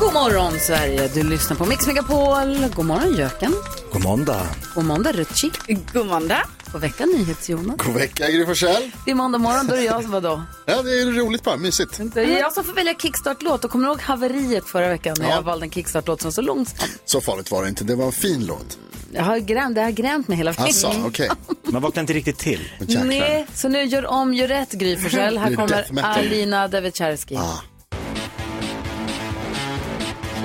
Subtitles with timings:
[0.00, 2.68] God morgon Sverige, du lyssnar på Mix Megapol.
[2.74, 3.54] God morgon Jöken.
[3.92, 4.46] God måndag.
[4.74, 5.50] God måndag Rutschi.
[5.92, 6.42] God måndag.
[6.72, 7.76] God vecka NyhetsJonas.
[7.76, 8.90] God vecka Gry Forssell.
[9.04, 10.42] Det är måndag morgon, då är det jag som var då.
[10.66, 12.00] Ja, det är roligt bara, mysigt.
[12.14, 13.64] Det är jag som får välja kickstart-låt.
[13.64, 15.34] Och kommer du ihåg haveriet förra veckan när Ja.
[15.34, 16.88] jag valde en kickstart-låt som var så långsam?
[17.04, 18.78] Så farligt var det inte, det var en fin låt.
[19.12, 20.64] Jag har grämt, det har grämt mig hela veckan.
[20.64, 21.30] Alltså, okej.
[21.64, 22.70] Man vaknar inte riktigt till.
[23.04, 25.38] Nej, så nu gör om, gör rätt Gry Forssell.
[25.38, 26.02] Här kommer.
[26.04, 27.36] Alina Devicharski.
[27.36, 27.60] Ah.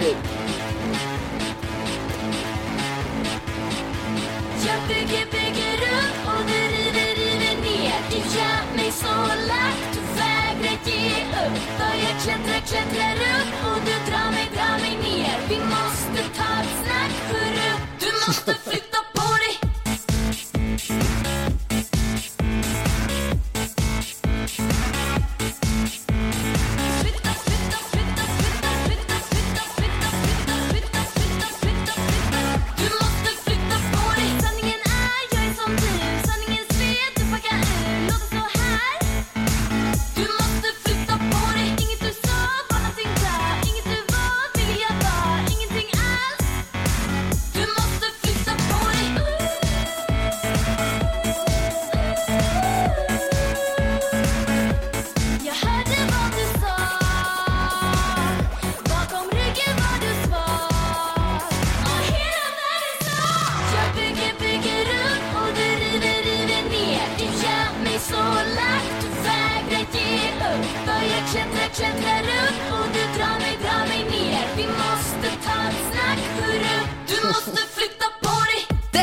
[0.04, 0.18] it.
[4.64, 5.31] Jump to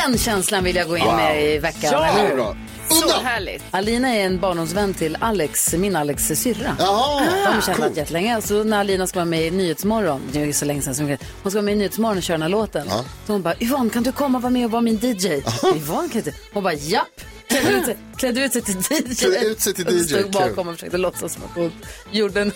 [0.09, 1.93] Den känslan vill jag gå in med i veckan.
[1.93, 2.55] Ja.
[2.89, 3.63] Så härligt.
[3.71, 6.77] Alina är en barndomsvän till Alex, min Alex syrra.
[6.79, 7.97] Jaha, De har känt coolt.
[7.97, 8.43] jättelänge.
[8.43, 11.07] Så när Alina ska vara med i Nyhetsmorgon, det är ju så länge sedan som
[11.09, 11.17] hon
[11.51, 12.87] ska vara med i Nyhetsmorgon och köra den här låten.
[12.91, 13.05] Ja.
[13.27, 15.27] Så hon bara, Yvonne kan du komma och vara med och vara min DJ?
[15.77, 16.33] Yvonne kan inte.
[16.53, 17.21] Hon bara, japp.
[17.49, 19.15] Klädde ut sig, klädde ut sig till DJ.
[19.15, 20.31] Klädde ut sig till Och DJ, Stod kul.
[20.33, 21.73] bakom och försökte låtsas som att hon
[22.11, 22.53] gjorde en...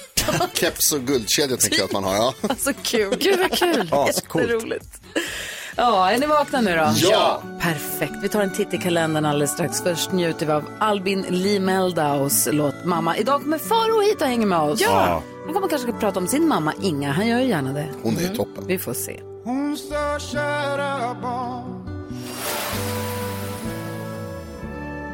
[0.55, 2.35] Keps och guldkedja tänker jag att man har, ja.
[2.49, 3.17] Alltså kul.
[3.21, 3.91] Gud vad kul.
[4.07, 4.87] Jätteroligt.
[5.83, 6.93] Ja, är ni vakna nu då?
[6.97, 7.43] Ja.
[7.61, 8.13] Perfekt.
[8.23, 9.83] Vi tar en titt i kalendern alldeles strax.
[9.83, 13.17] Först njuter vi av Albin Limeldaus låt Mamma.
[13.17, 14.81] Idag kommer Faro hit och hänger med oss.
[14.81, 15.23] Ja.
[15.45, 17.13] Han kommer kanske att prata om sin mamma Inga.
[17.13, 17.89] Han gör ju gärna det.
[18.03, 18.67] Hon är toppen.
[18.67, 19.21] Vi får se.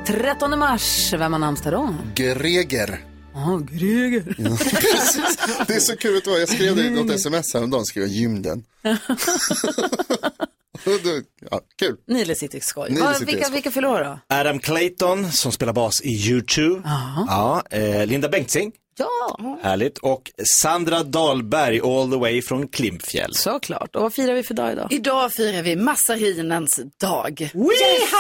[0.06, 1.94] 13 mars, vem har namnsdag då?
[2.14, 3.04] Greger.
[3.34, 4.22] Ja, Greger.
[4.56, 5.38] Precis.
[5.66, 6.40] Det är så kul, vad?
[6.40, 8.64] jag skrev det i något sms häromdagen, skrev jag gymden.
[11.50, 11.96] ja, kul.
[12.06, 12.90] Nile City skoj.
[12.90, 14.34] Nile City vilka, vilka fyller år då?
[14.36, 16.82] Adam Clayton som spelar bas i YouTube.
[17.28, 18.72] Ja, eh, Linda Bengtzing.
[18.98, 19.98] Ja, Härligt.
[19.98, 20.30] Och
[20.60, 23.34] Sandra Dahlberg all the way från Klimpfjäll.
[23.34, 23.96] såklart.
[23.96, 24.92] Och vad firar vi för dag idag?
[24.92, 27.50] Idag firar vi massarinens dag.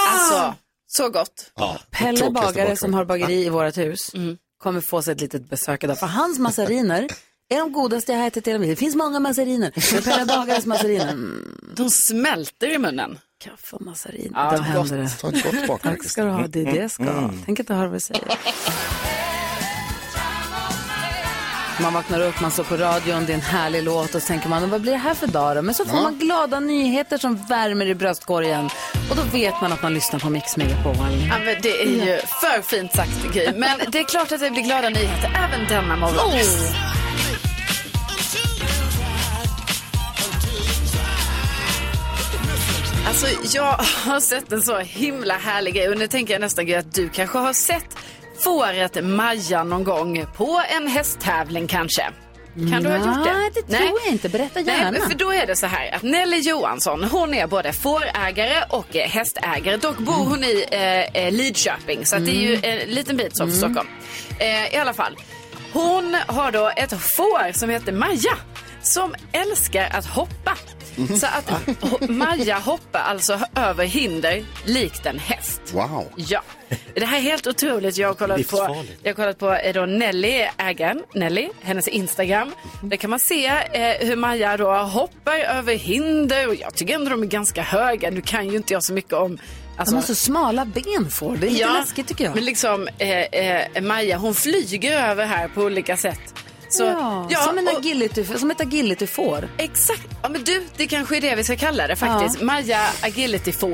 [0.08, 0.54] Alltså,
[0.86, 1.52] så gott.
[1.56, 1.78] Ja.
[1.90, 4.10] Pelle Bagare som har bageri i vårt hus
[4.62, 5.98] kommer få sig ett litet besök idag.
[5.98, 7.06] För hans massariner
[7.50, 8.70] är de godaste jag har ätit i hela mitt.
[8.70, 9.72] Det finns många massariner.
[9.94, 13.18] Men Pelle Bagares massariner, mm, De smälter i munnen.
[13.44, 14.30] kaffe och massariner.
[14.34, 15.08] Ja, Då händer det.
[15.08, 15.96] Ta ett gott bakverk.
[15.98, 17.30] Tack ska du ha, det är det jag ska.
[17.46, 18.24] Tänk inte höra vad jag säger.
[21.82, 24.48] Man vaknar upp, man står på radion, det är en härlig låt och så tänker
[24.48, 25.62] man, vad blir det här för dag då?
[25.62, 28.64] Men så får man glada nyheter som värmer i bröstkorgen.
[29.10, 30.94] Och då vet man att man lyssnar på Mix Megapol.
[31.28, 33.48] Ja, men det är ju för fint sagt, Gry.
[33.56, 36.30] Men det är klart att det blir glada nyheter även denna morgon.
[43.08, 43.26] Alltså,
[43.56, 43.72] jag
[44.04, 47.38] har sett en så himla härlig grej och nu tänker jag nästan att du kanske
[47.38, 47.96] har sett
[48.38, 52.02] fåret Maja någon gång på en hästtävling kanske.
[52.70, 53.32] Kan du ha gjort det?
[53.32, 54.28] Nej, det tror jag inte.
[54.28, 54.90] Berätta gärna.
[54.90, 58.94] Nej, för då är det så här att Nelly Johansson, hon är både fårägare och
[58.94, 59.76] hästägare.
[59.76, 63.50] Dock bor hon i eh, eh, Lidköping, så det är ju en liten bit som
[63.50, 63.88] för Stockholm.
[64.38, 65.16] Eh, I alla fall,
[65.72, 68.36] hon har då ett får som heter Maja,
[68.82, 70.56] som älskar att hoppa.
[71.20, 75.60] Så att Maja hoppar alltså över hinder likt en häst.
[75.72, 76.04] Wow.
[76.16, 76.42] Ja,
[76.94, 77.96] det här är helt otroligt.
[77.96, 82.52] Jag har kollat på, jag har kollat på eh, då Nelly, ägaren, Nelly, hennes Instagram.
[82.82, 87.10] Där kan man se eh, hur Maja då hoppar över hinder och jag tycker ändå
[87.10, 88.10] de är ganska höga.
[88.10, 89.38] Nu kan ju inte jag så mycket om
[89.76, 91.36] alltså, De har så smala ben får.
[91.36, 92.34] Det är lite läskigt tycker jag.
[92.34, 96.34] Men liksom eh, eh, Maja, hon flyger över här på olika sätt.
[96.70, 96.82] Så,
[97.30, 99.48] ja, som, en och- agility, som ett agility får.
[99.56, 100.06] Exakt.
[100.22, 102.40] Ja, men du, det kanske är det vi ska kalla det faktiskt.
[102.42, 103.68] Maja Agility får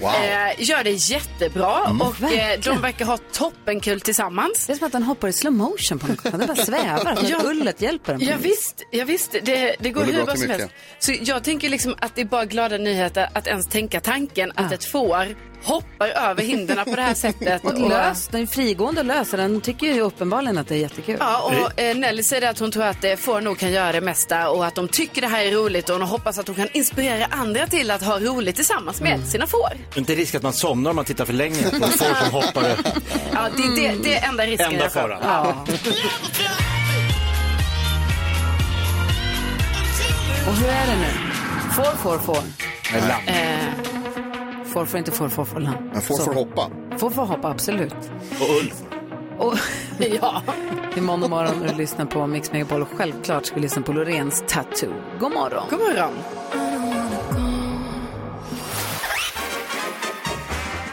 [0.00, 0.10] Wow.
[0.14, 4.66] eh, gör det jättebra och eh, de verkar ha toppenkul tillsammans.
[4.66, 6.32] Det är som att den hoppar i slow motion på något sätt.
[6.38, 7.18] Den bara svävar.
[7.28, 7.40] Ja.
[7.44, 8.22] ullet hjälper den.
[8.28, 9.32] Ja, visst, ja, visst.
[9.42, 10.68] Det, det går hur bra som helst.
[10.98, 14.72] Så jag tänker liksom att det är bara glada nyheter att ens tänka tanken att
[14.72, 17.64] ett får hoppar över hindren på det här sättet.
[17.64, 19.32] Och lös, den är frigående och lös.
[19.32, 21.16] och Den tycker ju uppenbarligen att det är jättekul.
[21.20, 24.00] Ja, och eh, Nelly säger att hon tror att eh, får nog kan göra det
[24.00, 26.68] mesta och att de tycker det här är roligt och hon hoppas att hon kan
[26.72, 29.26] inspirera andra till att ha roligt tillsammans med Mm.
[29.26, 29.72] sina får.
[29.94, 32.64] Inte risk att man somnar om man tittar för länge på får som hoppar.
[33.32, 34.72] Ja, det, det, det är enda risken.
[34.72, 35.18] Enda faran.
[35.22, 35.64] Ja.
[40.48, 41.12] Och hur är det nu?
[41.74, 42.42] Får, får, får.
[43.26, 43.95] Eh,
[44.76, 45.60] Får, får inte, får.
[45.60, 45.90] lamm.
[45.92, 46.70] Men får hoppa.
[46.98, 47.94] Får, får hoppa, absolut.
[48.40, 48.72] Och ull.
[49.38, 49.54] Och
[50.20, 50.42] ja.
[50.96, 53.92] i måndag morgon när du lyssnar på Mix Megapol och självklart ska vi lyssna på
[53.92, 54.92] Lorens Tattoo.
[55.20, 55.66] God morgon.
[55.70, 56.12] God morgon.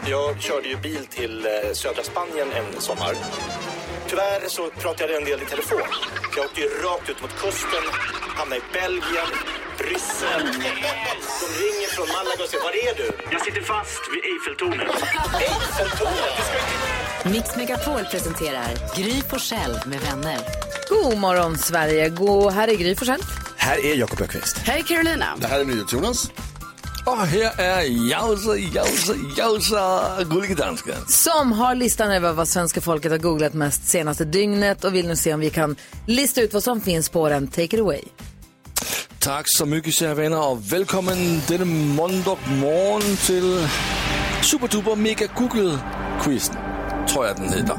[0.05, 3.13] Jag körde ju bil till eh, södra Spanien en sommar.
[4.07, 5.87] Tyvärr så pratade jag en del i telefon.
[6.35, 7.83] Jag åkte ju rakt ut mot kusten,
[8.37, 9.27] hamnade i Belgien,
[9.77, 10.41] Bryssel.
[11.41, 13.11] De ringer från Malaga och säger, var är du?
[13.31, 14.95] Jag sitter fast vid Eiffeltornet.
[15.47, 16.33] Eiffeltornet?
[16.47, 20.39] Ska Mix Megapol presenterar Gry Forssell med vänner.
[20.89, 22.09] God morgon Sverige.
[22.09, 23.21] God, här är Gry Forssell.
[23.57, 24.57] Här är Jakob Öqvist.
[24.57, 25.25] Här är Carolina.
[25.37, 26.31] Det här är NyhetsJonas.
[27.05, 30.95] Och här är Jausa, Jausa, Jausa, gullige dansken.
[31.07, 35.15] Som har listan över vad svenska folket har googlat mest senaste dygnet och vill nu
[35.15, 35.75] se om vi kan
[36.07, 37.47] lista ut vad som finns på den.
[37.47, 38.01] Take it away.
[39.23, 43.67] Tack så mycket kära vänner och välkommen denna måndag morgon till
[44.41, 45.79] Superduper Mega Google
[46.23, 46.55] Quizen.
[47.07, 47.77] Tror jag den heter.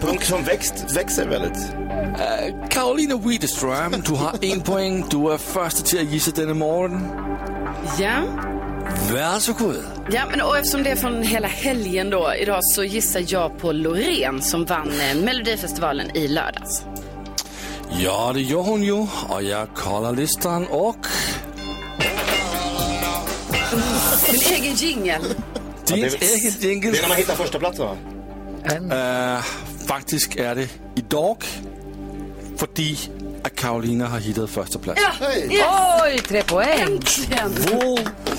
[0.00, 1.72] Punk som växt, växer väldigt.
[2.70, 5.04] Carolina Widerström, du har en poäng.
[5.10, 7.08] Du är första till att gissa denna morgon.
[8.00, 8.22] Ja.
[9.12, 9.76] Varsågod.
[10.10, 13.72] Ja, men och eftersom det är från hela helgen då, idag så gissar jag på
[13.72, 16.84] Loreen som vann eh, Melodifestivalen i lördags.
[17.90, 18.92] Ja, det gör hon ju.
[19.28, 21.06] Och jag kollar listan och...
[24.32, 25.22] Min egen jingel.
[25.86, 26.88] Din det- egen Det jingle.
[26.98, 27.96] är när man hittar första platsen va?
[29.36, 29.42] Uh,
[29.86, 31.44] faktiskt är det idag,
[32.56, 32.98] fordi
[33.44, 35.00] att Karolina har hittat första plats.
[35.20, 35.64] Hej!
[36.04, 36.80] Oj, tre poäng.
[36.80, 37.52] Äntligen.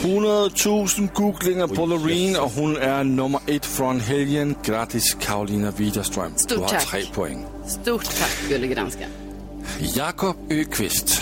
[0.01, 4.55] 200 000 googlingar på Loreen och hon är nummer ett från helgen.
[4.65, 6.31] Grattis Karolina Widerström.
[6.35, 6.85] Stort du har tack.
[6.87, 7.45] tre poäng.
[7.67, 9.09] Stort tack, dansken.
[9.79, 11.21] Jakob Öqvist.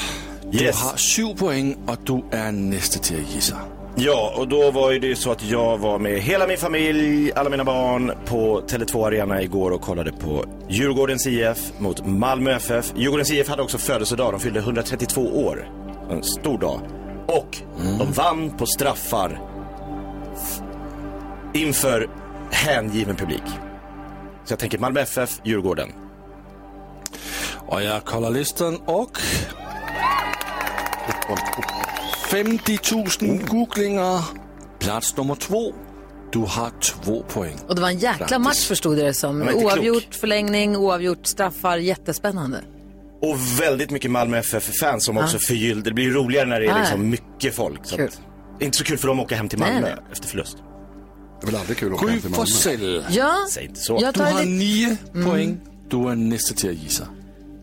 [0.51, 0.81] Du Yes.
[0.83, 3.57] har sju poäng och du är nästa till att gissa.
[3.95, 7.50] Ja, och då var ju det så att jag var med hela min familj, alla
[7.50, 12.94] mina barn på Tele2 Arena igår och kollade på Djurgårdens IF mot Malmö FF.
[12.95, 15.69] Djurgårdens IF hade också födelsedag, de fyllde 132 år.
[16.12, 16.81] En stor dag.
[17.27, 17.57] Och
[18.00, 19.42] de vann på straffar
[21.54, 22.09] inför
[22.51, 23.44] hängiven publik.
[24.45, 25.89] Så jag tänker Malmö FF, Djurgården.
[27.67, 29.17] Och jag kollar listan och...
[32.31, 32.79] 50
[33.21, 34.23] 000 googlingar.
[34.80, 35.73] Plats nummer två.
[36.31, 37.57] Du har två poäng.
[37.68, 38.37] Och det var en jäkla Grattis.
[38.45, 39.42] match förstod jag det som.
[39.42, 41.77] Oavgjort, förlängning, oavgjort, straffar.
[41.77, 42.61] Jättespännande.
[43.21, 45.89] Och väldigt mycket Malmö FF-fans som också förgyllde.
[45.89, 46.80] Det blir roligare när det är Ah.
[46.80, 47.80] liksom mycket folk.
[47.83, 48.21] Så att,
[48.59, 50.06] inte så kul för dem att åka hem till Nej, Malmö nej.
[50.11, 50.57] efter förlust.
[51.42, 53.03] Det är väl aldrig kul att åka hem till Malmö.
[53.09, 53.97] Ja, Säg inte så.
[54.01, 54.49] jag Du tar har lite...
[54.51, 55.59] nio poäng.
[55.89, 57.07] Du är nästa till att gissa.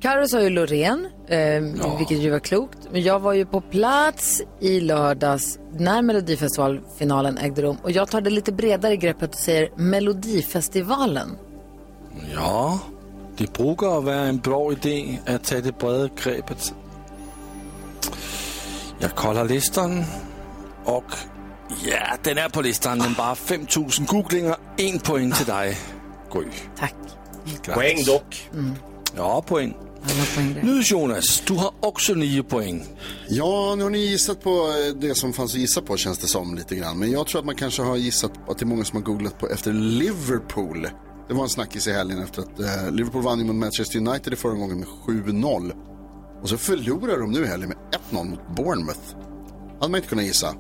[0.05, 2.79] Carro sa ju Loreen, eh, vilket ju var klokt.
[2.93, 7.77] Men jag var ju på plats i lördags när Melodifestivalfinalen ägde rum.
[7.83, 11.39] Och jag tar det lite bredare greppet och säger Melodifestivalen.
[12.35, 12.79] Ja,
[13.37, 16.75] det brukar vara en bra idé att ta det breda greppet.
[18.99, 20.05] Jag kollar listan
[20.85, 21.13] och
[21.85, 22.99] ja, den är på listan.
[22.99, 24.57] Den bara 5 000 googlingar.
[24.77, 25.79] En poäng till dig,
[26.33, 26.45] Gry.
[26.79, 26.95] Tack.
[27.45, 27.75] Grattis.
[27.75, 28.51] Poäng dock.
[29.17, 29.75] Ja, poäng.
[30.05, 30.63] Alla poäng där.
[30.63, 32.85] Nu Jonas, du har också nio poäng.
[33.29, 36.27] Ja, nu har ni gissat på eh, det som fanns att gissa på känns det
[36.27, 36.99] som lite grann.
[36.99, 39.39] Men jag tror att man kanske har gissat att det är många som har googlat
[39.39, 40.89] på efter Liverpool.
[41.29, 44.33] Det var en snackis i helgen efter att eh, Liverpool vann ju mot Manchester United
[44.33, 45.73] i förra gången med 7-0.
[46.43, 47.79] Och så förlorar de nu i helgen med
[48.11, 49.01] 1-0 mot Bournemouth.
[49.81, 50.55] Hade man inte kunnat gissa.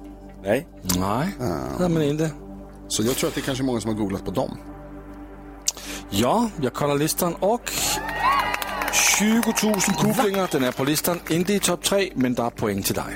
[0.44, 0.68] Nej.
[0.98, 1.44] Nej, det
[1.82, 2.30] hade man inte.
[2.88, 4.58] Så jag tror att det är kanske många som har googlat på dem.
[6.10, 7.72] Ja, jag kollar listan och
[9.04, 10.48] 20 000 googlingar.
[10.52, 13.14] Den är på listan, inte i topp 3, men det är poäng till dig.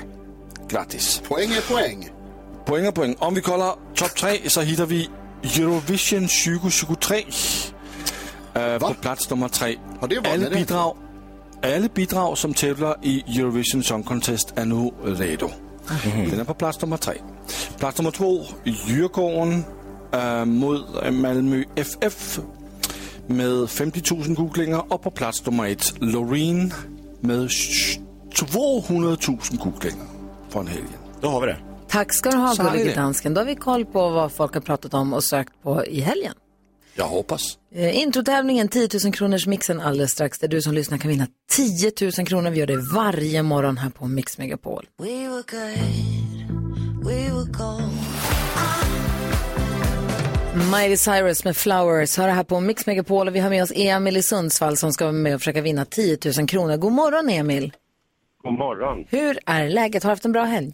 [0.69, 1.21] Grattis.
[1.27, 2.09] Poäng är poäng.
[2.65, 3.15] Poäng är poäng.
[3.19, 5.09] Om vi kollar topp 3 så hittar vi
[5.43, 7.25] Eurovision 2023
[8.53, 9.77] eh, på plats nummer 3.
[9.99, 10.95] Har det varit Alla bidrag,
[11.93, 15.49] bidrag som tävlar i Eurovision Song Contest är nu redo.
[16.29, 17.13] Den är på plats nummer 3.
[17.79, 19.63] Plats nummer 2, Djurgården
[20.13, 22.39] eh, mot Malmö FF
[23.29, 26.73] med 50 000 googlingar och på plats nummer 1, Loreen
[27.19, 27.49] med
[28.35, 30.05] 200 000 googlingar
[30.49, 30.87] från helgen.
[31.21, 31.57] Då har vi det.
[31.87, 32.95] Tack ska du ha, Så gullige det.
[32.95, 33.33] dansken.
[33.33, 36.33] Då har vi koll på vad folk har pratat om och sökt på i helgen.
[36.95, 37.57] Jag hoppas.
[37.75, 40.39] Eh, introtävlingen 10 000 kronors mixen alldeles strax.
[40.39, 42.49] Där du som lyssnar kan vinna 10 000 kronor.
[42.49, 44.85] Vi gör det varje morgon här på Mix Megapol.
[45.01, 47.91] We were good, we were gold.
[50.59, 53.71] Miley Cyrus med Flowers har det här på Mix Megapol och vi har med oss
[53.75, 56.77] Emil i Sundsvall som ska vara med och försöka vinna 10 000 kronor.
[56.77, 57.73] God morgon Emil!
[58.43, 59.05] God morgon.
[59.09, 60.03] Hur är läget?
[60.03, 60.73] Har du haft en bra helg?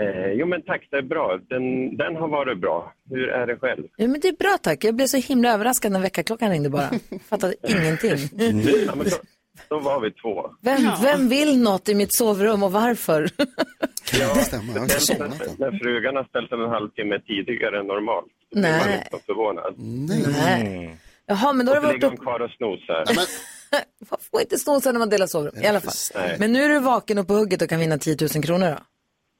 [0.00, 1.38] Eh, jo, men tack, det är bra.
[1.48, 2.92] Den, den har varit bra.
[3.10, 3.82] Hur är det själv?
[3.96, 4.84] Ja, men det är bra tack.
[4.84, 6.90] Jag blev så himla överraskad när väckarklockan ringde bara.
[7.28, 8.18] Fattade ingenting.
[8.86, 9.16] Ja, men då,
[9.68, 10.50] då var vi två.
[10.62, 13.28] Vem, vem vill något i mitt sovrum och varför?
[14.20, 14.74] Ja, det stämmer.
[14.74, 18.32] Jag har inte den, när frugan har ställt en halvtimme tidigare än normalt.
[18.54, 19.08] Då blir man Nej.
[19.12, 19.74] lite förvånad.
[19.78, 20.96] Nej.
[21.26, 22.12] Jaha, men då har du varit ligger upp...
[22.12, 23.04] hon kvar och snosar.
[24.10, 25.94] Man får inte snosa när man delar sovrum, i alla fall.
[26.14, 26.36] Nej.
[26.38, 28.78] Men nu är du vaken och på hugget och kan vinna 10 000 kronor då?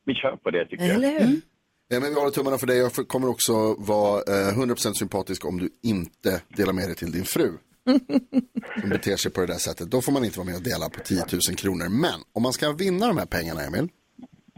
[0.05, 1.21] Vi kör på det, tycker Eller jag.
[1.21, 1.41] hur?
[1.89, 2.79] Ja, men vi håller tummarna för dig.
[2.79, 7.25] Jag kommer också vara eh, 100% sympatisk om du inte delar med dig till din
[7.25, 7.53] fru.
[8.81, 9.91] Som beter sig på det där sättet.
[9.91, 11.89] Då får man inte vara med och dela på 10 000 kronor.
[11.89, 13.89] Men om man ska vinna de här pengarna, Emil.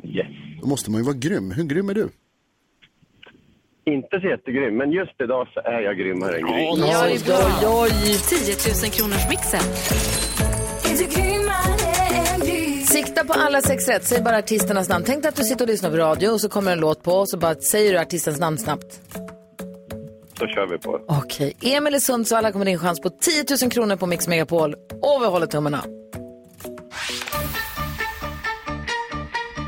[0.04, 0.26] Yes.
[0.60, 1.50] Då måste man ju vara grym.
[1.50, 2.08] Hur grym är du?
[3.90, 6.69] Inte så jättegrym, men just idag så är jag grymmare än Gry.
[6.71, 7.19] Oj, oj,
[7.66, 7.90] oj.
[8.28, 9.61] 10 000 kronors mixen.
[12.87, 14.05] Sikta på alla sex rätt.
[14.05, 15.05] Säg bara artisternas namn.
[15.07, 17.12] Tänk dig att du sitter och lyssnar på radio och så kommer en låt på
[17.12, 19.00] och så bara säger du artistens namn snabbt.
[20.38, 21.00] Så kör vi på.
[21.09, 24.75] Okej, Emil i Sundsvall kommer din chans på 10 000 kronor på Mix Megapol.
[25.02, 25.85] Och vi håller tummarna.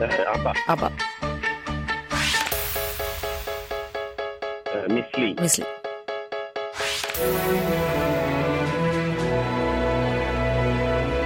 [0.03, 0.55] Eh, Abba.
[0.69, 0.93] ABBA,
[4.89, 5.35] Miss Li.
[5.41, 5.65] Miss Li.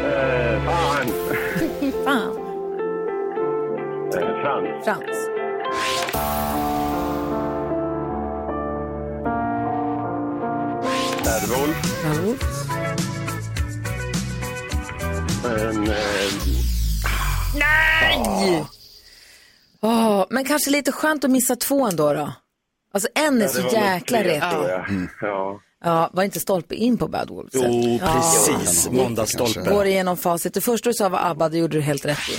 [0.05, 1.09] Eh, fan.
[2.05, 2.39] Fan,
[4.15, 4.85] Eh, Frans.
[4.85, 5.19] Frans.
[11.25, 11.71] Servol.
[12.05, 12.37] Raoul.
[15.45, 15.95] En, eh,
[17.55, 18.65] Nej!
[19.81, 22.33] Åh, men kanske lite skönt att missa två ändå då.
[22.95, 24.51] Alltså en är så jäkla tre, retig.
[24.51, 24.85] tror jag.
[25.21, 25.61] Ja.
[25.85, 27.53] Ja, var inte stolpe in på Bad Wolves?
[27.55, 28.13] Jo, Ja.
[28.15, 28.89] precis.
[28.91, 29.71] Måndagsstolpe.
[29.71, 30.55] Går igenom facit.
[30.55, 32.39] Det första du sa var ABBA, det gjorde du helt rätt i.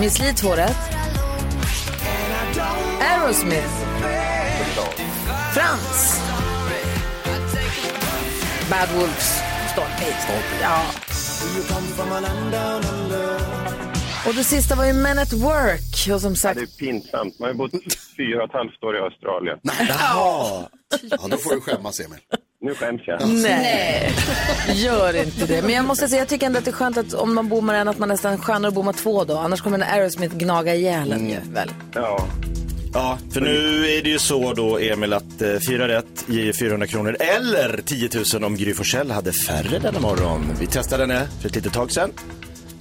[0.00, 0.76] Miss Li två rätt.
[3.00, 3.68] Aerosmith.
[5.54, 6.20] Frans.
[8.70, 9.40] Bad Wolves.
[9.72, 10.14] Stolpe in.
[10.62, 10.80] Ja.
[14.26, 16.14] Och det sista var ju Men at Work.
[16.14, 17.38] Och som Ja, sagt, det är pinsamt.
[17.38, 17.70] Man har ju bott
[18.16, 19.58] fyra och ett halvt år i Australien.
[19.88, 20.68] Jaha.
[21.10, 22.18] Ja, då får du skämmas, Emil.
[22.60, 23.28] Nu skäms jag.
[23.28, 24.12] nej,
[24.74, 25.62] gör inte det.
[25.62, 27.74] Men jag måste säga, jag tycker ändå att det är skönt att om man bommar
[27.74, 29.36] en, att man nästan skönare att bomma två då.
[29.38, 31.70] Annars kommer den Aerosmith gnaga ihjäl en ju, väl?
[31.94, 32.28] Ja.
[32.94, 36.86] Ja, för nu är det ju så då, Emil, att eh, fyra rätt ger 400
[36.86, 40.52] kronor eller 10 000 om Gry Forssell hade färre denna morgon.
[40.60, 42.12] Vi testade henne för ett litet tag sedan.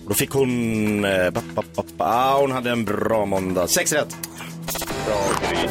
[0.07, 1.05] Då fick hon...
[1.05, 3.67] Eh, ba, ba, ba, ba, ah, hon hade en bra måndag.
[3.67, 4.15] Sex rätt.
[5.05, 5.69] Bra, Gry.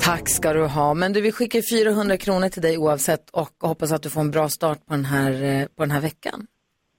[0.00, 0.94] Tack ska du ha.
[0.94, 4.30] Men du, vi skickar 400 kronor till dig oavsett och hoppas att du får en
[4.30, 6.46] bra start på den här, eh, på den här veckan.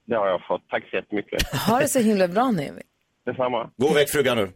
[0.06, 0.68] Det har jag fått.
[0.68, 1.42] Tack så jättemycket.
[1.52, 2.82] Ha det så himla bra nu, Emil.
[3.26, 3.70] Detsamma.
[3.76, 4.52] Gå väck frugan nu.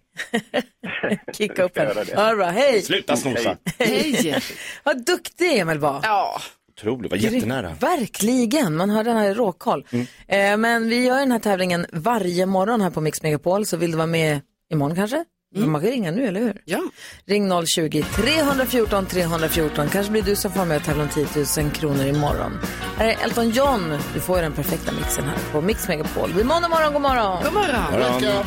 [1.32, 2.34] Kicka upp henne.
[2.36, 2.44] bra.
[2.46, 2.82] Hej!
[2.82, 3.56] Sluta snosa.
[3.78, 4.34] Hej!
[4.84, 6.00] Vad duktig Emil var.
[6.02, 6.40] Ja.
[6.78, 7.76] Otroligt, var jättenära.
[7.80, 9.86] Verkligen, man har den här råkoll.
[9.90, 10.06] Mm.
[10.28, 13.90] Eh, men vi gör den här tävlingen varje morgon här på Mix Megapol, så vill
[13.90, 14.40] du vara med
[14.72, 15.24] imorgon kanske?
[15.56, 16.62] Man kan ringa nu, eller hur?
[16.64, 16.80] Ja.
[17.26, 19.88] Ring 020-314 314.
[19.88, 21.26] Kanske blir du som får med och tävla om 10
[21.62, 22.58] 000 kronor imorgon.
[22.96, 23.98] Här är Elton John.
[24.14, 26.30] Du får ju den perfekta mixen här på Mix Megapol.
[26.30, 27.44] Är måndag morgon, god morgon!
[27.44, 27.92] God morgon.
[27.92, 28.44] Morgon.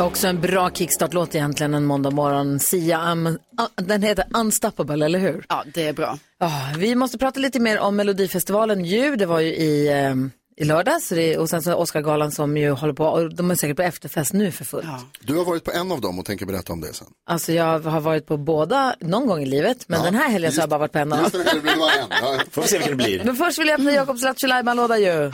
[0.00, 2.60] Också en bra kickstart-låt egentligen en måndag morgon.
[2.60, 3.38] Sia, um,
[3.76, 5.44] den heter Unstoppable, eller hur?
[5.48, 6.18] Ja, det är bra.
[6.38, 9.16] Ja, vi måste prata lite mer om Melodifestivalen ju.
[9.16, 13.04] Det var ju i, ehm, i lördags och sen så Oscargalan som ju håller på,
[13.06, 14.86] och de är säkert på efterfest nu för fullt.
[15.20, 17.06] Du har varit på en av dem och tänker berätta om det sen.
[17.26, 20.58] Alltså jag har varit på båda någon gång i livet, men den här helgen så
[20.58, 21.42] har jag bara varit på en av Just dem.
[21.44, 22.08] det, det blir bara en.
[22.10, 22.44] Ja.
[22.50, 23.24] Får vi se vilken det blir.
[23.24, 25.24] Men först vill jag öppna Jakobs Lattjo låda ju.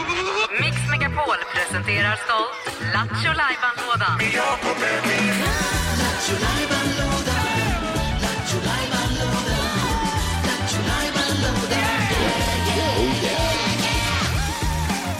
[0.60, 4.18] Mix Megapol presenterar stolt Lattjo Lajban-lådan.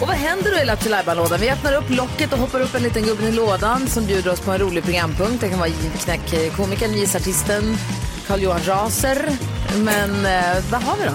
[0.01, 2.83] Och vad händer då i Lattjo lådan Vi öppnar upp locket och hoppar upp en
[2.83, 5.41] liten gubbe i lådan som bjuder oss på en rolig programpunkt.
[5.41, 5.71] Det kan vara
[6.05, 7.79] knäckkomikern, visartisten,
[8.27, 9.29] Carl-Johan Raser.
[9.77, 11.15] Men eh, vad har vi då?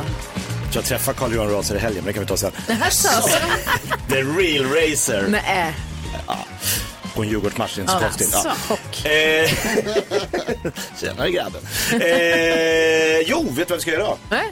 [0.73, 2.51] Jag träffar Carl-Johan Raser i helgen, men det kan vi ta sen.
[2.67, 3.27] Det här så.
[4.09, 5.25] The real racer.
[5.29, 5.73] Nej.
[7.15, 8.31] På en Djurgårdsmatch, det är inte så Ja, konstigt.
[8.43, 8.55] Ja.
[8.67, 9.05] Chock.
[9.05, 9.49] Eh,
[11.01, 11.61] Tjenare grabben.
[11.91, 14.15] Eh, jo, vet du vad vi ska göra?
[14.29, 14.51] Nej.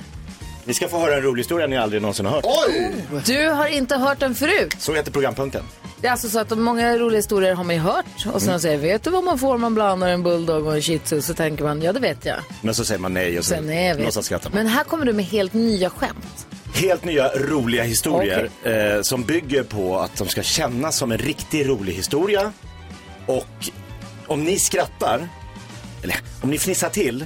[0.66, 2.46] Vi ska få höra en rolig historia ni aldrig någonsin har hört.
[2.68, 2.94] Oj!
[3.26, 4.76] Du har inte hört den förut.
[4.80, 5.64] Så heter programpunkten.
[6.02, 8.06] Det är alltså så att de många roliga historier har man ju hört.
[8.34, 10.82] Och sen säger vet du vad man får om man blandar en bulldog och en
[10.82, 11.22] shih tzu?
[11.22, 12.38] Så tänker man, ja det vet jag.
[12.62, 14.04] Men så säger man nej och så Sen är vi.
[14.04, 14.50] låtsas skratta.
[14.54, 16.48] Men här kommer du med helt nya skämt.
[16.74, 21.68] Helt nya roliga historier eh, som bygger på att de ska kännas som en riktigt
[21.68, 22.52] rolig historia.
[23.26, 23.70] Och
[24.28, 25.30] om ni skrattar,
[26.04, 27.26] eller om ni fnissar till,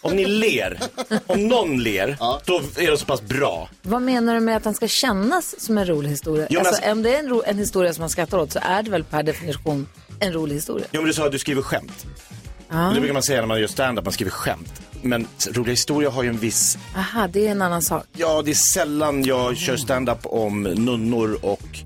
[0.00, 0.78] om ni ler,
[1.26, 3.68] om någon ler, då är det så pass bra.
[3.82, 6.46] Vad menar du med att den ska kännas som en rolig historia?
[6.50, 8.52] Jo, men alltså, alltså- om det är en, ro- en historia som man skrattar åt
[8.52, 9.86] så är det väl per definition
[10.20, 10.86] en rolig historia?
[10.92, 12.06] Jo men du sa att du skriver skämt.
[12.68, 14.82] Och Det brukar man säga när man gör stand-up, man skriver skämt.
[15.02, 18.04] Men roliga historier har ju en viss Aha, det är en annan sak.
[18.12, 21.78] Ja, det är sällan jag kör stand-up om nunnor och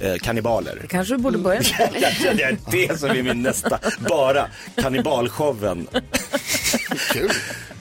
[0.00, 0.78] eh, kannibaler.
[0.82, 1.90] Det kanske du borde börja med.
[2.36, 2.56] det är
[2.88, 3.78] det som är min nästa.
[4.08, 5.88] Bara kannibalshowen.
[7.12, 7.30] Kul.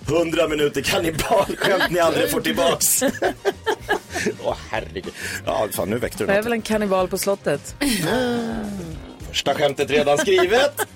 [0.08, 3.04] 100 minuter kannibalskämt ni aldrig får tillbaks.
[4.44, 5.14] Åh herregud.
[5.46, 6.46] Ja, fan nu väckte du Jag är något.
[6.46, 7.76] väl en kannibal på slottet.
[9.30, 10.88] Första skämtet redan skrivet.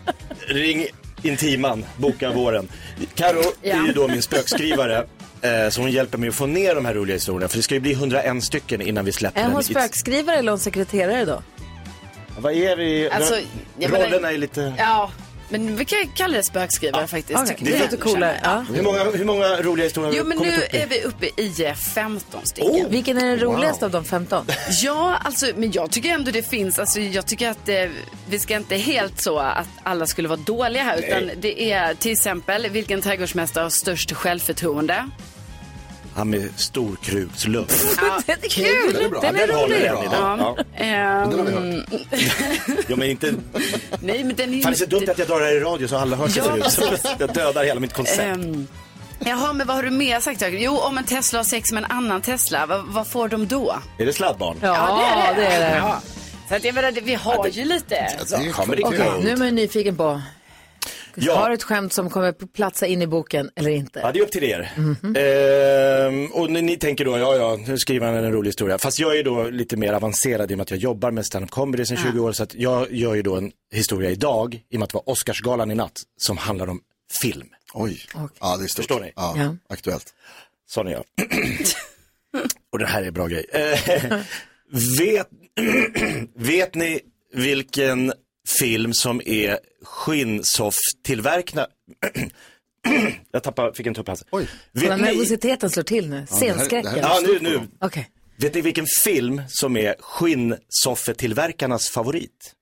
[0.47, 0.85] Ring
[1.23, 2.67] Intiman, boka våren.
[3.15, 5.05] Karo är ju då min spökskrivare.
[5.41, 7.47] Eh, Så hon hjälper mig att få ner de här roliga historierna.
[7.47, 9.53] För det ska ju bli 101 stycken innan vi släpper Är den.
[9.53, 11.41] hon spökskrivare eller är hon sekreterare då?
[12.37, 13.09] Vad är vi?
[13.11, 13.35] Alltså,
[13.79, 14.73] jag menar- Rollerna är lite...
[14.77, 15.11] Ja,
[15.49, 17.39] men vi kan kalla det spökskrivare faktiskt.
[17.39, 17.55] okej.
[17.57, 17.81] tycker Det jag.
[17.81, 18.39] låter coolare.
[18.43, 18.65] Ja.
[18.75, 20.77] Hur många, hur många roliga historier har Jo, vi men kommit nu upp i?
[20.77, 22.71] är vi uppe i eh, 15 stycken.
[22.71, 22.89] Oh!
[22.89, 24.45] Vilken är den roligaste av de 15?
[24.81, 27.75] Ja, alltså, men jag tycker ändå det finns, alltså, jag tycker att eh,
[28.29, 32.11] vi ska inte helt så att alla skulle vara dåliga här, utan det är till
[32.11, 35.09] exempel, vilken trädgårdsmästare har störst självförtroende?
[36.15, 37.65] Han med stor krukslugg.
[38.01, 38.93] Ja, Den är kul!
[38.93, 39.19] Den är bra.
[39.21, 39.85] Den är rolig.
[39.85, 40.55] Ja.
[41.29, 41.85] Den har vi hört.
[42.87, 43.33] Ja, men inte...
[44.01, 45.59] nej, men den är Fan, det är så dumt att jag drar det här i
[45.59, 47.05] radio så alla hör sig Ja, förut.
[47.19, 48.19] Jag dödar hela mitt koncept.
[48.21, 48.67] Ehm,
[49.25, 50.43] Jaha, men vad har du mer sagt?
[50.49, 53.75] Jo, om en Tesla har sex med en annan Tesla, vad, vad får de då?
[53.97, 54.57] Är det sladdbarn?
[54.61, 55.77] Ja, det är det.
[55.77, 56.01] Ja.
[56.49, 57.87] Så att jag menar, det- vi har ju lite.
[58.29, 59.23] Det är Ja, men det är kul.
[59.23, 60.21] nu är man nyfiken på.
[61.15, 61.35] Ja.
[61.35, 63.99] Har du ett skämt som kommer platsa in i boken eller inte?
[63.99, 64.71] Ja, det är upp till er.
[64.77, 65.15] Mhm.
[65.17, 68.77] Ehm, och ni, ni tänker då, ja, ja, nu skriver han en rolig historia.
[68.77, 71.49] Fast jag är då lite mer avancerad i och med att jag jobbar med stand-up
[71.51, 72.31] comedy sedan 20 år.
[72.31, 75.09] Så att jag gör ju då en historia idag, i och med att det var
[75.09, 76.81] Oscarsgalan i natt, som handlar om
[77.21, 77.47] film.
[77.73, 78.01] Oj.
[78.39, 78.77] Ja, det är stort.
[78.85, 79.11] Förstår ni?
[79.15, 79.55] Ja, Ja.
[79.69, 80.13] aktuellt.
[80.69, 81.03] Sån är jag.
[82.71, 83.45] och det här är en bra grej.
[83.53, 84.17] Eh,
[84.99, 85.27] vet,
[86.35, 86.99] vet ni
[87.33, 88.13] vilken
[88.59, 91.67] film som är skinnsoff-tillverkna...
[93.31, 94.27] jag tappade, fick en tupp i halsen.
[94.31, 94.49] Oj.
[94.71, 96.25] Vet nervositeten slår till nu.
[96.29, 96.97] Scenskräcken.
[96.97, 97.59] ja, nu, nu.
[97.79, 98.09] Okej.
[98.37, 102.53] Vet ni vilken film som är skinnsoffetillverkarnas favorit?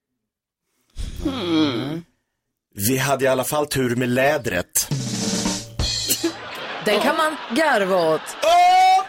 [2.75, 4.87] Vi hade i alla fall tur med lädret.
[6.85, 8.21] Den kan man garva åt.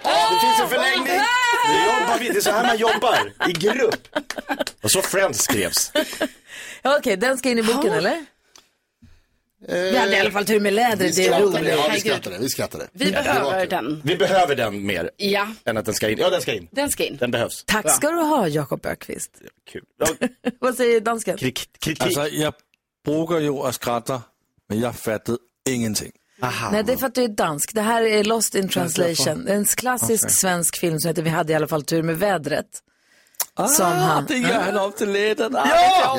[0.03, 1.21] Det finns en förlängning.
[1.73, 4.09] Jobbar vi, det är så här man jobbar, i grupp.
[4.83, 5.93] Och så Friends skrevs.
[6.83, 8.25] Ja, Okej, den ska in i boken eller?
[9.69, 11.69] Vi hade i alla fall tur med lädret, det är skrattade, roligt.
[11.69, 12.01] ja, vi Herregud.
[12.01, 12.89] skrattade, vi skrattade.
[12.93, 14.01] Vi behöver den.
[14.05, 16.19] Vi behöver den mer Ja, än att den ska in.
[16.19, 16.69] Ja, den ska in.
[16.71, 17.17] den ska in.
[17.17, 17.65] Den behövs.
[17.67, 19.31] Tack ska du ha, Jakob Ökvist.
[19.73, 19.83] Kul.
[19.99, 20.07] Ja,
[20.59, 21.37] Vad säger dansken?
[21.39, 22.03] kri- kritik.
[22.03, 22.53] Altså, jeg
[23.05, 23.79] brugger jo at
[24.69, 26.13] men jeg fattede ingenting.
[26.73, 27.75] Nej, det är för att du är dansk.
[27.75, 29.45] Det här är Lost in translation.
[29.45, 32.19] Det är en klassisk svensk film som heter Vi hade i alla fall tur med
[32.19, 32.67] vädret.
[33.69, 34.25] Som han...
[34.29, 35.53] Det gör han op til lættet.
[35.53, 36.19] Ja!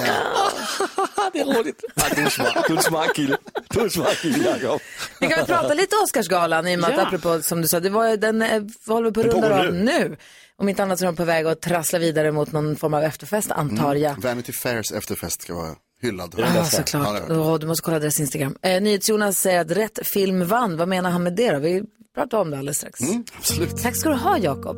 [1.34, 1.84] det er roligt.
[2.16, 2.68] Du er smart.
[2.68, 3.38] Du smart kille.
[3.74, 4.82] Du en smart kille, Jacob.
[5.20, 7.08] Vi kan väl prata lite Oscarsgalan i och med att Ja.
[7.08, 10.18] apropå som du sa, det var, den eh, håller på att runda av nu.
[10.58, 13.04] Om inte annat så är de på väg att trassla vidare mot någon form av
[13.04, 14.22] efterfest antar jag.
[14.22, 16.36] Vanity Fairs efterfest ska vara hyllad.
[16.38, 17.22] Ja, Ja, är såklart.
[17.30, 18.56] Åh, du måste kolla deras Instagram.
[18.62, 20.78] Eh, NyhetsJonas säger att rätt film vann.
[20.78, 21.60] Vad menar han med det då?
[21.60, 21.84] Vi
[22.16, 23.02] pratar om det alldeles strax.
[23.02, 23.78] Mm, absolut.
[23.84, 24.78] Tack ska du ha, Jakob.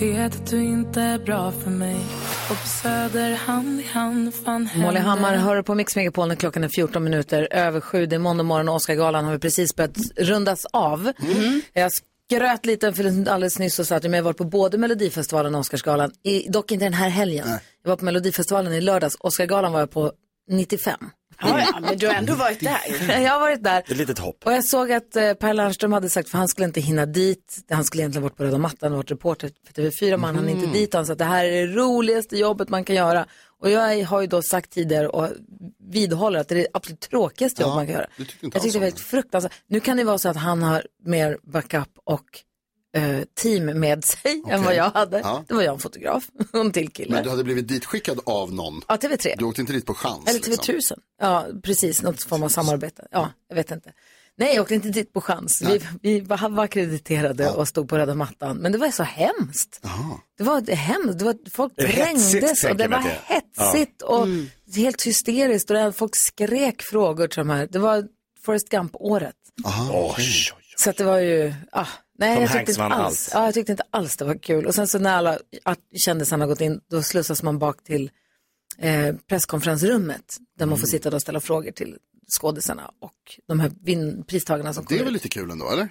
[0.00, 1.96] Vet att du inte är bra för mig
[2.50, 6.64] Och på Söder hand i hand fan Molly Hammar hör på Mix Megapol när klockan
[6.64, 8.06] är 14 minuter över sju.
[8.06, 11.12] Det är måndag morgon och Oscargalan har vi precis börjat rundas av.
[11.72, 11.92] Jag
[12.28, 16.10] skröt lite för alldeles nyss och sa att jag var på både Melodifestivalen och Oscarsgalan.
[16.22, 17.48] I, dock inte den här helgen.
[17.82, 19.16] Jag var på Melodifestivalen i lördags.
[19.20, 20.12] Oscargalan var jag på
[20.50, 20.98] 95.
[21.40, 23.20] Ja, ja, men du har ändå varit där.
[23.22, 23.78] jag har varit där.
[23.78, 24.46] Ett litet hopp.
[24.46, 27.58] Och jag såg att eh, Per Lernström hade sagt, för han skulle inte hinna dit,
[27.70, 30.48] han skulle egentligen varit på röda mattan och varit reporter för TV4, men han hann
[30.48, 30.94] inte dit.
[30.94, 33.26] Han sa att det här är det roligaste jobbet man kan göra.
[33.60, 35.28] Och jag har ju då sagt tidigare och
[35.90, 38.06] vidhåller att det är det absolut tråkigaste jobb Ja, man kan göra.
[38.16, 39.52] tyckte Jag tyckte det var helt fruktansvärt.
[39.66, 42.24] Nu kan det vara så att han har mer backup och
[42.96, 45.18] eh, team med sig än vad jag hade.
[45.18, 45.44] Ja.
[45.48, 47.14] Det var jag en fotograf och en till kille.
[47.14, 48.82] Men du hade blivit ditskickad av någon.
[48.88, 49.34] Ja, TV3.
[49.38, 50.28] Du åkte inte dit på chans.
[50.28, 50.74] Eller liksom.
[50.74, 50.98] TV1000.
[51.20, 52.02] Ja, precis.
[52.02, 53.06] Något form av samarbete.
[53.10, 53.92] Ja, jag vet inte.
[54.38, 55.62] Nej, jag åkte inte dit på chans.
[55.62, 58.56] Vi, vi var, var akkrediterade och stod på röda mattan.
[58.56, 59.80] Men det var så hemskt.
[60.38, 61.18] Det var hemskt.
[61.18, 64.46] Det var, folk trängdes och det var det hetsigt och Mm.
[64.76, 65.70] helt hysteriskt.
[65.70, 67.68] Och folk skrek frågor till de här.
[67.70, 68.04] Det var
[68.44, 69.34] Forrest Gump-året.
[69.64, 70.16] Aha.
[70.76, 71.86] Så att det var ju, ah,
[72.18, 73.30] nej Tom jag tyckte inte alls, allt.
[73.34, 74.66] ja, jag tyckte inte alls det var kul.
[74.66, 78.10] Och sen så när alla att kändisarna har gått in, då slussas man bak till
[78.82, 80.90] eh, presskonferensrummet där man får Mm.
[80.90, 81.96] sitta och ställa frågor till
[82.40, 83.12] skådisarna och
[83.48, 85.88] de här vin- pristagarna som Det kommer är väl lite kul ändå, eller?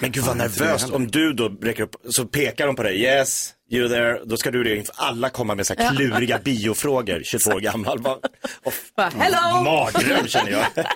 [0.00, 3.00] Men gud vad det nervöst om du då räcker upp, så pekar de på dig,
[3.02, 7.22] yes, you there, då ska du det inför alla komma med så här kluriga biofrågor,
[7.24, 7.98] 22 år gammal.
[8.00, 8.14] Bara,
[8.62, 9.62] och, Hello!
[9.64, 10.66] mardröm känner jag.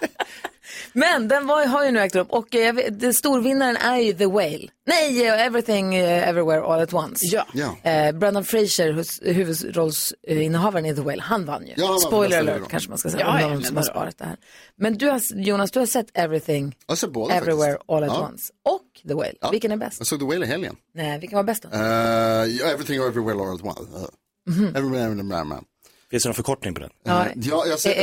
[0.93, 4.13] Men den var, har ju nu ägt rum och eh, vet, det storvinnaren är ju
[4.13, 4.69] The Whale.
[4.87, 7.21] Nej, eh, Everything eh, Everywhere All At Once.
[7.27, 7.47] Ja.
[7.55, 7.91] Ja.
[7.91, 11.73] Eh, Brendan Fraser, hus- huvudrollsinnehavaren i The Whale, han vann ju.
[11.77, 14.25] Ja, han Spoiler alert kanske man ska säga, Ja, om någon som har sparat det
[14.25, 14.37] här.
[14.77, 17.91] Men du har, Jonas, du har sett Everything Jag ser båda Everywhere faktiskt.
[17.91, 18.29] All At Ja.
[18.29, 19.33] Once och The Whale.
[19.41, 19.51] Ja.
[19.51, 19.97] Vilken är bäst?
[20.01, 20.77] Jag såg The Whale i helgen.
[20.95, 21.69] Nej, vilken var bäst då?
[21.69, 23.81] Uh, everything Everywhere All At Once.
[23.99, 24.05] Uh.
[24.47, 24.67] Mhm.
[24.77, 25.65] Everywhere, everywhere, man.
[26.11, 26.91] Finns det någon förkortning på den?
[27.05, 27.97] Ja, jag har sett,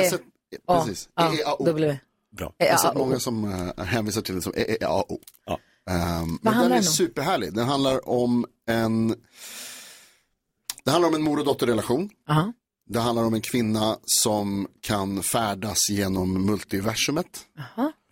[0.68, 1.10] precis.
[1.46, 1.56] A.
[1.60, 1.98] W.
[2.32, 2.54] Bra.
[2.58, 2.98] Jag har sett EAO.
[2.98, 5.20] många som uh, hänvisar till det som EEAO.
[5.46, 5.60] Ja.
[5.90, 6.84] Um, men den är den om?
[6.84, 7.54] superhärlig.
[7.54, 9.16] Den handlar om en
[10.86, 12.10] Det handlar om en mor och dotterrelation.
[12.30, 12.54] Aha.
[12.90, 17.46] Det handlar om en kvinna som kan färdas genom multiversumet.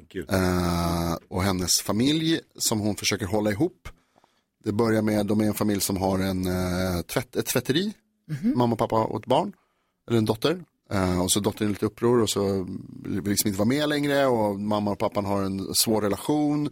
[0.10, 0.32] Gud.
[0.32, 3.90] Eh, och hennes familj som hon försöker hålla ihop.
[4.64, 7.94] Det börjar med, de är en familj som har en, eh, tvätt, ett tvätteri.
[8.56, 9.54] Mamma, pappa och ett barn.
[10.08, 10.64] Eller en dotter.
[10.94, 12.68] Eh, och så dottern är lite uppror och så
[13.04, 14.26] vill liksom inte vara med längre.
[14.26, 16.70] Och mamma och pappan har en svår relation.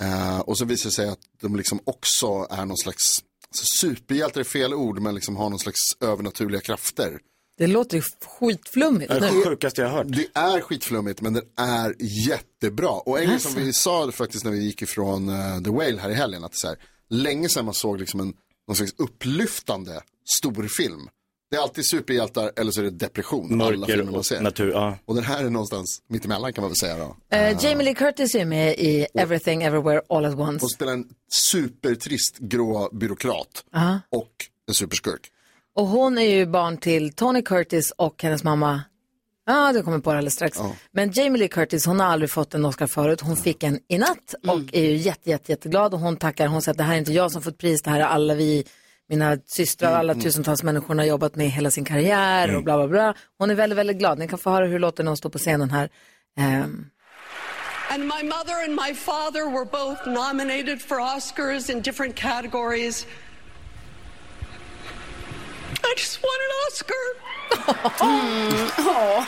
[0.00, 4.40] Eh, och så visar det sig att de liksom också är någon slags, alltså superhjältar
[4.40, 7.18] är fel ord, men liksom har någon slags övernaturliga krafter.
[7.58, 8.02] Det låter ju
[8.38, 10.06] skitflummigt Det är det sjukaste jag har hört.
[10.08, 11.94] Det är skitflummigt men den är
[12.28, 12.90] jättebra.
[12.90, 16.10] Och en grej som vi sa faktiskt när vi gick ifrån eh, The Whale här
[16.10, 16.44] i helgen.
[16.44, 16.76] Att det är så här,
[17.08, 18.34] länge sedan man såg liksom en
[18.68, 20.02] någon slags upplyftande
[20.40, 21.08] storfilm.
[21.50, 23.60] Det är alltid superhjältar eller så är det depression.
[23.62, 24.40] alla Mörker filmer man och ser.
[24.40, 24.98] natur, ja.
[25.04, 27.16] Och den här är någonstans mittemellan kan man väl säga då.
[27.36, 30.62] Eh, Jamie Lee Curtis är med i Everything Everywhere All At Once.
[30.62, 33.64] Hon spelar en supertrist grå byråkrat.
[33.74, 34.00] Aha.
[34.10, 34.30] Och
[34.68, 35.30] en superskurk.
[35.74, 38.82] Och hon är ju barn till Tony Curtis och hennes mamma.
[39.46, 40.58] Ja, du kommer på det alldeles strax.
[40.92, 43.20] Men Jamie Lee Curtis, hon har aldrig fått en Oscar förut.
[43.20, 45.94] Hon fick en i natt och är ju jätte, jätte, jätteglad.
[45.94, 47.90] Och hon tackar, hon säger att det här är inte jag som fått pris, det
[47.90, 48.64] här är alla vi,
[49.08, 53.14] mina systrar, alla tusentals människor har jobbat med hela sin karriär och bla bla bla.
[53.38, 54.18] Hon är väldigt, väldigt glad.
[54.18, 55.88] Ni kan få höra hur det låter när hon står på scenen här.
[56.38, 56.86] Ehm,
[57.90, 63.06] And my mother and my father were both nominated for Oscars in different categories.
[65.84, 67.04] I just won an Oscar.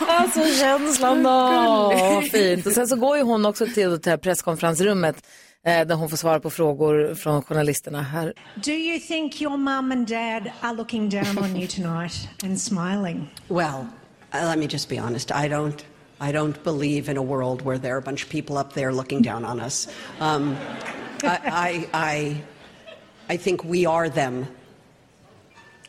[0.09, 2.66] Alltså känslan då, fint.
[2.66, 5.16] Och sen så går ju hon också till det här presskonferensrummet
[5.64, 8.33] där hon får svara på frågor från journalisterna här.
[8.55, 13.29] Do you think your mum and dad are looking down on you tonight and smiling?
[13.49, 13.87] Well,
[14.35, 15.31] uh, let me just be honest.
[15.31, 15.85] I don't.
[16.23, 18.92] I don't believe in a world where there are a bunch of people up there
[18.92, 19.88] looking down on us.
[20.20, 20.55] Um,
[21.23, 22.42] I, I, I,
[23.35, 24.46] I think we are them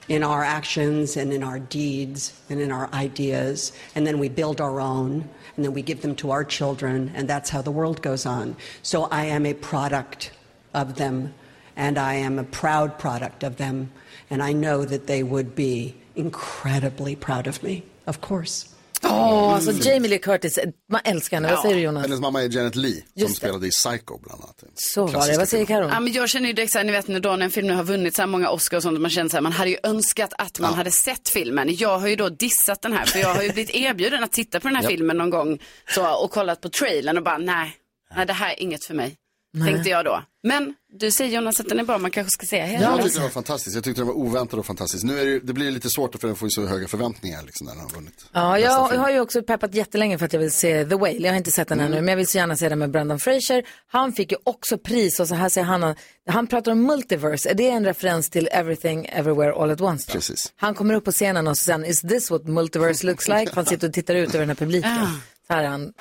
[0.07, 4.61] in our actions and in our deeds and in our ideas, and then we build
[4.61, 8.01] our own, and then we give them to our children, and that's how the world
[8.01, 8.55] goes on.
[8.81, 10.31] So I am a product
[10.73, 11.33] of them,
[11.75, 13.91] and I am a proud product of them,
[14.29, 18.73] and I know that they would be incredibly proud of me, of course.
[19.03, 20.59] Åh, alltså Jamie Lee Curtis,
[20.91, 21.49] man älskar henne.
[21.51, 22.03] Vad säger du Jonas?
[22.05, 23.37] Hennes mamma är Janet Lee som Just det.
[23.37, 24.63] spelade i Psycho bland annat.
[24.75, 25.37] Så var det.
[25.37, 25.87] Vad säger Karo?
[25.89, 27.67] Ja, men jag känner ju direkt så här, ni vet när då när en film
[27.67, 29.69] nu har vunnit så här många Oscar och sånt, man känner så här, man hade
[29.69, 31.75] ju önskat att man hade sett filmen.
[31.75, 34.59] Jag har ju då dissat den här, för jag har ju blivit erbjuden att titta
[34.59, 34.89] på den här Ja.
[34.89, 35.59] filmen någon gång
[35.95, 37.75] så, och kollat på trailern och bara nej,
[38.15, 39.15] nej det här är inget för mig.
[39.53, 39.73] Nej.
[39.73, 40.23] Tänkte jag då.
[40.43, 42.85] Men du säger Jonas att den är bra, man kanske ska se hela.
[42.85, 43.75] Jag tyckte det var fantastiskt.
[43.75, 45.03] Jag tyckte det var oväntat och fantastiskt.
[45.03, 47.67] Nu är det, det blir lite svårt för den får ju så höga förväntningar liksom,
[47.67, 48.25] när den har vunnit.
[48.31, 51.17] Ja, jag, jag har ju också peppat jättelänge för att jag vill se The Whale.
[51.19, 53.19] Jag har inte sett den ännu, men jag vill så gärna se den med Brendan
[53.19, 53.63] Fraser.
[53.87, 55.95] Han fick ju också pris och så här säger han,
[56.27, 57.49] han pratar om multiverse.
[57.49, 60.05] Är det en referens till Everything Everywhere All At Once?
[60.07, 60.13] Då?
[60.13, 60.53] Precis.
[60.55, 63.51] Han kommer upp på scenen och så säger han, is this what multiverse looks like?
[63.55, 65.07] Han sitter och tittar ut över den här publiken.
[65.47, 65.93] Så här är han.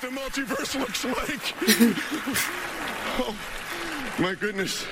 [0.00, 1.54] So this is what the multiverse looks like.
[3.20, 3.36] oh,
[4.18, 4.86] my goodness.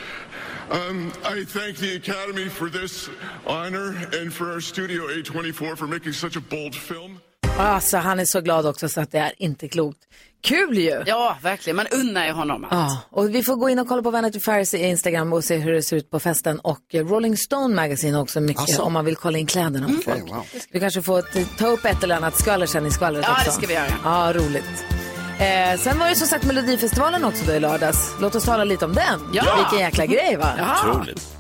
[0.71, 3.11] Um, I thank the Academy for this
[3.47, 7.21] honor and for our studio A24 for making such a bold film.
[7.59, 9.99] Alltså han är så glad också så att det är inte klokt.
[10.45, 11.03] Kul ju!
[11.07, 11.77] Ja, verkligen.
[11.77, 12.73] Man unnar ju honom allt.
[12.73, 15.57] Ja, och vi får gå in och kolla på Vanity Fairs i Instagram och se
[15.57, 16.59] hur det ser ut på festen.
[16.61, 18.83] Och Rolling Stone Magazine också mycket Alltså.
[18.83, 20.31] om man vill kolla in kläderna på folk.
[20.31, 20.47] wow.
[20.71, 21.23] Vi kanske får
[21.59, 23.45] ta upp ett eller annat skvaller sen i skvallret Ja, också.
[23.45, 23.87] det ska vi göra.
[24.05, 24.85] Ja, roligt.
[25.39, 28.11] Eh, sen var det som sagt Melodifestivalen också då i lördags.
[28.21, 29.21] Låt oss tala lite om den.
[29.33, 29.45] Ja.
[29.57, 30.81] Vilken jäkla grej va?
[30.85, 31.34] Otroligt.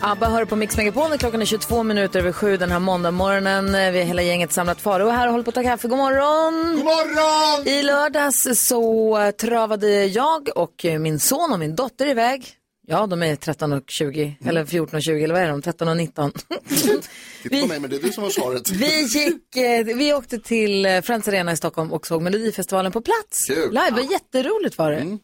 [0.00, 1.18] ABBA hör på Mix Megapol.
[1.18, 3.72] Klockan är 22 minuter över sju den här måndagmorgonen.
[3.72, 5.88] Vi är hela gänget samlat och här och håller på att ta kaffe.
[5.88, 6.76] God morgon!
[6.76, 7.68] God morgon!
[7.68, 12.56] I lördags så eh, travade jag och eh, min son och min dotter iväg.
[12.88, 15.62] Ja, de är 13 och 20, eller 14 och 20, eller vad är de?
[15.62, 16.32] 13 och 19.
[16.68, 18.70] Titta på mig, men det är du som har svaret.
[18.70, 23.00] Vi, gick, eh, vi åkte till eh, Friends Arena i Stockholm och såg Melodifestivalen på
[23.00, 23.44] plats.
[23.46, 23.68] Kul.
[23.68, 25.18] Live, det var jätteroligt var det.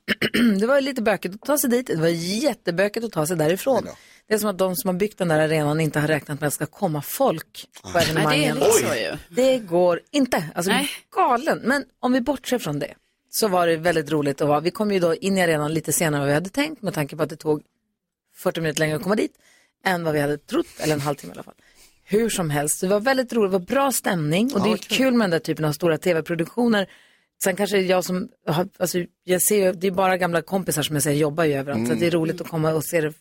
[0.61, 3.88] det var lite bökigt att ta sig dit, det var jättebökigt att ta sig därifrån.
[4.28, 6.46] Det är som att de som har byggt den där arenan inte har räknat med
[6.46, 8.56] att det ska komma folk på evenemangen.
[8.61, 9.16] Nej, det så ju.
[9.37, 10.44] Det går inte.
[10.54, 10.88] Alltså Nej.
[11.14, 11.58] galen.
[11.64, 12.94] Men om vi bortser från det
[13.30, 14.61] så var det väldigt roligt att vara.
[14.61, 16.94] Vi kom ju då in i arenan lite senare än vad vi hade tänkt med
[16.94, 17.62] tanke på att det tog
[18.37, 19.32] 40 minuter längre att komma dit
[19.85, 21.54] än vad vi hade trott, eller en halvtimme i alla fall.
[22.04, 25.14] Hur som helst, det var väldigt roligt, det var bra stämning och det är kul
[25.14, 26.87] med den där typen av stora tv-produktioner.
[27.44, 30.96] Sen kanske jag som, har- alltså jag ser ju, det är bara gamla kompisar som
[30.96, 33.12] jag säger jobbar ju överallt, så att det är roligt att komma och se det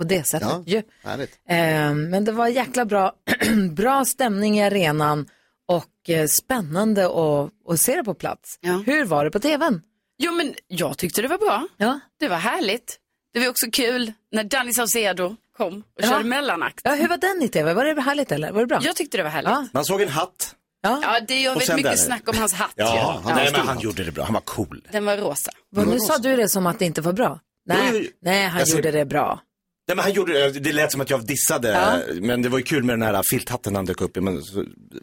[0.00, 0.48] på det sättet.
[0.48, 0.82] Ja, ju.
[1.04, 1.30] härligt.
[1.48, 3.12] Eh, men det var jäkla bra,
[3.76, 5.26] bra stämning i arenan
[5.68, 8.58] och eh, spännande att, att se det på plats.
[8.86, 9.82] Hur var det på tvn?
[10.18, 11.66] Jo, men jag tyckte det var bra.
[11.76, 12.00] Ja.
[12.20, 12.96] Det var härligt.
[13.32, 16.08] Det var också kul när Danny Saucedo kom och Ja.
[16.08, 16.80] körde mellanakt.
[16.84, 17.74] Ja, hur var den i tv?
[17.74, 18.52] Var det härligt eller?
[18.52, 18.78] Var det bra?
[18.82, 19.72] Jag tyckte det var härligt.
[19.74, 20.54] Man såg en hatt.
[20.82, 21.98] Ja, Ja, det väldigt sen mycket där.
[21.98, 22.72] snack om hans hatt.
[22.74, 23.34] Ja, ju.
[23.34, 24.24] nej, men han gjorde det bra.
[24.24, 24.88] Han var cool.
[24.92, 25.50] Den var rosa.
[25.70, 27.40] Vad, nu sa du det som att det inte var bra.
[27.66, 29.40] Nej, nej han Jag ser- gjorde det bra.
[29.90, 30.60] Nej, men han gjorde det.
[30.60, 31.68] Det lät som att jag dissade.
[31.68, 31.98] Ja.
[32.20, 34.20] Men det var ju kul med den här filthatten han dök upp i.
[34.20, 34.42] Men,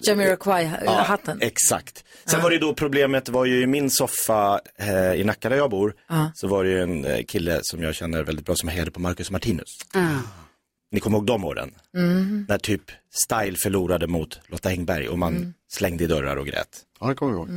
[0.08, 1.42] Jamiroquai-hatten.
[1.42, 2.04] Exakt.
[2.26, 5.58] Sen var det ju då problemet var ju i min soffa eh, i Nacka där
[5.58, 5.94] jag bor.
[6.10, 6.32] Ja.
[6.36, 9.00] Så var det ju en eh, kille som jag känner väldigt bra som hejade på
[9.00, 9.70] Marcus Martinus.
[9.94, 10.00] Ah.
[10.92, 11.72] Ni kommer ihåg de åren?
[11.98, 12.46] Mm.
[12.50, 12.82] När typ
[13.26, 15.54] Style förlorade mot Lotta Engberg och man Mm.
[15.72, 16.70] slängde i dörrar och grät.
[17.00, 17.50] Ja, det kommer jag ihåg.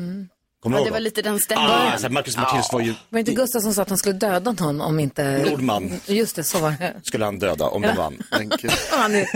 [0.62, 1.73] Kommer Ja, det var lite den stämningen.
[1.73, 4.81] Ah, Marcus Martinus var ju, Var inte Gustav som sa att han skulle döda någon
[4.81, 5.44] om inte...
[5.51, 6.01] Nordman.
[6.07, 6.94] Just det, så var det.
[7.03, 8.23] skulle han döda om de vann.
[8.90, 9.29] Han är...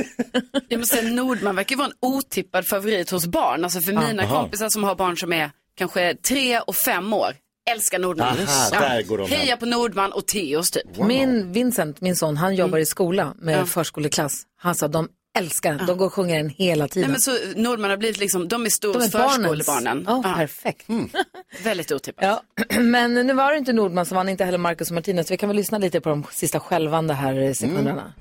[0.69, 3.65] Jag måste säga Nordman verkar vara en otippad favorit hos barn.
[3.65, 4.41] Alltså för mina Aha.
[4.41, 7.37] kompisar som har barn som är kanske tre och fem år
[7.71, 8.29] älskar Nordman.
[8.49, 9.41] Aha, där går de hem.
[9.41, 10.97] Heja på Nordman och Theos typ.
[10.99, 13.67] Min Vincent, min son, han jobbar i skola med Ja.
[13.67, 14.43] förskoleklass.
[14.57, 17.11] Han sa de älskar den, de går och sjunger den hela Nej, tiden.
[17.11, 20.05] men så Nordman har blivit liksom, de är stor de är hos förskolebarnen.
[20.07, 20.87] Ja, perfekt.
[21.65, 22.25] Väldigt otippat.
[22.25, 22.43] Ja,
[22.81, 25.31] men nu var det inte Nordman som vann, inte heller Marcus och Martinez.
[25.31, 28.13] Vi kan väl lyssna lite på de sista skälvande här sekunderna.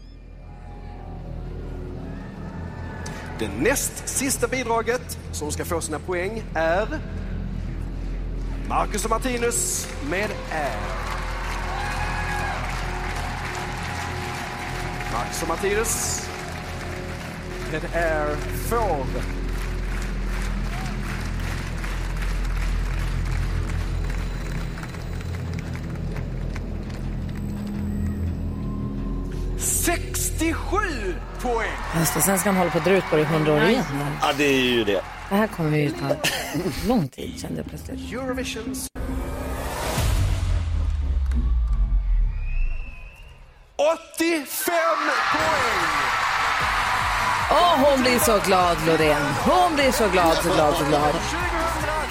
[3.40, 6.88] Det näst sista bidraget som ska få sina poäng är
[8.70, 10.78] Marcus och Martinus med Är.
[15.14, 16.24] Marcus och Martinus
[17.74, 19.06] med Är får.
[29.58, 31.68] ...67 poäng!
[32.00, 33.64] Just det, sen ska han hålla på att dra ut på det i hundra år
[33.64, 33.84] igen.
[34.22, 35.02] Ja, det är ju det.
[35.30, 36.16] Det här kommer ju ta
[36.88, 38.14] lång tid kände jag plötsligt.
[38.14, 38.88] Eurovisions
[43.76, 44.76] 85
[45.32, 45.73] poäng!
[47.54, 49.22] Åh, hon blir så glad, Loreen.
[49.46, 51.16] Hon blir så glad, så glad, så glad.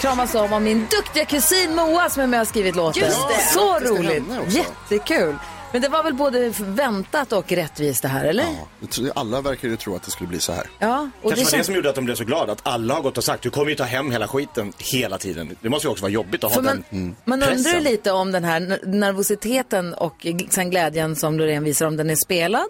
[0.01, 3.03] Kramas om av min duktiga kusin Moa som är med och har skrivit låten.
[3.03, 3.45] Just det.
[3.55, 4.25] Så roligt.
[4.49, 5.37] Jättekul.
[5.73, 8.45] Men det var väl både väntat och rättvist det här, eller?
[8.81, 9.13] Ja.
[9.15, 10.61] Alla verkar ju tro att det skulle bli så här.
[10.63, 11.67] och Kanske det var det känns...
[11.67, 13.71] som gjorde att de blev så glada, att alla har gått och sagt du kommer
[13.71, 15.57] ju ta hem hela skiten hela tiden.
[15.61, 18.13] Det måste ju också vara jobbigt att För ha man, den man undrar ju lite
[18.13, 22.69] om den här ner- nervositeten och sen glädjen som Loreen visar, om den är spelad.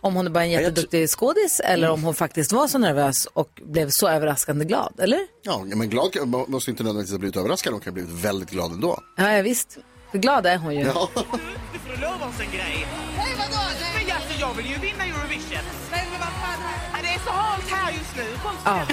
[0.00, 3.60] Om hon är bara en jätteduktig skådis eller om hon faktiskt var så nervös och
[3.62, 5.20] blev så överraskande glad, eller?
[5.42, 6.08] Ja, men glad
[6.48, 9.00] måste inte nödvändigtvis ha blivit överraskad, hon kan ha blivit väldigt glad ändå.
[9.16, 9.78] Ja, ja visst.
[10.10, 10.80] För glad är hon ju.
[10.80, 11.08] Ja.
[11.14, 12.86] Du får lova oss en grej.
[13.16, 13.60] Nej, vadå?
[14.06, 15.64] Men alltså, jag vill ju vinna Eurovision.
[15.90, 16.58] Men vad fan?
[17.02, 18.24] Det är så halt här just nu.
[18.64, 18.86] Ja,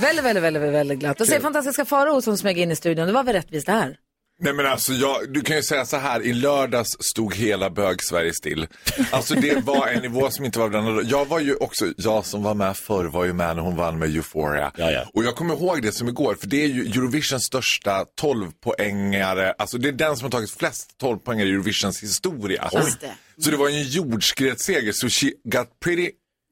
[0.00, 1.20] väldigt, väldigt, väldigt, väldigt glatt.
[1.20, 3.06] Och så fantastiska Farao som smög in i studion.
[3.06, 3.96] Det var väl rättvist det här?
[4.42, 8.34] Nej men alltså, jag, du kan ju säga så här, i lördags stod hela bög-Sverige
[8.34, 8.66] still.
[9.10, 12.42] Alltså det var en nivå som inte var den Jag var ju också, jag som
[12.42, 14.72] var med förr var ju med när hon vann med Euphoria.
[15.14, 19.78] Och jag kommer ihåg det som igår, för det är ju Eurovisions största 12-poängare, alltså
[19.78, 22.70] det är den som har tagit flest 12-poängare i Eurovisions historia.
[22.72, 23.12] Just det.
[23.44, 26.10] Så det var ju en jordskredsseger, så she got pretty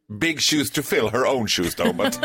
[0.09, 1.93] big shoes to fill, her own shoes though.
[1.97, 2.19] But...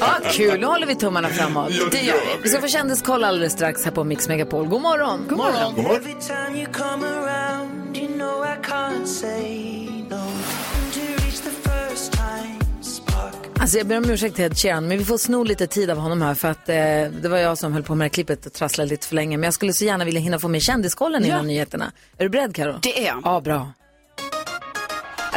[0.00, 0.60] Ja, kul.
[0.60, 1.70] Nu håller vi tummarna framåt.
[1.70, 2.42] Ja, det gör vi.
[2.42, 2.48] vi.
[2.48, 4.66] Ska få kändiskoll alldeles strax här på Mix Megapol.
[4.66, 5.26] God morgon.
[5.28, 5.74] God morgon.
[5.74, 5.96] God morgon.
[5.96, 10.26] Every time you come around, you know I can't say no.
[10.92, 13.34] To reach the first time spark.
[13.60, 15.98] Alltså jag ber om ursäkt till Ed Sheeran, men vi får sno lite tid av
[15.98, 16.74] honom här för att eh,
[17.22, 19.36] det var jag som höll på med det här klippet och trasslade lite för länge.
[19.36, 21.92] Men jag skulle så gärna vilja hinna få med kändiskollen innan nyheterna.
[22.18, 22.78] Är du beredd Karo?
[22.82, 23.20] Det är jag.
[23.24, 23.72] Ja, bra.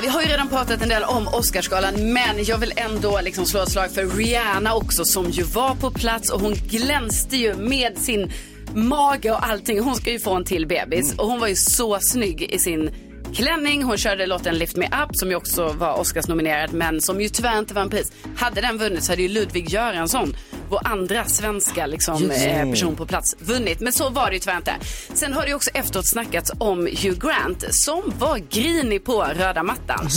[0.01, 3.61] Vi har ju redan pratat en del om Oscarsgalan, men jag vill ändå liksom slå
[3.61, 7.97] ett slag för Rihanna också som ju var på plats och hon glänste ju med
[7.97, 8.31] sin
[8.75, 9.79] mage och allting.
[9.79, 12.89] Hon ska ju få en till bebis och hon var ju så snygg i sin
[13.33, 13.83] klänning.
[13.83, 17.59] Hon körde låten Lift Me Up som ju också var Oscarsnominerad men som ju tyvärr
[17.59, 18.11] inte vann pris.
[18.35, 20.35] Hade den vunnit så hade ju Ludvig Göransson,
[20.69, 23.79] vår andra svenska liksom, eh, person på plats, vunnit.
[23.79, 24.73] Men så var det ju tyvärr inte.
[25.13, 29.63] Sen har det ju också efteråt snackats om Hugh Grant som var grinig på röda
[29.63, 30.09] mattan.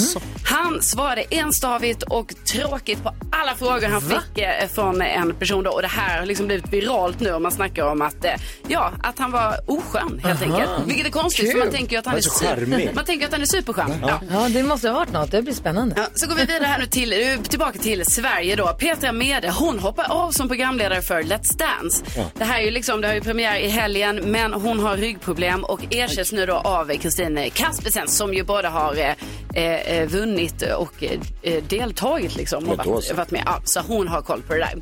[0.45, 5.71] Han svarade enstavigt och tråkigt på alla frågor han fick eh, från en person då.
[5.71, 8.31] Och det här har liksom blivit viralt nu och man snackar om att, eh,
[8.69, 10.53] ja, att han var oskön helt Aha.
[10.53, 10.71] enkelt.
[10.87, 12.91] Vilket är konstigt för man tänker ju att han är, Han är så charmig.
[12.95, 13.93] man tänker att han är superskön.
[14.03, 14.21] Ja.
[14.31, 15.31] Ja, det måste ha varit något.
[15.31, 15.95] Det blir spännande.
[15.99, 18.67] Ja, så går vi vidare här nu till, eh, tillbaka till Sverige då.
[18.79, 22.05] Petra Mede, hon hoppar av som programledare för Let's Dance.
[22.17, 22.25] Ja.
[22.35, 25.65] Det här är ju liksom, det har ju premiär i helgen, men hon har ryggproblem
[25.65, 28.97] och ersätts nu då av Kristin Kaspersen som ju både har
[29.55, 31.05] eh, eh, vunnit och
[31.43, 32.69] eh, deltagit liksom.
[32.69, 33.15] Och då så.
[33.15, 33.43] varit med.
[33.47, 34.75] Ja, så hon har koll på det där.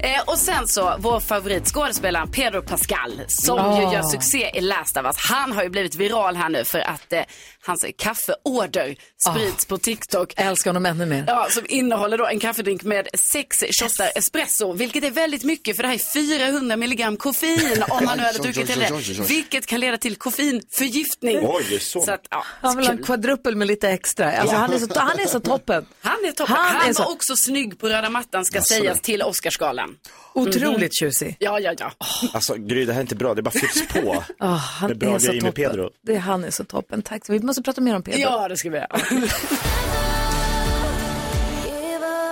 [0.00, 3.92] Eh, och sen så, vår favoritskådespelare Pedro Pascal som ju Ah.
[3.92, 5.16] gör succé i Last of Us.
[5.30, 7.20] Han har ju blivit viral här nu för att eh,
[7.66, 8.96] hans kaffeorder
[9.28, 10.32] sprids på TikTok.
[10.36, 11.24] Jag älskar honom ännu mer.
[11.26, 15.82] Ja, som innehåller då en kaffedrink med sex shottar espresso, vilket är väldigt mycket för
[15.82, 19.20] det här är 400 milligram koffein om man nu hade druckit oj, det.
[19.28, 21.38] Vilket kan leda till koffeinförgiftning.
[21.42, 22.10] Oj, det är så.
[22.12, 23.06] att, ja, Han vill ha en kul.
[23.06, 24.32] kvadruppel med lite extra.
[24.32, 25.86] Alltså, han, är så, han är så toppen.
[26.00, 26.56] Han är toppen.
[26.56, 29.04] Han Han, är så- var också snygg på röda mattan ska Jaså, sägas det.
[29.04, 29.96] till Oscarsgalan.
[30.34, 31.36] Otroligt tjusig.
[31.38, 31.92] Ja, ja, ja.
[32.32, 34.24] Alltså Gry, det här är inte bra, det bara fylls på.
[34.38, 35.70] Ah, han Med bra är så grejer med toppen.
[35.70, 35.90] Pedro.
[36.06, 37.02] Det, han är så toppen.
[37.02, 37.22] Tack.
[37.28, 38.20] Vi måste prata mer om Pedro.
[38.20, 38.88] Ja, det ska vi göra.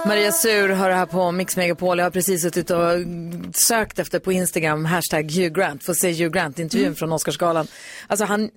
[0.06, 1.98] Maria Sur det här på Mix Megapol.
[1.98, 2.80] Jag har precis suttit och
[3.54, 6.96] sökt efter på Instagram, hashtag Hugh Grant, att se Hugh Grant-intervjun Mm.
[6.96, 7.66] från Oscarsgalan.
[8.06, 8.50] Alltså han,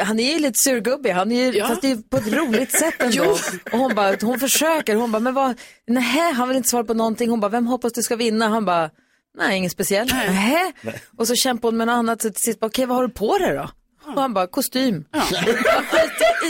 [0.00, 1.66] han är ju lite surgubbig, han är ju, Ja.
[1.68, 3.30] fast det är på ett roligt sätt ändå.
[3.72, 5.54] Och hon bara, hon försöker, hon bara, men vad,
[5.86, 7.30] nej, han vill inte svara på någonting.
[7.30, 8.48] Hon bara, vem hoppas du ska vinna?
[8.48, 8.90] Han bara,
[9.38, 10.10] nej, ingen speciell.
[10.14, 10.72] Nej.
[11.18, 13.12] Och så kämpar hon med något annat, så till sist bara, okej, vad har du
[13.14, 13.70] på dig då?
[14.06, 15.04] Och han bara, kostym.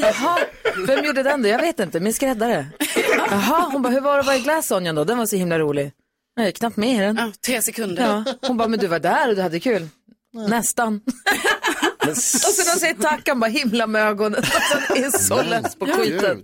[0.03, 0.38] Jaha,
[0.87, 1.49] vem gjorde den då?
[1.49, 2.67] Jag vet inte, min skräddare.
[3.31, 5.05] Jaha, hon bara, hur var det att vara i Glass Onion då?
[5.05, 5.93] Den var så himla rolig.
[6.37, 7.17] Jag är knappt med i den.
[7.17, 8.03] Ja, tre sekunder.
[8.27, 8.35] Ja.
[8.49, 9.88] Hon bara, men du var där och du hade kul.
[10.49, 11.01] Nästan.
[12.11, 14.35] Och så de säger tack, han bara himla med ögonen.
[14.38, 16.43] Alltså, han är så less på skiten.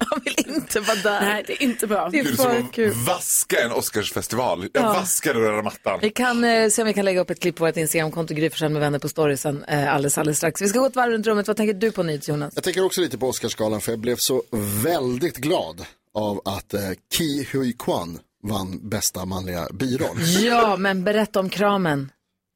[0.00, 1.20] Han vill inte vara där.
[1.20, 2.08] Nej, det är inte bra.
[2.08, 2.92] Det är Det är som för att kul.
[3.06, 4.68] vaska en Oscarsfestival.
[4.72, 4.92] Jag Ja.
[4.92, 5.98] vaskade röda mattan.
[6.02, 8.50] Vi kan eh, se om vi kan lägga upp ett klipp på vårt Instagramkonto, Gry
[8.60, 10.62] med vänner på storiesen eh, alldeles, alldeles strax.
[10.62, 11.46] Vi ska gå ett varv runt rummet.
[11.46, 12.52] Vad tänker du på nytt, Jonas?
[12.54, 14.42] Jag tänker också lite på Oscarsgalan för jag blev så
[14.84, 16.80] väldigt glad av att eh,
[17.14, 20.16] Ki Hui Kwan vann bästa manliga biroll.
[20.40, 22.10] Ja, men berätta om kramen.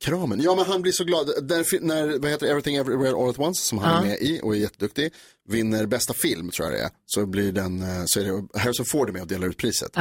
[0.05, 0.41] Kramen.
[0.43, 1.27] Ja, men han blir så glad.
[1.27, 4.55] Där, när, vad heter Everything Everywhere All At Once, som han är med i och
[4.55, 5.13] är jätteduktig,
[5.49, 8.87] vinner bästa film, tror jag det är, så blir den, eh, så är det Harrison
[8.87, 9.97] Ford är med och delar ut priset.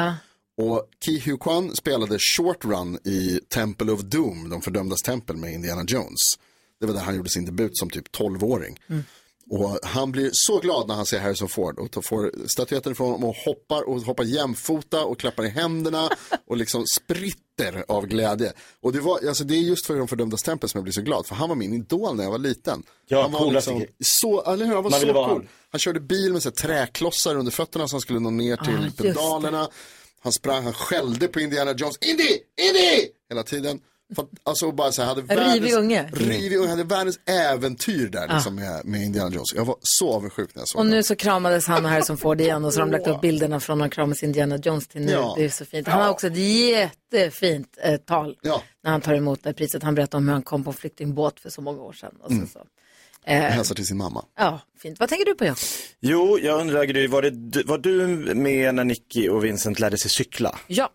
[0.58, 5.54] Och Ki Hu Kwan spelade Short Run i Temple of Doom, de fördömdas tempel med
[5.54, 6.20] Indiana Jones.
[6.80, 8.80] Det var där han gjorde sin debut som typ 12-åring.
[9.50, 13.30] Och han blir så glad när han ser Harrison Ford och får statyetten ifrån honom
[13.30, 16.10] och hoppar och hoppar jämfota och klappar i händerna
[16.48, 17.43] och liksom spritt
[17.88, 18.54] av glädje.
[18.82, 21.02] Och det, var, alltså, det är just för de fördömda stämpeln som jag blir så
[21.02, 22.84] glad, för han var min idol när jag var liten.
[23.08, 25.16] Ja, han var liksom så, eller hur, han var Man så cool.
[25.16, 25.48] han.
[25.72, 28.76] Han körde bil med så här, träklossar under fötterna så han skulle nå ner till
[28.76, 29.70] Ah, pedalerna.
[30.22, 32.24] Han sprang, han skällde på Indiana Jones, Indy,
[32.62, 33.08] Indy!
[33.30, 33.80] Hela tiden.
[34.16, 36.10] För, alltså bara så här, hade rivig världens- unge.
[36.14, 38.34] Rivig unge, hade världens äventyr där Ah.
[38.36, 39.54] liksom, med, med Indiana Jones.
[39.56, 42.42] Jag var så avundsjuk när jag såg Och nu så kramades han och Harrison Ford
[42.42, 45.02] igen och så har de lagt upp bilderna från när han kramas Indiana Jones till
[45.02, 45.12] nu.
[45.12, 45.34] Ja.
[45.38, 45.88] Det är så fint.
[45.88, 48.38] Han har också ett jättefint eh, tal
[48.84, 49.84] när han tar emot det priset.
[49.84, 52.12] Han berättar om hur han kom på en flyktingbåt för så många år sedan.
[52.22, 52.48] Och så, Mm.
[52.48, 52.60] så.
[53.26, 54.26] Eh, hälsar till sin mamma.
[54.38, 55.00] ja, fint.
[55.00, 55.60] Vad tänker du på Jakob?
[56.00, 59.98] Jo, jag undrar Gry, var, det, du- var du med när Nicky och Vincent lärde
[59.98, 60.60] sig cykla?
[60.68, 60.90] Ja,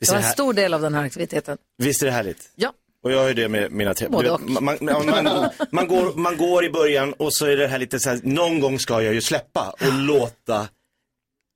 [0.00, 1.58] Visst det är var en stor del av den här aktiviteten.
[1.78, 2.50] Visst är det härligt?
[2.54, 2.72] Ja.
[3.02, 6.70] Och jag har ju det med mina man, man, man, man, går, man går i
[6.70, 9.70] början och så är det här lite så här, någon gång ska jag ju släppa
[9.70, 10.68] och låta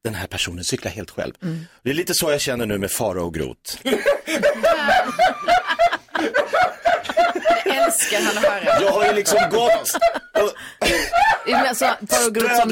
[0.04, 1.34] den här personen cykla helt själv.
[1.42, 1.60] Mm.
[1.82, 3.76] Det är lite så jag känner nu med Farao och Groth.
[7.64, 8.80] Jag älskar han att höra.
[8.82, 9.70] Jag har ju liksom gått
[11.68, 11.86] Alltså,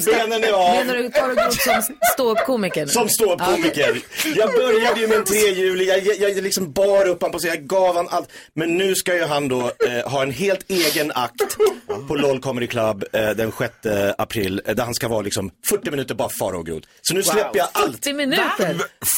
[0.00, 0.74] Stödbenen är av.
[0.86, 2.86] Menar du Farao Groth som ståuppkomiker?
[2.86, 4.00] Som ståuppkomiker.
[4.36, 7.50] Jag började ju med en trehjulig, jag, jag, jag liksom bar upp han på sig,
[7.50, 8.28] jag gav han allt.
[8.54, 11.56] Men nu ska ju han då eh, ha en helt egen akt
[12.08, 13.72] på LOL Comedy Club eh, den 6
[14.18, 14.62] april.
[14.66, 16.88] Eh, där han ska vara liksom 40 minuter bara Farao och Groth.
[17.02, 17.32] Så nu Wow.
[17.32, 17.96] släpper jag allt.
[18.04, 18.76] 40 minuter?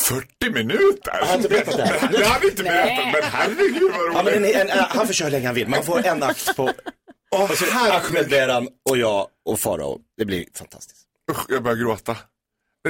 [0.08, 1.12] 40 minuter?
[1.20, 2.08] Jag har inte berättat det här.
[2.12, 4.56] Det hade inte berättat, men herregud vad Ja, men en, roligt.
[4.56, 5.59] en, en, han får köra hur länge han vill.
[5.68, 6.62] Man får en akt på
[7.30, 10.00] och så Ahmed Beran och jag och Farao.
[10.16, 11.06] Det blir fantastiskt.
[11.30, 12.16] Usch, jag börjar gråta.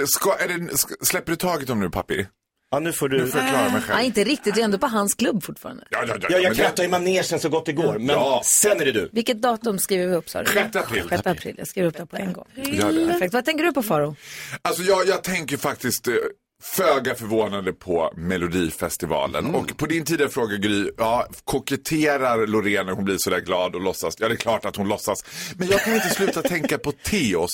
[0.06, 2.26] Ska, är det, ska, släpper du taget om nu pappi?
[2.70, 3.18] Ja, nu får du...
[3.18, 3.96] Nu får jag klara mig själv.
[3.96, 4.54] Nej, inte riktigt.
[4.54, 5.84] Det är ändå på hans klubb fortfarande.
[5.90, 7.98] Ja, ja, ja, Ja, jag krattar i manegen så gott det går.
[7.98, 8.42] Men Ja.
[8.44, 9.08] sen är det du.
[9.12, 10.52] Vilket datum skriver vi upp sa du?
[10.52, 11.04] 6 april.
[11.10, 11.54] 6 april.
[11.58, 12.46] Jag skriver upp det på en gång.
[12.54, 13.06] Gör det.
[13.12, 13.34] Perfekt.
[13.34, 14.16] Vad tänker du på Faro?
[14.62, 16.14] Alltså jag, jag tänker faktiskt eh,
[16.60, 19.44] föga förvånande på Melodifestivalen.
[19.44, 19.54] Mm.
[19.54, 23.80] Och på din tidigare fråga Gry, ja, koketterar Loreen när hon blir sådär glad och
[23.80, 24.14] låtsas?
[24.18, 25.24] Ja, det är klart att hon låtsas.
[25.56, 27.50] Men jag kan inte sluta tänka på Teos.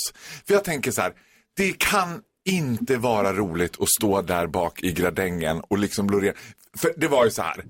[0.46, 1.12] För jag tänker så här,
[1.56, 6.34] det kan inte vara roligt att stå där bak i gradängen och liksom Loreen.
[6.78, 7.64] För det var ju så här,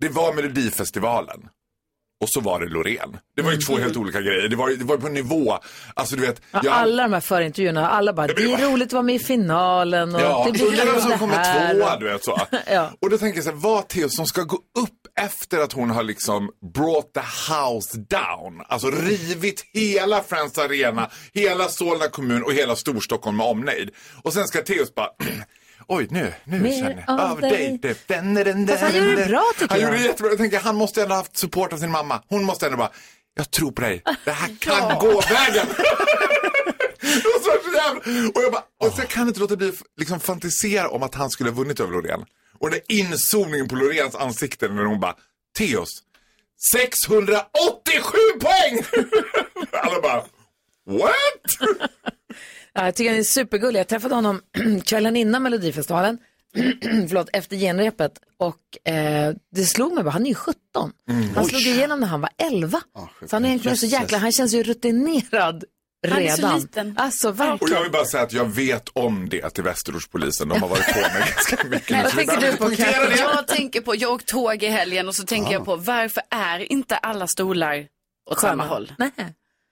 [0.00, 1.48] det var Melodifestivalen.
[2.20, 3.16] Och så var det Loreen.
[3.36, 4.48] Det var ju två helt olika grejer.
[4.48, 5.58] Det var det var på en nivå,
[5.94, 6.42] alltså du vet.
[6.50, 9.18] Ja, jag- Alla de här förintervjuerna, alla bara, det är roligt att vara med i
[9.18, 11.74] finalen och Ja, det blir undrar vem kul som det kommer här.
[11.74, 12.40] tvåa, du vet så.
[12.66, 12.90] Ja.
[13.00, 14.90] Och då tänker jag så här, vad Theo som ska gå upp
[15.20, 18.60] efter att hon har liksom brought the house down.
[18.68, 23.90] Alltså rivit hela Friends Arena, hela Solna kommun och hela Storstockholm med omnejd.
[24.22, 25.08] Och sen ska Theos bara,
[25.88, 27.50] oj nu, nu Mer känner jag, av dig.
[27.50, 27.78] dig.
[27.82, 29.90] Det- den- den- den- Fast han gjorde det bra, tycker Han jag.
[29.90, 30.30] gjorde det jättebra.
[30.30, 32.22] Jag tänker, han måste ändå ha haft support av sin mamma.
[32.28, 32.90] Hon måste ändå bara,
[33.34, 34.02] jag tror på dig.
[34.24, 35.66] Det här kan gå vägen.
[38.34, 41.50] Och jag bara, och så kan inte låta bli liksom fantisera om att han skulle
[41.50, 42.24] ha vunnit över Loreen.
[42.58, 45.14] Och den där inzoomningen på Loreens ansikte när hon bara,
[45.58, 45.88] Teos,
[46.72, 48.84] 687 poäng!
[49.72, 50.24] Alla bara,
[51.00, 51.68] what?
[52.74, 53.80] Ja, jag tycker han är supergullig.
[53.80, 54.40] Jag träffade honom
[54.84, 56.18] kvällen innan Melodifestivalen,
[57.08, 58.12] förlåt, efter genrepet.
[58.38, 60.56] Och eh, det slog mig bara, han är ju 17.
[61.10, 61.34] Mm.
[61.34, 62.80] Han slog igenom när han var 11.
[63.30, 65.64] så han är egentligen så jäkla, han känns ju rutinerad
[66.08, 66.60] Han är så redan.
[66.60, 66.94] liten.
[66.98, 70.48] Alltså Och jag vill bara säga att jag vet om det till Västerortspolisen.
[70.48, 71.90] De har varit på mig ganska mycket.
[72.04, 73.18] Nu, så vi behöver poängtera det.
[73.18, 76.72] Jag tänker på, jag åkte tåg i helgen och så tänker jag på varför är
[76.72, 77.86] inte alla stolar
[78.30, 78.50] åt Sköna.
[78.52, 78.92] samma håll?
[78.98, 79.10] Nej.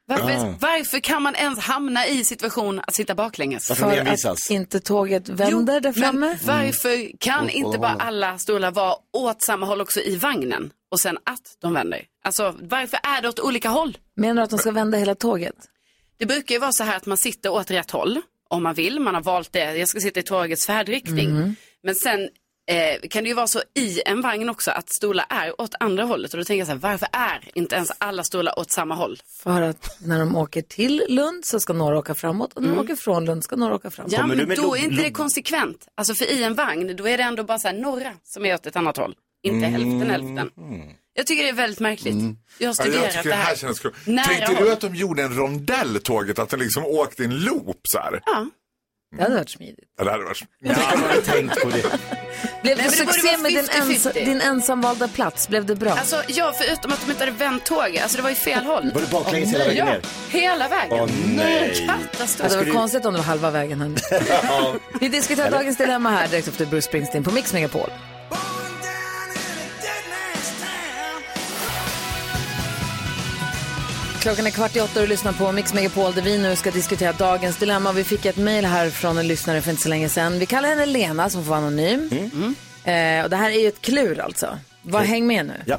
[0.07, 0.55] Varför, Ah.
[0.61, 3.69] varför kan man ens hamna i situation att sitta baklänges?
[3.69, 4.51] Varför envisas?
[4.51, 6.27] Inte tåget vänder där framme.
[6.27, 10.71] Men varför kan Åt inte bara alla stolar vara åt samma håll också i vagnen
[10.91, 12.05] och sen att de vänder?
[12.25, 13.99] Alltså varför är det åt olika håll?
[14.17, 15.55] Menar du att de ska vända hela tåget?
[16.19, 19.01] Det brukar ju vara så här att man sitter åt rätt håll om man vill.
[19.01, 21.31] Man har valt det, jag ska sitta i tågets färdriktning.
[21.31, 21.55] Mm.
[21.83, 22.29] Men sen
[22.71, 26.05] eh, kan det ju vara så i en vagn också att stolar är åt andra
[26.05, 26.33] hållet.
[26.35, 29.19] Och då tänker jag så här, varför är inte ens alla stolar åt samma håll?
[29.43, 32.73] För att när de åker till Lund så ska några åka framåt och när de
[32.75, 32.85] Mm.
[32.85, 34.13] åker från Lund ska några åka framåt.
[34.13, 35.89] Ja, men då är inte det konsekvent.
[35.95, 38.55] Alltså för i en vagn, då är det ändå bara så här några som är
[38.55, 39.15] åt ett annat håll.
[39.43, 40.51] Inte hälften hälften.
[41.15, 42.15] Jag tycker det är väldigt märkligt.
[42.15, 42.37] Jag har Mm.
[42.59, 43.57] Ja, jag studerat tycker det här.
[43.57, 43.95] känns kul.
[44.07, 44.65] Nära Tänkte håll.
[44.65, 46.39] du att de gjorde en rondell tåget?
[46.39, 48.21] Att den liksom åkte i en loop så här?
[48.27, 48.47] Ja.
[49.17, 49.89] Det hade varit smidigt.
[49.99, 50.43] Ja, det hade varit...
[50.61, 51.83] Ja, man har tänkt på det.
[52.63, 53.77] Blev Nej, det det succé med din, 50-50.
[53.81, 55.49] ens, din ensamvalda plats?
[55.49, 55.91] Blev det bra?
[55.91, 58.03] Alltså ja, förutom att de inte hade vänt tåget.
[58.03, 58.91] Alltså det var ju fel håll.
[58.95, 60.03] Var det baklänges hela vägen ja, ner?
[60.31, 60.99] hela vägen.
[61.01, 61.87] Åh, nej.
[62.13, 62.53] Katastrof.
[62.53, 63.97] Ja, det var konstigt om det var halva vägen.
[64.29, 64.75] Ja.
[65.01, 67.91] Vi diskuterar dagens dilemma här direkt efter Bruce Springsteen på Mix Megapol.
[74.23, 76.71] Klockan är kvart i åtta och du lyssnar på Mix Megapol där vi nu ska
[76.71, 77.93] diskutera dagens dilemma.
[77.93, 80.39] Vi fick ett mejl här från en lyssnare för inte så länge sedan.
[80.39, 82.11] Vi kallar henne Lena som får vara anonym.
[82.85, 84.59] Eh, och det här är ju ett klur alltså.
[84.83, 85.53] Vad häng med nu.
[85.67, 85.79] Ja.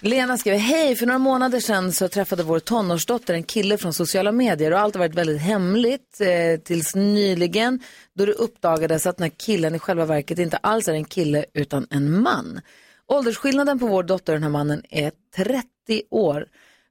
[0.00, 4.32] Lena skriver, hej, för några månader sedan så träffade vår tonårsdotter en kille från sociala
[4.32, 7.80] medier och allt har varit väldigt hemligt eh, tills nyligen
[8.14, 11.44] då det uppdagades att den här killen i själva verket inte alls är en kille
[11.54, 12.60] utan en man.
[13.06, 15.62] Åldersskillnaden på vår dotter och den här mannen är 30
[16.10, 16.46] år.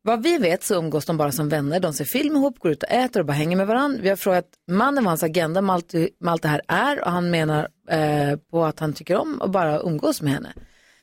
[0.05, 2.83] Vad vi vet så umgås de bara som vänner, de ser film ihop, går ut
[2.83, 4.01] och äter och bara hänger med varandra.
[4.01, 7.11] Vi har frågat mannen vad hans agenda med allt, med allt det här är och
[7.11, 10.53] han menar eh, på att han tycker om att bara umgås med henne.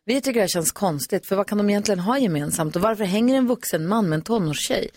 [0.04, 3.04] Vi tycker det här känns konstigt, för vad kan de egentligen ha gemensamt och varför
[3.04, 4.90] hänger en vuxen man med en tonårstjej?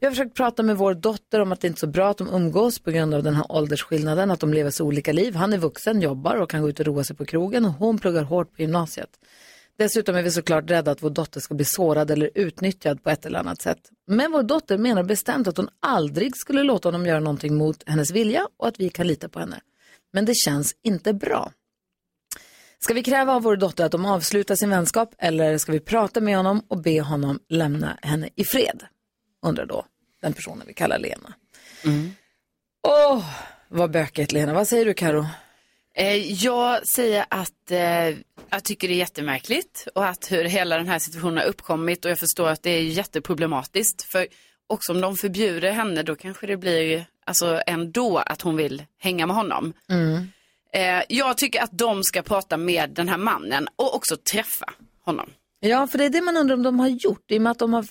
[0.00, 2.18] Vi har försökt prata med vår dotter om att det inte är så bra att
[2.18, 5.34] de umgås på grund av den här åldersskillnaden, att de lever så olika liv.
[5.34, 7.98] Han är vuxen, jobbar och kan gå ut och roa sig på krogen och hon
[7.98, 9.10] pluggar hårt på gymnasiet.
[9.78, 13.26] Dessutom är vi såklart rädda att vår dotter ska bli sårad eller utnyttjad på ett
[13.26, 13.78] eller annat sätt.
[14.06, 18.10] Men vår dotter menar bestämt att hon aldrig skulle låta honom göra någonting mot hennes
[18.10, 19.60] vilja och att vi kan lita på henne.
[20.12, 21.52] Men det känns inte bra.
[22.78, 26.20] Ska vi kräva av vår dotter att de avslutar sin vänskap eller ska vi prata
[26.20, 28.82] med honom och be honom lämna henne i fred?
[29.46, 29.84] Undrar då
[30.22, 31.34] den personen vi kallar Lena.
[32.82, 33.24] Åh,
[33.68, 34.54] vad bökigt Lena.
[34.54, 35.26] Vad säger du Karo?
[35.98, 38.18] Eh, Jag säger att eh,
[38.50, 42.10] jag tycker det är jättemärkligt och att hur hela den här situationen har uppkommit och
[42.10, 44.02] jag förstår att det är jätteproblematiskt.
[44.02, 44.26] För
[44.66, 49.26] också om de förbjuder henne då kanske det blir alltså ändå att hon vill hänga
[49.26, 49.72] med honom.
[49.90, 50.28] Mm.
[50.72, 54.72] Eh, jag tycker att de ska prata med den här mannen och också träffa
[55.04, 55.30] honom.
[55.60, 57.30] Ja, för det är det man undrar om de har gjort.
[57.30, 57.86] I och med att de har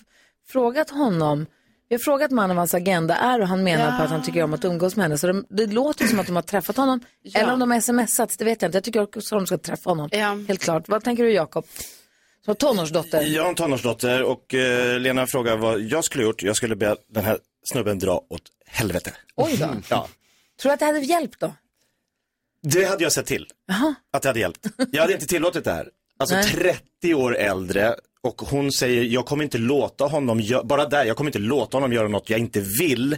[0.49, 1.45] frågat honom.
[1.89, 3.97] Vi har frågat mannen vad hans agenda är och han menar Ja.
[3.97, 5.17] på att han tycker om att umgås med henne.
[5.17, 6.99] Så de, det låter som att de har träffat honom.
[7.33, 8.75] Eller om de har smsat, det vet jag inte.
[8.77, 10.09] Jag tycker också att de ska träffa honom.
[10.47, 10.87] Helt klart.
[10.89, 11.65] Vad tänker du Jakob?
[12.45, 13.21] Som tonårsdotter.
[13.21, 16.43] Jag har en tonårsdotter och eh, Lena frågar vad jag skulle gjort.
[16.43, 17.37] Jag skulle be den här
[17.71, 19.11] snubben dra åt helvete.
[19.35, 19.69] Oj då.
[19.89, 20.07] Ja,
[20.61, 21.53] Tror du att det hade hjälpt då?
[22.63, 23.47] det hade jag sett till.
[23.67, 23.95] Jaha.
[24.13, 24.67] Att det hade hjälpt.
[24.91, 25.89] Jag hade inte tillåtit det här.
[26.19, 26.51] Alltså Nej.
[27.01, 27.95] 30 år äldre
[28.27, 31.93] och hon säger jag kommer inte låta honom, bara där, jag kommer inte låta honom
[31.93, 33.17] göra något jag inte vill.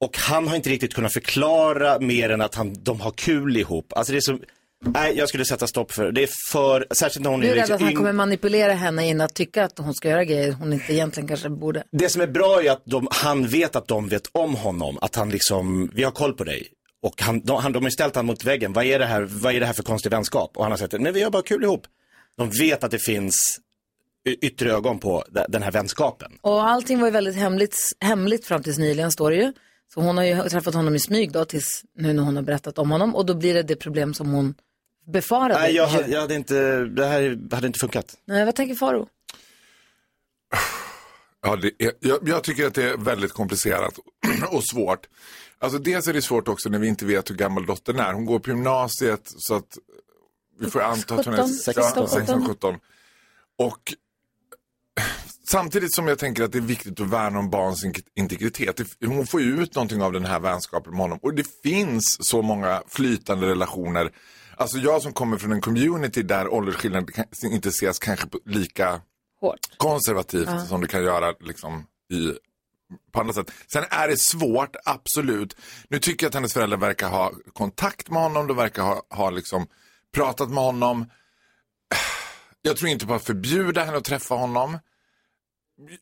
[0.00, 3.92] Och han har inte riktigt kunnat förklara mer än att han, de har kul ihop.
[3.96, 4.38] Alltså det är så,
[4.84, 6.12] nej jag skulle sätta stopp för det.
[6.12, 8.72] Det är för, särskilt när hon Du är rädd liksom att han yng- kommer manipulera
[8.72, 11.84] henne in att tycka att hon ska göra grejer hon inte egentligen kanske borde.
[11.92, 15.14] Det som är bra är att de, han vet att de vet om honom, att
[15.16, 16.68] han liksom, vi har koll på dig.
[17.02, 19.54] Och han, de, han, de har ställt honom mot väggen, vad är, det här, vad
[19.54, 20.56] är det här för konstig vänskap?
[20.56, 21.82] Och han har sagt, men vi har bara kul ihop.
[22.36, 23.58] De vet att det finns
[24.34, 26.32] yttre ögon på de- den här vänskapen.
[26.40, 29.52] Och allting var ju väldigt hemligt, hemligt fram tills nyligen står det ju.
[29.94, 32.78] Så hon har ju träffat honom i smyg då tills nu när hon har berättat
[32.78, 33.14] om honom.
[33.14, 34.54] Och då blir det det problem som hon
[35.12, 35.54] befarade.
[35.60, 38.14] Nej, jag, hade- jag hade inte, det här hade inte funkat.
[38.24, 39.08] Nej, vad tänker Faro?
[41.42, 43.94] Ja, det är, jag, jag tycker att det är väldigt komplicerat
[44.50, 45.06] och svårt.
[45.58, 48.12] Alltså dels är det svårt också när vi inte vet hur gammal dottern är.
[48.12, 49.78] Hon går på gymnasiet så att
[50.60, 52.74] vi får anta att hon är 17, 16, 16, 17.
[53.58, 53.94] Och
[55.48, 58.80] samtidigt som jag tänker att det är viktigt att värna om barns in- integritet.
[59.06, 61.18] Hon får ju ut någonting av den här vänskapen med honom.
[61.22, 64.10] Och det finns så många flytande relationer.
[64.56, 67.08] Alltså jag som kommer från en community där åldersskillnaden
[67.44, 69.00] inte ses kanske lika
[69.40, 69.58] Hårt.
[69.76, 70.66] konservativt Ja.
[70.66, 72.32] som det kan göra liksom, i,
[73.12, 73.50] på andra sätt.
[73.66, 75.56] Sen är det svårt, absolut.
[75.88, 79.30] Nu tycker jag att hennes föräldrar verkar ha kontakt med honom, de verkar ha, ha
[79.30, 79.66] liksom,
[80.14, 81.06] pratat med honom.
[82.62, 84.78] Jag tror inte på att förbjuda henne att träffa honom.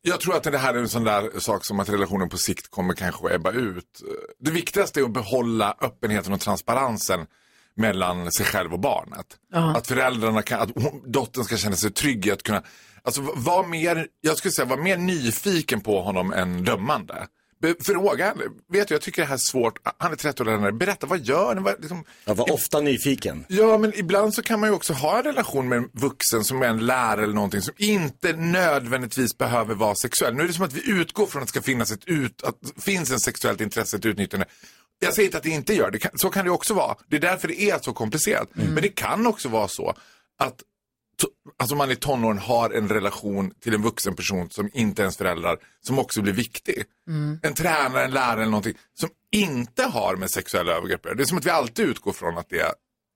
[0.03, 2.71] Jag tror att det här är en sån där sak som att relationen på sikt
[2.71, 4.03] kommer kanske ebba ut.
[4.39, 7.27] Det viktigaste är att behålla öppenheten och transparensen
[7.75, 9.27] mellan sig själv och barnet.
[9.53, 9.77] Ja.
[9.77, 10.71] Att föräldrarna kan, att
[11.05, 12.63] dottern ska känna sig trygg i att kunna,
[13.03, 17.27] alltså var mer, jag skulle säga var mer nyfiken på honom än dömande.
[17.81, 18.35] Fråga,
[18.73, 21.21] vet du, jag tycker det här är svårt, han är 30 år äldre, berätta vad
[21.21, 21.61] gör ni?
[21.61, 23.45] Vad, liksom, Jag var ofta nyfiken.
[23.49, 26.63] Ja, men ibland så kan man ju också ha en relation med en vuxen som
[26.63, 30.35] är en lärare eller någonting som inte nödvändigtvis behöver vara sexuell.
[30.35, 32.57] Nu är det som att vi utgår från att det ska finnas ett ut, att
[32.83, 34.47] finns en sexuellt intresse, ett utnyttjande.
[34.99, 36.97] Jag säger inte att det inte gör det, kan, så kan det också vara.
[37.09, 38.49] Det är därför det är så komplicerat.
[38.53, 39.95] Men det kan också vara så
[40.39, 40.63] att
[41.59, 45.17] alltså man i tonåren har en relation till en vuxen person som inte är ens
[45.17, 46.85] föräldrar, som också blir viktig.
[47.09, 47.39] Mm.
[47.43, 51.03] En tränare, en lärare eller någonting som inte har med sexuella övergrepp.
[51.03, 52.73] Det är som att vi alltid utgår från att det är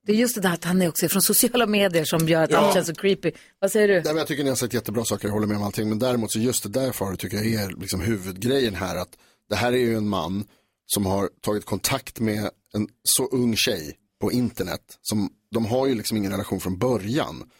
[0.07, 2.51] Det är just det där att han är också från sociala medier som gör att
[2.51, 2.59] Ja.
[2.59, 3.32] allt känns så creepy.
[3.59, 3.94] Vad säger du?
[3.94, 5.88] Nej, men jag tycker ni har sagt jättebra saker, jag håller med om allting.
[5.88, 8.96] Men däremot så just det där Farao tycker jag är liksom huvudgrejen här.
[8.96, 9.11] Att
[9.48, 10.44] det här är ju en man
[10.86, 14.80] som har tagit kontakt med en så ung tjej på internet.
[15.03, 17.51] Som, de har ju liksom ingen relation från början.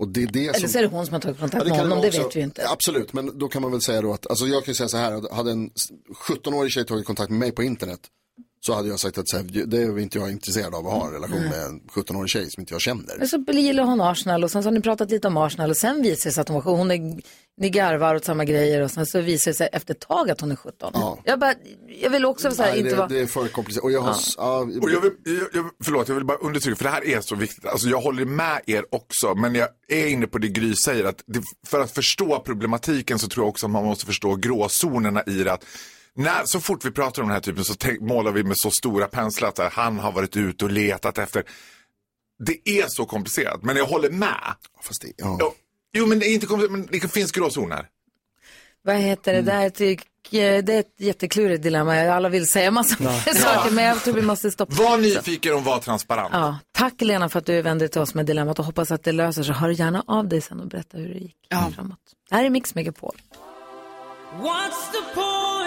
[0.00, 0.68] Och det är det Eller som...
[0.68, 2.22] så är det hon som har tagit kontakt Ja, med kan honom, det också.
[2.22, 2.68] vet vi inte.
[2.68, 5.34] Absolut, men då kan man väl säga då att, alltså jag kan säga så här,
[5.34, 5.70] hade en
[6.28, 8.00] 17-årig tjej tagit kontakt med mig på internet,
[8.66, 11.06] Så hade jag sagt att så här, det är inte jag intresserad av att ha
[11.06, 13.18] en relation med en 17-årig tjej som inte jag känner.
[13.18, 15.76] Men så gillar hon Arsenal och sen så har ni pratat lite om Arsenal och
[15.76, 17.20] sen visar det sig att hon, hon är,
[17.56, 20.40] ni garvar åt samma grejer och sen så visar det sig efter ett tag att
[20.40, 20.92] hon är 17.
[21.24, 21.54] Jag, bara,
[22.02, 23.08] jag vill också så här, Nej, inte det, vara...
[23.08, 23.84] det är för komplicerat.
[23.84, 24.68] Och jag har, Ja.
[24.72, 24.80] ja.
[24.82, 27.34] Och jag vill, jag, jag, förlåt, jag vill bara understryka, för det här är så
[27.34, 27.66] viktigt.
[27.66, 31.04] Alltså jag håller med er också, men jag är inne på det Gry säger.
[31.04, 35.22] Att det, för att förstå problematiken så tror jag också att man måste förstå gråzonerna
[35.26, 35.52] i det.
[35.52, 35.64] Att
[36.16, 38.70] när, så fort vi pratar om den här typen så tänk, målar vi med så
[38.70, 41.44] stora penslar att här, han har varit ute och letat efter.
[42.44, 44.54] Det är så komplicerat, men jag håller med.
[44.82, 45.52] Fast det, ja.
[45.92, 47.86] Jo, men det, är inte komplicerat, men det finns gråzoner.
[48.82, 49.42] Vad heter det?
[49.42, 50.10] Det, här tycker-
[50.62, 52.00] det är ett jätteklurigt dilemma.
[52.00, 52.96] Alla vill säga massa
[53.34, 54.74] saker, men jag tror vi måste stoppa.
[54.74, 56.30] Var nyfiken och var transparent.
[56.32, 59.02] Ja, tack Lena för att du vände dig till oss med dilemmat och hoppas att
[59.04, 59.54] det löser sig.
[59.54, 61.36] Hör gärna av dig sen och berätta hur det gick
[61.74, 61.98] framåt.
[62.28, 63.16] Det här är Mix Megapol.
[64.32, 65.59] What's the point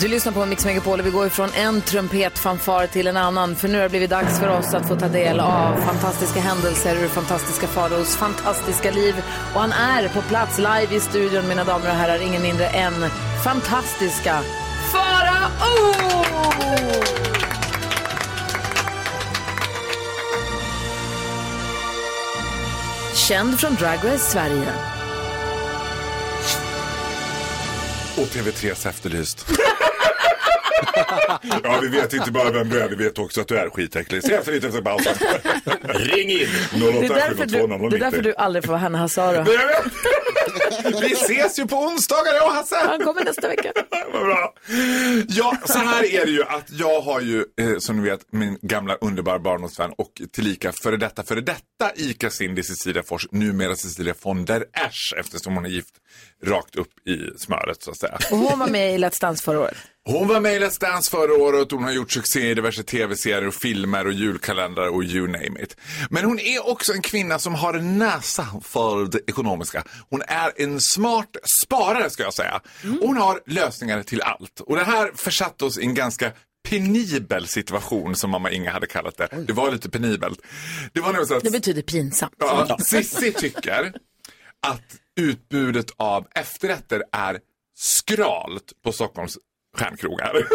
[0.00, 3.56] Du lyssnar på Mix Megapol och vi går ifrån en trumpetfanfar till en annan.
[3.56, 6.96] För nu har det blivit dags för oss att få ta del av fantastiska händelser
[6.96, 9.14] ur fantastiska Faraos fantastiska liv.
[9.54, 12.94] Och han är på plats live i studion, mina damer och herrar, ingen mindre än
[13.44, 14.42] fantastiska
[14.92, 15.94] Farao!
[23.14, 24.72] Känd från Drag Race Sverige.
[28.16, 29.46] Och TV3s Efterlyst.
[31.62, 34.22] ja, vi vet inte bara vem du är, vi vet också att du är skitäcklig.
[34.22, 35.14] Se efter lite efter pausen.
[35.82, 36.48] Ring in!
[36.72, 39.44] Det är, därför du, det är därför du aldrig får vara Hanna Hazaro.
[41.00, 42.76] Vi ses ju på onsdagar jag och Hasse.
[42.76, 43.72] Han kommer nästa vecka.
[44.12, 44.54] Vad bra.
[45.28, 48.58] Ja, så här är det ju att jag har ju, eh, som ni vet, min
[48.62, 54.14] gamla underbara barndomsvän och tillika före detta, före detta ICA Cindy Cecilia Fors, numera Cecilia
[54.22, 55.94] von der Esch, eftersom hon är gift
[56.44, 58.18] rakt upp i smöret så att säga.
[58.30, 59.76] Och hon var med i Let's Dance förra året.
[60.10, 62.82] Hon var med i Let's Dance förra året och hon har gjort succé i diverse
[62.82, 65.76] tv-serier och filmer och julkalendrar och you name it.
[66.10, 69.84] Men hon är också en kvinna som har en näsa för det ekonomiska.
[70.10, 72.60] Hon är en smart sparare ska jag säga.
[73.00, 74.60] Och hon har lösningar till allt.
[74.60, 76.32] Och det här försatte oss i en ganska
[76.68, 79.28] penibel situation som mamma Inga hade kallat det.
[79.46, 80.40] Det var lite penibelt.
[80.92, 82.34] Det var så att Det betyder pinsamt.
[82.38, 83.92] Ja, Sissi tycker
[84.66, 87.38] att utbudet av efterrätter är
[87.78, 89.38] skralt på Stockholms
[89.78, 90.46] stjärnkrogar.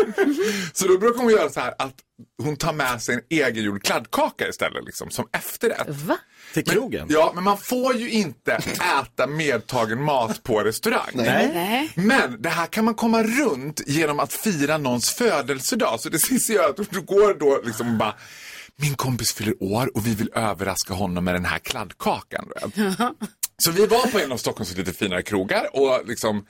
[0.73, 1.95] Så då brukar hon göra så här att
[2.43, 5.89] hon tar med sig en egengjord kladdkaka istället liksom, som efterrätt.
[5.89, 6.17] Va?
[6.53, 7.07] Till krogen?
[7.09, 8.53] Ja, men man får ju inte
[9.01, 11.11] äta medtagen mat på restaurang.
[11.13, 11.91] Nej.
[11.95, 15.99] Men det här kan man komma runt genom att fira någons födelsedag.
[15.99, 18.15] Så det sista gör att du går då liksom bara
[18.75, 22.49] min kompis fyller år och vi vill överraska honom med den här kladdkakan.
[23.57, 26.45] Så vi var på en av Stockholms lite finare krogar och liksom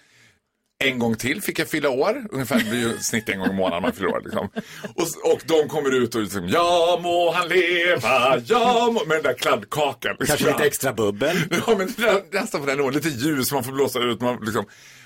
[0.84, 2.26] en gång till fick jag fylla år.
[2.32, 4.22] Ungefär, det blir ju snitt en gång i månaden man fyller år.
[4.24, 4.50] Liksom.
[4.96, 9.06] Och, och de kommer ut och liksom, ja må han leva, ja må...
[9.06, 10.16] Med den där kladdkakan.
[10.26, 11.38] Kanske lite extra bubbel.
[11.68, 11.94] Ja, men
[12.32, 12.94] nästan på den nivån.
[12.94, 14.22] Lite ljus man får blåsa ut.
[14.22, 14.66] Man, liksom.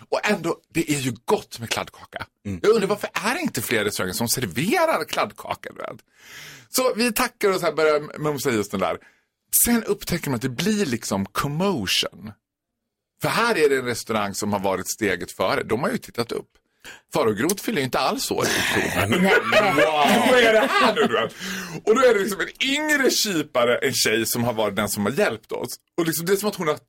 [0.09, 2.25] Och ändå, det är ju gott med kladdkaka.
[2.61, 5.69] Jag undrar varför är det inte fler restauranger som serverar kladdkaka?
[5.73, 5.99] Vet?
[6.69, 8.97] Så vi tackar och så här börjar mumsa i oss den där.
[9.65, 12.31] Sen upptäcker man att det blir liksom commotion.
[13.21, 15.63] För här är det en restaurang som har varit steget före.
[15.63, 16.49] De har ju tittat upp.
[17.13, 19.19] Farao fyller ju inte alls år i oktober.
[19.75, 21.01] Wow, vad är det här nu?
[21.01, 21.33] vet?
[21.83, 25.05] Och då är det liksom en yngre kypare, en tjej som har varit den som
[25.05, 25.69] har hjälpt oss.
[25.97, 26.79] Och liksom, det är som att hon har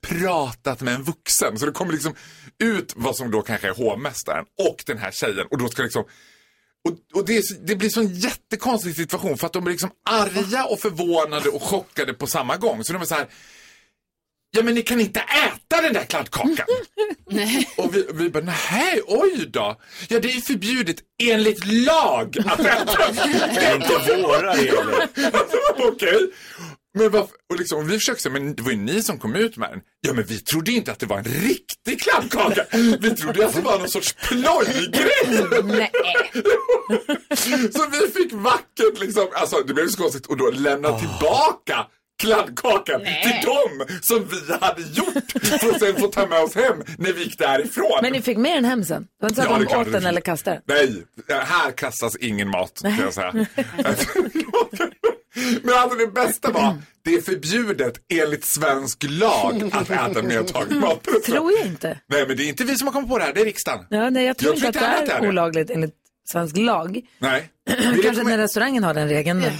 [0.00, 1.58] pratat med en vuxen.
[1.58, 2.14] Så det kommer liksom
[2.58, 5.46] ut vad som då kanske är hovmästaren och den här tjejen.
[5.50, 6.04] Och då ska liksom
[6.84, 9.90] och, och det, är, det blir så en jättekonstig situation för att de blir liksom
[10.10, 12.84] arga och förvånade och chockade på samma gång.
[12.84, 13.26] Så de är så här,
[14.50, 16.66] ja men ni kan inte äta den där kladdkakan.
[17.76, 19.80] Och vi, vi bara, nej, oj då.
[20.08, 23.12] Ja det är förbjudet enligt lag att äta.
[23.54, 25.08] Det är inte våra regler.
[25.92, 26.30] Okej.
[26.98, 29.56] Men varför, och liksom, vi försökte säga, men det var ju ni som kom ut
[29.56, 29.80] med den.
[30.00, 32.64] Ja men vi trodde inte att det var en riktig kladdkaka.
[33.00, 35.64] Vi trodde att det var någon sorts plojgrej.
[35.64, 35.90] Nej.
[37.72, 41.86] Så vi fick vackert liksom, alltså det blev så konstigt och då lämna tillbaka
[42.18, 46.82] kladdkakan till dem som vi hade gjort för att sen få ta med oss hem
[46.98, 47.98] när vi gick därifrån.
[48.02, 49.02] Men ni fick med den hem sen?
[49.02, 52.16] Det var inte så Ja, att det de åt den eller kastade Nej, här kastas
[52.16, 53.46] ingen mat kan jag säga.
[55.62, 61.04] Men alltså det bästa var, det är förbjudet enligt svensk lag att äta medtagen mat.
[61.26, 61.98] Tror jag inte.
[62.08, 63.86] Nej men det är inte vi som har kommit på det här, det är riksdagen.
[63.90, 65.94] Ja, nej, jag tror Jag inte att det är är olagligt enligt
[66.32, 67.00] svensk lag.
[67.18, 67.50] Nej.
[68.02, 69.40] Kanske när restaurangen har den regeln.
[69.40, 69.52] Men...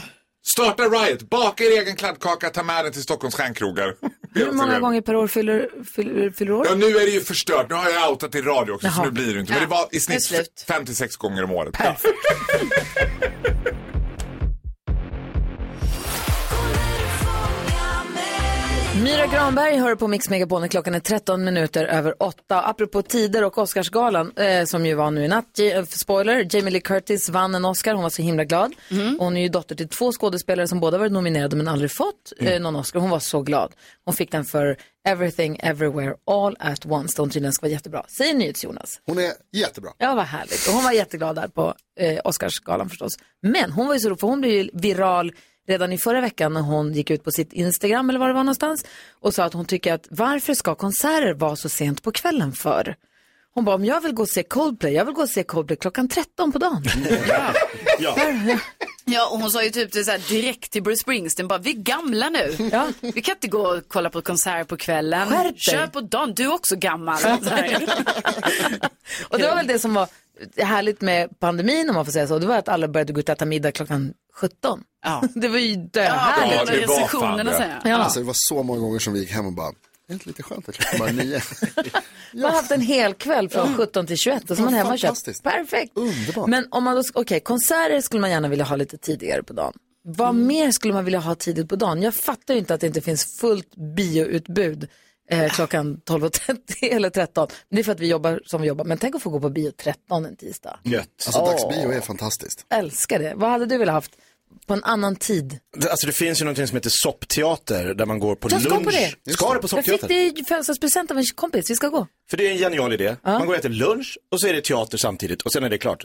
[0.49, 3.97] Starta Riot, baka er egen kladdkaka, ta med den till Stockholms stjärnkrogar.
[4.35, 6.67] Hur många gånger per år fyller, fyller, fyller år?
[6.69, 7.67] Ja, nu är det ju förstört.
[7.69, 9.05] Nu har jag outat i radio också, så Jaha.
[9.05, 9.53] nu blir det inte.
[9.53, 10.65] Men det var i snitt slut.
[10.69, 11.75] 56 gånger om året.
[19.05, 22.63] Myra Granberg hör på Mix Megapol när klockan är 13 minuter över 8.
[22.63, 25.59] Apropå tider och Oscarsgalan eh, som ju var nu i natt.
[25.59, 27.95] J- eh, spoiler, Jamie Lee Curtis vann en Oscar.
[27.95, 28.73] Hon var så himla glad.
[29.19, 32.61] Hon är ju dotter till två skådespelare som båda varit nominerade men aldrig fått eh,
[32.61, 33.01] någon Oscar.
[33.01, 33.73] Hon var så glad.
[34.05, 34.77] Hon fick den för
[35.09, 37.17] Everything Everywhere All At Once.
[37.17, 38.05] där Hon tydligen ska vara jättebra.
[38.19, 39.01] Säger NyhetsJonas.
[39.07, 39.91] Hon är jättebra.
[39.99, 40.67] Ja, vad härligt.
[40.69, 43.13] Och hon var jätteglad där på eh, Oscarsgalan förstås.
[43.43, 45.33] Men hon var ju så rolig, för hon blev ju viral
[45.67, 48.45] redan i förra veckan när hon gick ut på sitt Instagram eller var det var
[48.45, 48.85] någonstans
[49.21, 52.97] och sa att hon tycker att varför ska konserter vara så sent på kvällen för?
[53.55, 55.77] Hon bara, om jag vill gå och se Coldplay, jag vill gå och se Coldplay
[55.77, 56.85] klockan 13 på dagen.
[57.99, 58.17] Ja.
[59.05, 61.71] ja, och hon sa ju typ det så här direkt till Bruce Springsteen, bara vi
[61.71, 62.57] är gamla nu.
[62.73, 62.89] Ja.
[63.01, 65.29] Vi kan inte gå och kolla på konsert på kvällen.
[65.29, 65.55] Skärp dig.
[65.59, 67.19] Kör på dagen, du är också gammal.
[69.29, 70.09] Och det var väl det som var
[70.57, 72.39] härligt med pandemin om man får säga så.
[72.39, 74.83] Det var att alla började gå ut och äta middag klockan 17.
[75.05, 75.23] Ja.
[75.35, 76.71] Det var ju döhärligt.
[76.71, 77.89] Ja, det var fan säger det.
[77.89, 77.97] Ja.
[77.97, 79.73] Alltså, det var så många gånger som vi gick hem och bara,
[80.07, 81.41] det är inte lite skönt att klockan bara nio.
[82.35, 85.01] Man har haft en hel kväll från 17 till 21 och så man hemma och.
[85.01, 85.43] Fantastiskt.
[85.43, 85.93] Perfekt.
[85.95, 86.49] Underbart.
[86.49, 89.73] Men om man då, okej, konserter skulle man gärna vilja ha lite tidigare på dagen.
[90.03, 92.03] Vad mer skulle man vilja ha tidigt på dagen?
[92.03, 94.89] Jag fattar ju inte att det inte finns fullt bioutbud
[95.31, 96.59] eh, klockan 12.30
[96.95, 97.49] eller 13.
[97.69, 98.85] Men det är för att vi jobbar som vi jobbar.
[98.85, 100.79] Men tänk att få gå på bio 13 en tisdag.
[100.83, 101.09] Gött.
[101.27, 102.67] Alltså dagsbio är fantastiskt.
[102.69, 103.33] Älskar det.
[103.37, 104.17] Vad hade du velat haft
[104.67, 105.59] på en annan tid?
[105.77, 108.75] Det- Alltså det finns ju någonting som heter soppteater där man går på Jag lunch.
[108.75, 109.33] ska på det.
[109.33, 110.09] Ska du på Jag fick soppteater?
[110.09, 111.71] det i födelsedagspresent av en kompis.
[111.71, 112.07] Vi ska gå.
[112.31, 113.17] För det är en genial idé.
[113.23, 115.79] Man går och äter lunch och så är det teater samtidigt och sen är det
[115.79, 116.05] klart.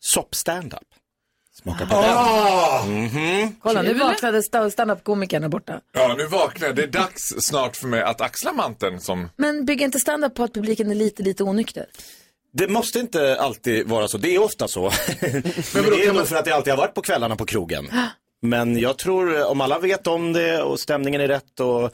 [0.00, 0.80] Sopp-standup.
[1.62, 2.84] Smaka på Ah!
[2.84, 3.04] den.
[3.04, 3.56] Mhm.
[3.62, 5.80] Kolla, nu vaknade sta- standup-komikern där borta.
[5.92, 6.72] Ja, nu vaknar.
[6.72, 9.28] Det är dags snart för mig att axla manteln som...
[9.36, 11.86] Men bygger inte standup på att publiken är lite, lite onykter?
[12.56, 14.18] Det måste inte alltid vara så.
[14.18, 14.82] Det är ofta så.
[15.74, 17.88] Men det är nog för att det alltid har varit på kvällarna på krogen.
[18.42, 21.92] Men jag tror om alla vet om det och stämningen är rätt och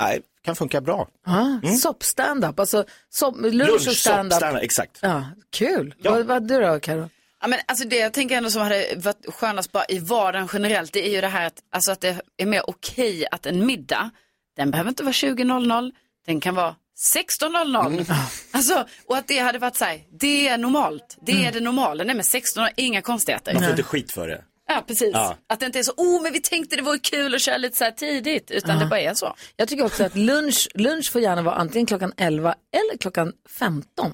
[0.00, 1.08] nej, kan funka bra.
[1.26, 4.36] Ah, Sopp-standup, alltså sopp, lunch, och stand-up.
[4.36, 4.98] stand-up, exakt.
[5.02, 5.94] Ja, kul.
[5.98, 7.08] Vad, vad du då, Karo?
[7.40, 10.92] Ja, men alltså det jag tänker ändå som hade varit skönast bara i vardagen generellt,
[10.92, 14.10] det är ju det här att, alltså att det är mer okej att en middag,
[14.56, 15.92] den behöver inte vara 20.00,
[16.26, 18.12] den kan vara 16.00.
[18.50, 22.04] Alltså, och att det hade varit så här, det är normalt, det är det normala,
[22.04, 23.54] nej men 16 inga konstigheter.
[23.54, 24.44] Man får inte skit för det.
[24.68, 25.10] Ja, precis.
[25.12, 25.36] Ja.
[25.46, 27.76] Att det inte är så, oh men vi tänkte det vore kul att köra lite
[27.76, 28.82] så här tidigt, utan Ja.
[28.82, 29.34] det bara är så.
[29.56, 34.12] Jag tycker också att lunch, lunch får gärna vara antingen klockan 11 eller klockan 15.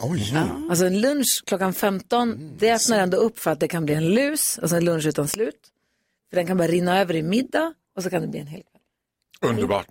[0.00, 0.34] Oj.
[0.70, 4.08] Alltså en lunch klockan 15, det öppnar ändå upp för att det kan bli en
[4.14, 5.60] lus, alltså en lunch utan slut.
[6.30, 8.62] För den kan bara rinna över i middag och så kan det bli en hel.
[9.46, 9.86] Underbart.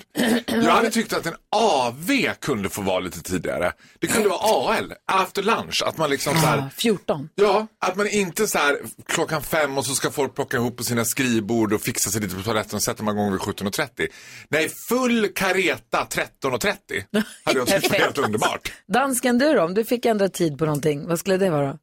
[0.48, 3.72] Jag hade tyckt att en AV kunde få vara lite tidigare.
[4.00, 5.84] Det kunde vara AL, after lunch.
[5.86, 7.30] Att man liksom så här, 14.
[7.36, 10.84] ja, att man inte så här klockan fem och så ska folk plocka ihop på
[10.84, 14.08] sina skrivbord och fixa sig lite på toaletten och sätter man igång vid 17.30.
[14.50, 18.72] Nej, full kareta 13.30 hade jag tyckt var helt underbart.
[18.88, 21.78] Dansken du då, om du fick ändra tid på någonting, vad skulle det vara?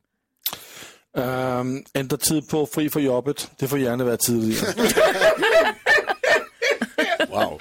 [1.17, 3.51] Um, ändra tid på fri för jobbet.
[3.57, 4.75] Det får gärna vara tidigare.
[7.31, 7.59] Wow.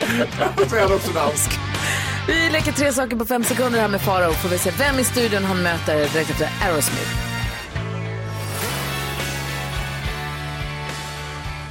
[0.69, 1.51] Så är han också dansk.
[2.27, 4.31] Vi leker tre saker på fem sekunder här med Farao.
[4.33, 7.35] Får vi se vem i studion han möter direkt efter Aerosmith.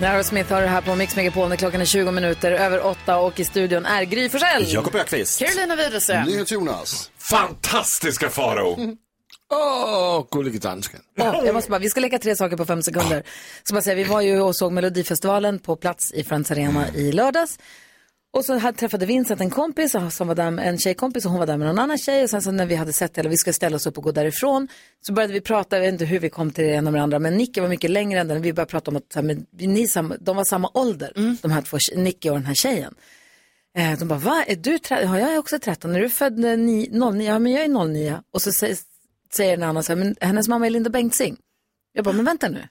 [0.02, 3.40] Aerosmith har det här på Mix Megapol när klockan är 20 minuter över åtta och
[3.40, 4.72] i studion är Gry Forssell.
[4.72, 5.38] Jakob Öqvist.
[5.38, 6.44] Carolina Widerström.
[6.48, 7.10] Jonas.
[7.18, 8.96] Fantastiska Farao.
[9.52, 11.00] Åh, gullige dansken.
[11.14, 13.22] Ja, jag måste bara, vi ska leka tre saker på fem sekunder.
[13.62, 17.12] Så bara säga, vi var ju och såg Melodifestivalen på plats i Friends Arena i
[17.12, 17.58] lördags.
[18.32, 21.40] Och så hade, träffade Vincent en kompis, som var där, med- en tjejkompis och hon
[21.40, 22.22] var där med någon annan tjej.
[22.24, 24.12] Och sen så när vi hade sett eller vi skulle ställa oss upp och gå
[24.12, 24.68] därifrån
[25.06, 27.02] så började vi prata, jag vet inte hur vi kom till det ena med det
[27.02, 28.42] andra, men Nicky var mycket längre än den.
[28.42, 29.86] Vi började prata om att så här, men, ni,
[30.20, 32.94] de var samma ålder, de här två, Nicky och den här tjejen.
[33.78, 35.08] Eh, de bara, va, är du 13?
[35.08, 35.94] Ja, jag är också 13.
[35.94, 37.28] Är du född eh, ni- 09?
[37.28, 38.20] Ja, men jag är 09.
[38.32, 38.76] Och så säger,
[39.34, 41.36] säger en annan så här, men hennes mamma är Linda Bengtzing.
[41.92, 42.68] Jag bara, men vänta nu.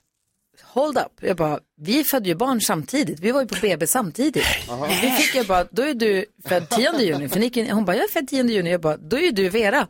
[0.62, 1.12] Hold up.
[1.20, 3.20] Jag bara, vi födde ju barn samtidigt.
[3.20, 4.46] Vi var ju på BB samtidigt.
[5.02, 7.28] Vi fick jag bara, då är du född 10 juni.
[7.28, 8.70] För Nicky, hon bara, jag är född 10 juni.
[8.70, 9.88] Jag bara, då är ju du Vera.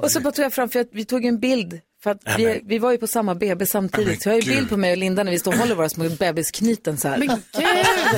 [0.00, 2.60] och så bara tog jag fram, för jag, vi tog en bild För att vi,
[2.64, 4.22] vi var ju på samma BB samtidigt.
[4.22, 4.56] Så jag har ju gud.
[4.56, 7.18] bild på mig och Linda när vi står och håller våra små bebisknyten så här.
[7.18, 7.38] Men gud!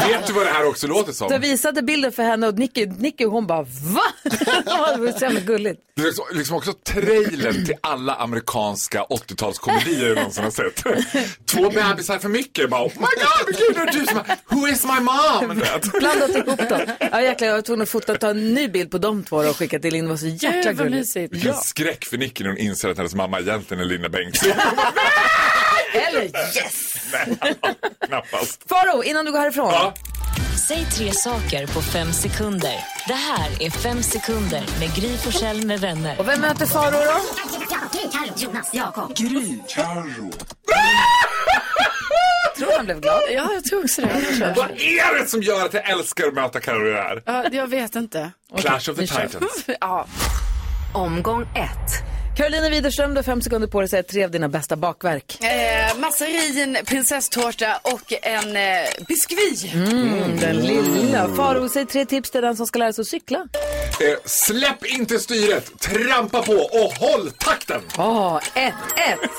[0.08, 1.28] Vet du vad det här också låter som?
[1.28, 4.02] Så jag visade bilden för henne och Nicky, Nicky hon bara va?
[4.24, 5.80] det var så jävla gulligt.
[5.96, 10.84] Det är liksom, liksom också trailern till alla amerikanska 80-talskomedier jag någonsin har sett.
[11.46, 12.70] Två bebisar för mycket.
[12.70, 15.62] Bara, oh my god, men gud, är det du som är, who is my mom?
[16.00, 16.80] Blandat ihop dem.
[17.12, 19.56] Ja jäklar, jag var tvungen att fota, ta en ny bild på de två och
[19.56, 20.06] skicka till Linda.
[20.06, 20.96] Det var så jäkla Gud, gulligt.
[20.96, 21.34] mysigt.
[21.34, 24.52] Vilken skräck för Nicky när hon inser att hennes mamma egentligen är Linda Bengtzing.
[25.94, 26.96] Eller yes!
[28.06, 28.68] Knappast.
[28.68, 29.72] Faro, innan du går härifrån.
[30.68, 32.74] Säg tre saker på fem sekunder.
[33.08, 36.18] Det här är Fem sekunder med Gry Forssell med vänner.
[36.20, 37.20] Och vem möter Faro då?
[38.36, 39.16] Jonas, Jakob.
[39.16, 39.58] Gry.
[39.68, 40.32] Carro.
[42.58, 43.20] Tror han blev glad.
[43.30, 44.52] Ja, jag tror också det.
[44.56, 47.22] Vad är det som gör att jag älskar att möta Carro här?
[47.26, 48.30] Ja, jag vet inte.
[48.56, 49.06] Clash of the.
[49.06, 49.64] Titans.
[49.80, 50.06] ja.
[50.94, 51.92] Omgång ett.
[52.36, 55.38] Carolina Widerström, du har fem sekunder på dig att säga tre av dina bästa bakverk.
[55.44, 58.62] Eh, massarin, prinsesstårta och en eh,
[59.08, 59.70] biskvi.
[59.74, 61.28] Mm, den lilla.
[61.34, 63.38] Faro, säg tre tips till den som ska lära sig att cykla.
[63.38, 67.80] Eh, släpp inte styret, trampa på och håll takten.
[67.96, 68.74] Ja, ett,
[69.08, 69.30] ett.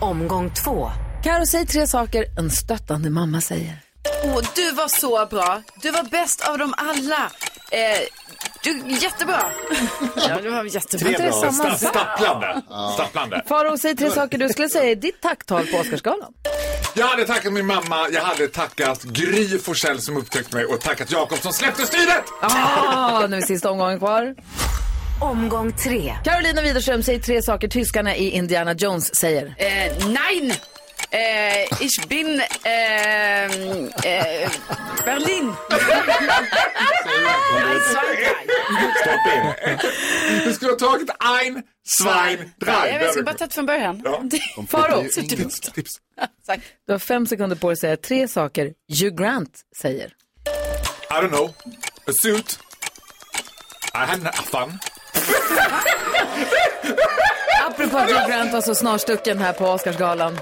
[0.00, 0.90] Omgång två.
[1.24, 3.87] Karo, säg tre saker en stöttande mamma säger.
[4.24, 5.62] Åh, du var så bra.
[5.82, 7.30] Du var bäst av dem alla.
[7.70, 7.98] Eh,
[8.62, 9.40] du, jättebra.
[10.28, 11.08] ja, det var jättebra.
[11.08, 11.50] Tre bra.
[11.50, 12.62] Sta- Stapplande.
[12.94, 13.42] Stapplande.
[13.48, 16.32] Faro, säg tre saker du skulle säga i ditt tacktal på Oscarsgalan.
[16.94, 21.10] Jag hade tackat min mamma, jag hade tackat Gry Forssell som upptäckte mig och tackat
[21.12, 22.24] Jakob som släppte styret.
[22.40, 24.34] Ah, nu är sista omgången kvar.
[25.20, 26.14] Omgång tre.
[26.24, 29.54] Carolina Widerström, säg tre saker tyskarna i Indiana Jones säger.
[29.58, 30.52] Eh, nein.
[31.10, 34.50] Eh, ich bin eh, eh,
[35.04, 35.54] Berlin.
[39.00, 39.54] Stopp in.
[40.44, 42.98] Du skulle ha tagit ein, zwein, drei.
[43.02, 44.02] Jag ska bara ta det från början.
[44.68, 45.04] Faro.
[45.14, 46.00] Tips, tips.
[46.46, 46.60] Tack.
[46.86, 50.06] du har fem sekunder på dig att säga tre saker Hugh Grant säger.
[51.10, 51.54] I don't know.
[52.06, 52.58] A suit.
[53.94, 54.78] I had fun.
[57.66, 60.38] Apropå att Hugh Grant var så snarstucken här på Oscarsgalan.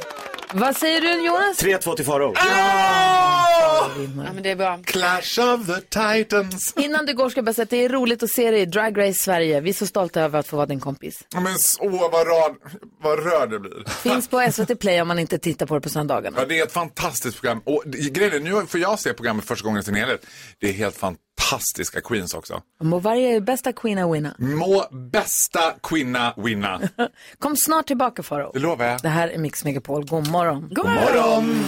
[0.58, 1.62] Vad säger du Jonas?
[1.62, 2.32] 3-2 till Faro.
[2.36, 3.90] Ja,
[4.34, 4.78] men det är bra.
[4.84, 6.74] Clash of the Titans.
[6.76, 8.66] Innan du går ska jag bara säga att det är roligt att se dig i
[8.66, 9.60] Drag Race Sverige.
[9.60, 11.24] Vi är så stolta över att få vara din kompis.
[11.34, 12.56] Ja, Men åh, vad, rad,
[13.02, 13.88] vad röd det blir.
[14.02, 16.36] Finns på SVT Play om man inte tittar på det på söndagarna.
[16.40, 17.60] Ja, det är ett fantastiskt program.
[17.64, 20.26] Och grejen är, nu får jag se programmet första gången i sin helhet.
[20.60, 22.62] Det är helt fantastiska queens också.
[22.82, 24.34] Må varje bästa queena winna.
[24.38, 26.80] Må bästa kvinna winna.
[27.38, 28.50] Kom snart tillbaka Faro.
[28.54, 29.02] Det lovar jag.
[29.02, 30.06] Det här är Mix Megapol.
[30.06, 30.45] God morgon.
[30.54, 31.64] God morgon.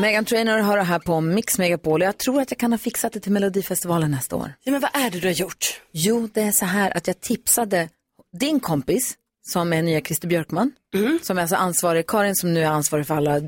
[0.00, 2.02] Megan Trainor har det här på Mix Megapol.
[2.02, 4.52] Jag tror att jag kan ha fixat det till Melodifestivalen nästa år.
[4.62, 5.80] Ja, men vad är det du har gjort?
[5.92, 7.88] Jo, det är så här att jag tipsade
[8.38, 9.14] din kompis
[9.48, 10.72] som är nya Christer Björkman,
[11.22, 13.40] som är alltså ansvarig, Karin som nu är ansvarig för alla,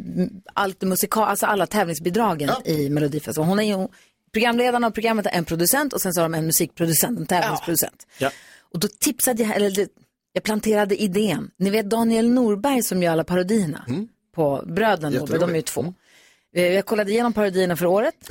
[0.55, 3.49] allt musika, alltså alla tävlingsbidragen i Melodifestivalen.
[3.49, 3.89] Hon är ju
[4.33, 8.07] programledaren av programmet är en producent och sen så har de en musikproducent, en tävlingsproducent.
[8.19, 8.31] Ja.
[8.73, 9.89] Och då tipsade jag, eller det,
[10.33, 11.51] jag planterade idén.
[11.57, 13.85] Ni vet Daniel Norberg som gör alla parodierna
[14.35, 15.95] på Bröderna Norberg, de är ju två.
[16.57, 18.31] Eh, Jag kollade igenom parodierna för året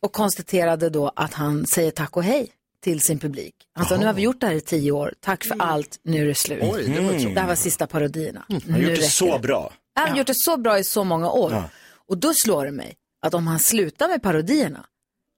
[0.00, 2.48] och konstaterade då att han säger tack och hej
[2.84, 3.54] till sin publik.
[3.74, 6.22] Han sa, nu har vi gjort det här i tio år, tack för allt, nu
[6.22, 6.62] är det slut.
[6.62, 7.34] Oj, det var tråkigt.
[7.34, 8.44] det här var sista parodierna.
[8.48, 9.72] Han har gjort det så bra.
[9.94, 11.52] Han har gjort det så bra i så många år.
[11.52, 11.64] Ja.
[12.08, 14.86] Och då slår det mig att om han slutar med parodierna,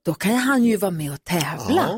[0.05, 1.89] då kan han ju vara med och tävla.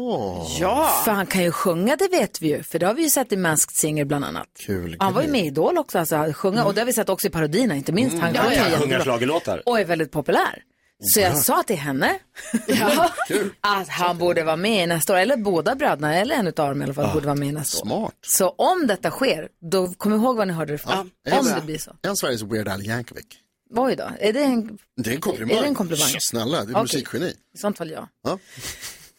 [0.59, 1.01] Ja.
[1.05, 2.63] För han kan ju sjunga, det vet vi ju.
[2.63, 4.47] För det har vi ju sett i Masked Singer bland annat.
[4.65, 4.95] Kul.
[4.99, 6.65] Han var ju med i Idol också, alltså sjunga.
[6.65, 8.19] Och det har vi sett också i parodierna, inte minst.
[8.19, 8.99] Han kan Ja, ju ja.
[9.03, 9.61] schlagerlåtar.
[9.65, 10.63] Och är väldigt populär.
[10.99, 12.19] Så jag sa till henne
[12.67, 13.09] ja,
[13.61, 15.17] att han borde vara med nästa år.
[15.17, 17.85] Eller båda bröderna, eller en av dem i alla fall, borde vara med nästa år.
[17.85, 18.13] Smart.
[18.21, 21.11] Så om detta sker, då kom ihåg vad ni hörde det ifrån.
[21.23, 21.39] Ja.
[21.39, 21.91] Om det blir så.
[22.01, 23.25] En Sveriges Weird Al Yankovic.
[23.76, 25.57] Oj då, är det en, Det är en komplimang.
[25.57, 26.07] Är det en komplimang?
[26.19, 26.82] Snälla, det är Okej.
[26.82, 27.34] musikgeni.
[27.55, 28.09] i sånt fall ja.
[28.23, 28.39] Ja.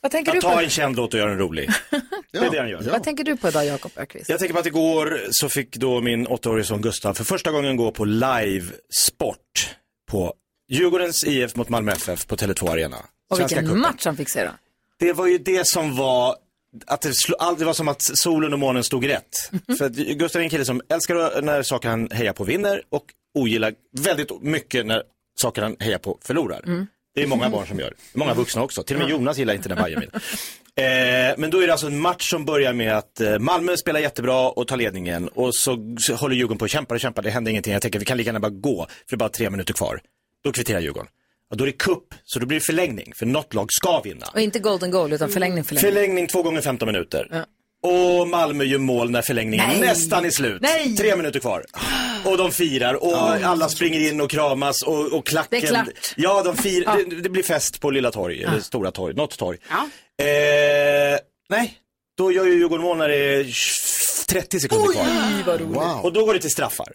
[0.01, 0.61] Vad tänker du Att ta på?
[0.61, 1.71] en känd låt och göra den rolig.
[2.33, 2.83] Det är det han gör.
[2.91, 4.29] Vad tänker du på idag, Jakob Ökvist?
[4.29, 7.77] Jag tänker på att igår så fick då min åttaårige son Gustav för första gången
[7.77, 9.77] gå på live-sport
[10.11, 10.35] på
[10.69, 12.97] Djurgårdens IF mot Malmö FF på Tele2 Arena.
[13.31, 13.81] Och Svenska vilken cupen.
[13.81, 14.51] match han fick se då.
[14.99, 16.37] Det var ju det som var,
[16.87, 19.29] att det, all- det var som att solen och månen stod rätt.
[19.79, 23.05] För att Gustav är en kille som älskar när saker han hejar på vinner och
[23.37, 25.03] ogillar väldigt mycket när
[25.41, 26.87] saker han hejar på förlorar.
[27.15, 27.95] Det är många barn som gör.
[28.13, 28.83] Många vuxna också.
[28.83, 30.23] Till och med Jonas gillar inte när Bayern vinner.
[30.79, 34.01] Eh, men då är det alltså en match som börjar med att eh, Malmö spelar
[34.01, 35.29] jättebra och tar ledningen.
[35.29, 37.23] Och så, så håller Djurgården på och kämpar och kämpar.
[37.23, 37.73] Det händer ingenting.
[37.73, 38.87] Jag tänker vi kan lika gärna bara gå.
[38.89, 40.01] För det är bara tre minuter kvar.
[40.45, 41.09] Då kvitterar Djurgården.
[41.51, 43.13] Och då är det kupp, så då blir det förlängning.
[43.15, 44.27] För något lag ska vinna.
[44.35, 45.93] Och inte golden goal, utan förlängning, förlängning.
[45.93, 47.45] Förlängning två gånger 15 minuter.
[47.87, 49.81] Och Malmö gör mål när förlängningen Nej.
[49.81, 50.63] nästan är slut.
[50.63, 50.97] Nej.
[50.97, 51.65] Tre minuter kvar.
[52.25, 55.61] Och de firar och alla springer in och kramas och, och klacken.
[55.61, 55.89] Det är klart.
[56.17, 56.99] Ja, de firar.
[56.99, 57.05] Ja.
[57.11, 59.59] Det, det blir fest på Lilla torg, eller Stora torg, något torg.
[59.71, 59.89] Ja.
[60.25, 61.19] Eh,
[61.49, 61.75] nej,
[62.19, 63.45] då gör ju Djurgården mål när det är
[64.27, 65.43] 30 sekunder kvar.
[65.47, 66.05] vad roligt.
[66.05, 66.87] Och då går det till straffar.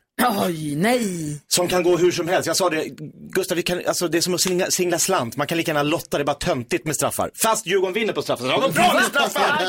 [0.46, 1.38] Oj, nej.
[1.48, 2.48] Som kan gå hur som helst.
[2.48, 2.86] Jag sa det,
[3.32, 5.38] Gustav, vi kan, alltså, det är som att singla, singla slant.
[5.38, 7.32] Man kan lika gärna lotta, det är bara töntigt med straffar.
[7.44, 8.46] Fast Djurgården vinner på straffar.
[8.46, 9.62] Så, vad bra med straffar!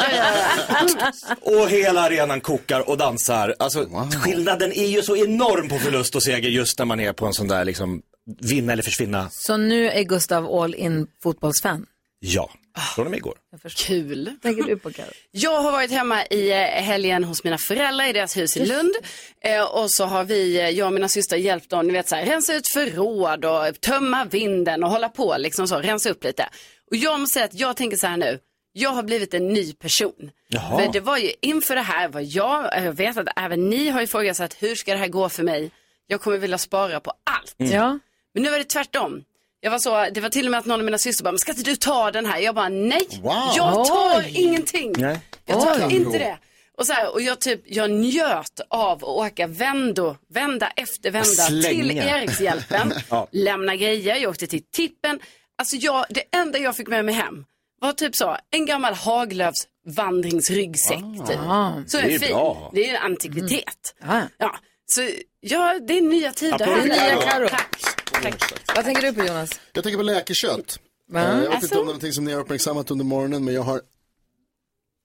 [1.40, 3.54] och hela arenan kokar och dansar.
[3.58, 3.86] Alltså,
[4.24, 7.32] skillnaden är ju så enorm på förlust och seger just när man är på en
[7.32, 8.02] sån där liksom,
[8.40, 9.28] vinna eller försvinna.
[9.30, 11.86] Så nu är Gustav all in fotbollsfan?
[12.20, 12.50] Ja,
[12.94, 13.38] från och med igår.
[13.76, 14.36] Kul.
[14.42, 15.10] tänker du på Karo?
[15.30, 18.94] Jag har varit hemma i eh, helgen hos mina föräldrar i deras hus i Lund.
[19.40, 22.14] Eh, och så har vi, eh, jag och mina systrar hjälpt dem, ni vet så
[22.14, 26.48] här, rensa ut förråd och tömma vinden och hålla på liksom så, rensa upp lite.
[26.90, 28.38] Och jag måste säga att jag tänker så här nu,
[28.72, 30.30] jag har blivit en ny person.
[30.48, 30.78] Jaha.
[30.78, 34.02] För det var ju inför det här, var jag, jag vet att även ni har
[34.02, 35.70] ifrågasatt, hur ska det här gå för mig?
[36.06, 37.54] Jag kommer vilja spara på allt.
[37.58, 37.72] Mm.
[37.72, 37.98] Ja.
[38.34, 39.24] Men nu var det tvärtom.
[39.64, 41.38] Jag var så, det var till och med att någon av mina systrar bara, men
[41.38, 42.38] ska inte du ta den här?
[42.38, 43.34] Jag bara, nej, Wow.
[43.56, 44.32] jag tar Oj.
[44.34, 44.92] ingenting.
[44.98, 45.18] Nej.
[45.44, 45.94] Jag tar Oj.
[45.96, 46.38] inte det.
[46.78, 51.66] Och, så här, och jag, typ, jag njöt av att åka vändo, vända efter vända
[51.68, 53.28] till Erikshjälpen, Ja.
[53.32, 55.20] lämna grejer, jag åkte till tippen.
[55.58, 57.44] Alltså jag, det enda jag fick med mig hem
[57.80, 60.98] var typ så, en gammal Haglöfs vandringsryggsäck.
[61.28, 61.38] Typ.
[61.48, 61.72] Ah.
[61.86, 62.28] Så Det är fin.
[62.28, 62.70] bra.
[62.74, 63.94] Det är en antikvitet.
[64.06, 64.22] Ja.
[64.38, 64.56] Ja,
[64.86, 65.00] så
[65.42, 66.54] ja, det är nya tider.
[66.54, 67.10] Applåd för här.
[67.20, 67.28] Karo.
[67.30, 67.48] Karo.
[67.48, 68.76] Tack.
[68.76, 69.60] Vad tänker du på Jonas?
[69.72, 70.78] Jag tänker på läkekött.
[71.08, 71.20] Va?
[71.20, 71.64] Eh, Jag vet Alltså?
[71.66, 73.80] inte om det är någonting som ni har uppmärksammat under morgonen, men jag har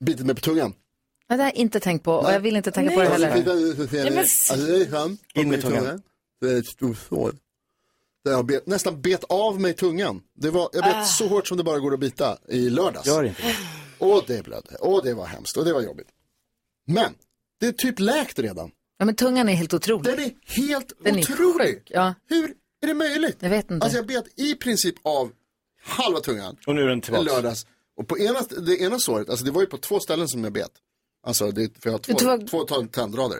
[0.05, 0.73] bitit mig på tungan.
[1.27, 3.29] Ja, Det har jag inte tänkt på och jag vill inte tänka på det heller.
[3.29, 4.91] men- Alltså, det är
[5.33, 5.83] på In med tungan.
[5.85, 5.99] tunga.
[6.41, 7.35] Det är ett stort sår.
[8.23, 10.21] Jag bet, nästan bet av mig tungan.
[10.35, 11.03] Det var, jag bet Ah.
[11.05, 13.07] så hårt som det bara går att bita i lördags.
[13.07, 13.55] Gör inte det.
[14.05, 14.75] Och det blödde.
[14.75, 15.57] Och det var hemskt.
[15.57, 16.07] Och det var jobbigt.
[16.87, 17.13] Men,
[17.59, 18.71] det är typ läkt redan.
[18.97, 20.03] Ja, men tungan är helt otrolig.
[20.15, 20.31] Den är
[20.61, 21.67] helt Den är otrolig.
[21.67, 21.87] sjuk.
[21.91, 23.37] Ja, Hur är det möjligt?
[23.39, 23.83] jag vet inte.
[23.83, 25.31] Alltså jag bet i princip av
[25.83, 27.23] halva tungan Och nu är den tillbaka.
[27.23, 27.65] lördags.
[27.97, 30.53] Och på ena, det ena såret, alltså det var ju på två ställen som jag
[30.53, 30.71] bet.
[31.27, 33.39] Alltså det, för jag har två, tog- två ta- tandrader.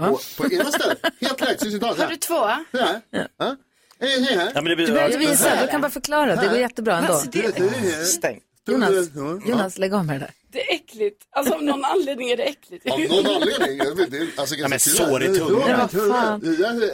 [0.00, 1.98] Och på ena stället, helt läkt, syns inte alls.
[1.98, 2.34] Har du två?
[2.34, 3.00] Ja.
[3.10, 3.56] Ja.
[4.00, 4.50] Hej, hej, hej.
[4.54, 6.36] Ja, men det blir, Du behöver inte visa, du kan bara förklara.
[6.36, 7.12] Det går jättebra ändå.
[7.12, 8.40] Alltså, det, Stäng.
[8.68, 9.08] Jonas.
[9.46, 10.34] Jonas, lägg av med det där.
[10.52, 11.22] det är äckligt.
[11.36, 12.86] Alltså av någon anledning är det äckligt.
[12.90, 13.78] Av någon anledning.
[13.78, 15.88] Jag vet, det är, alltså, men ganska sår i tungan.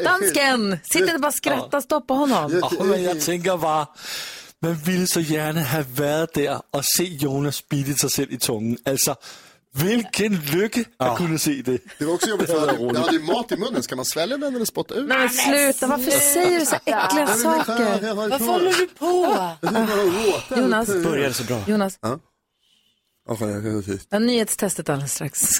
[0.05, 0.79] Dansken!
[0.85, 2.61] Sitt inte bara och skratta, stoppa honom.
[2.79, 3.87] Ja, men jag tänker bara,
[4.59, 8.79] man ville så gärna ha varit där och se Jonas bitit sig själv i tungan.
[8.85, 9.17] Alltså,
[9.85, 11.79] vilken lycka att kunna se det.
[11.99, 12.55] Det var också jobbigt för
[12.95, 13.83] jag hade mat i munnen.
[13.83, 15.09] Ska man svälja den eller spotta ut?
[15.09, 18.15] Nej men sluta, varför säger du så äckliga saker?
[18.15, 20.61] Varför håller du på?
[20.61, 21.63] Jonas, Började så bra.
[21.67, 21.99] Jonas,
[23.29, 25.59] Ja, jag ja, nyhetstestet alldeles strax.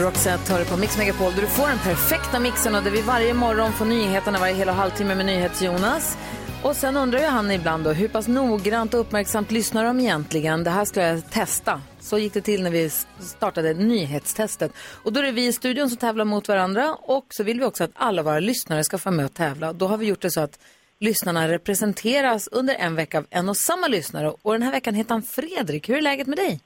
[0.00, 3.34] Roxette hör på Mix Megapol där du får den perfekta mixen och där vi varje
[3.34, 6.18] morgon får nyheterna varje hel och halvtimme med NyhetsJonas.
[6.62, 10.64] Och sen undrar ju han ibland då, hur pass noggrant och uppmärksamt lyssnar de egentligen?
[10.64, 11.80] Det här ska jag testa.
[12.00, 12.90] Så gick det till när vi
[13.20, 14.72] startade nyhetstestet.
[14.78, 17.66] Och då är det vi i studion som tävlar mot varandra och så vill vi
[17.66, 19.72] också att alla våra lyssnare ska få med och tävla.
[19.72, 20.58] Då har vi gjort det så att
[20.98, 24.32] lyssnarna representeras under en vecka av en och samma lyssnare.
[24.42, 25.88] Och den här veckan heter han Fredrik.
[25.88, 26.60] Hur är läget med dig?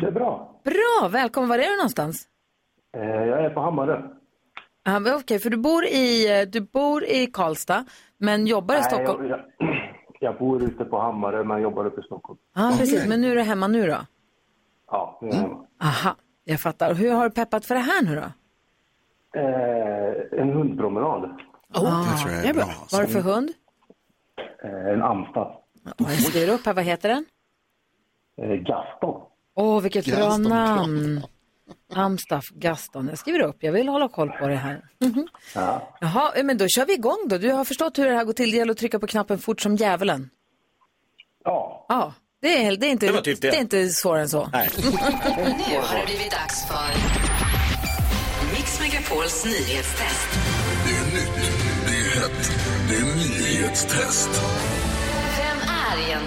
[0.00, 0.60] Det är bra.
[0.64, 1.48] Bra, välkommen.
[1.48, 2.28] Var är du någonstans?
[2.96, 4.02] Eh, Jag är på Hammarö.
[4.84, 7.84] Men Okej, för du bor, i, eh, du bor i Karlstad
[8.18, 9.28] men jobbar i Nej, Stockholm.
[9.28, 9.76] Jag, jag,
[10.20, 12.38] jag bor ute på Hammarö men jobbar uppe i Stockholm.
[12.54, 13.06] Ja, precis.
[13.08, 13.96] Men nu är du hemma nu då?
[14.90, 15.66] Ja, nu är jag hemma.
[15.82, 16.94] Aha, jag fattar.
[16.94, 18.22] Hur har du peppat för det här nu då?
[19.40, 21.22] Eh, en hundpromenad.
[21.74, 22.64] Oh, Det tror jag är bra.
[22.92, 23.50] Vad har du för hund?
[24.64, 25.48] Eh, en Amstaff.
[25.84, 27.24] Ja, Jag skriver upp här, vad heter den?
[28.36, 29.22] Eh, Gaston.
[29.56, 31.22] Åh, vilket bra namn.
[31.94, 33.08] Amstaff Gaston.
[33.08, 34.84] Jag skriver upp, jag vill hålla koll på det här.
[35.00, 35.28] Mhm.
[35.54, 35.96] Ja.
[36.00, 37.38] Jaha, men då kör vi igång då.
[37.38, 38.50] Du har förstått hur det här går till.
[38.50, 40.30] Det gäller att trycka på knappen fort som djävulen.
[41.44, 41.86] Ja.
[41.88, 43.48] Ja, det är, det är, inte, Det var typ det.
[43.56, 44.48] är inte svårare än så.
[44.52, 44.68] Nej.
[44.78, 46.94] Nu har det blivit dags för
[48.54, 50.28] Mix Megapols nyhetstest.
[50.86, 51.50] Det är nytt,
[51.86, 52.52] det är hett,
[52.88, 54.30] det är nyhetstest.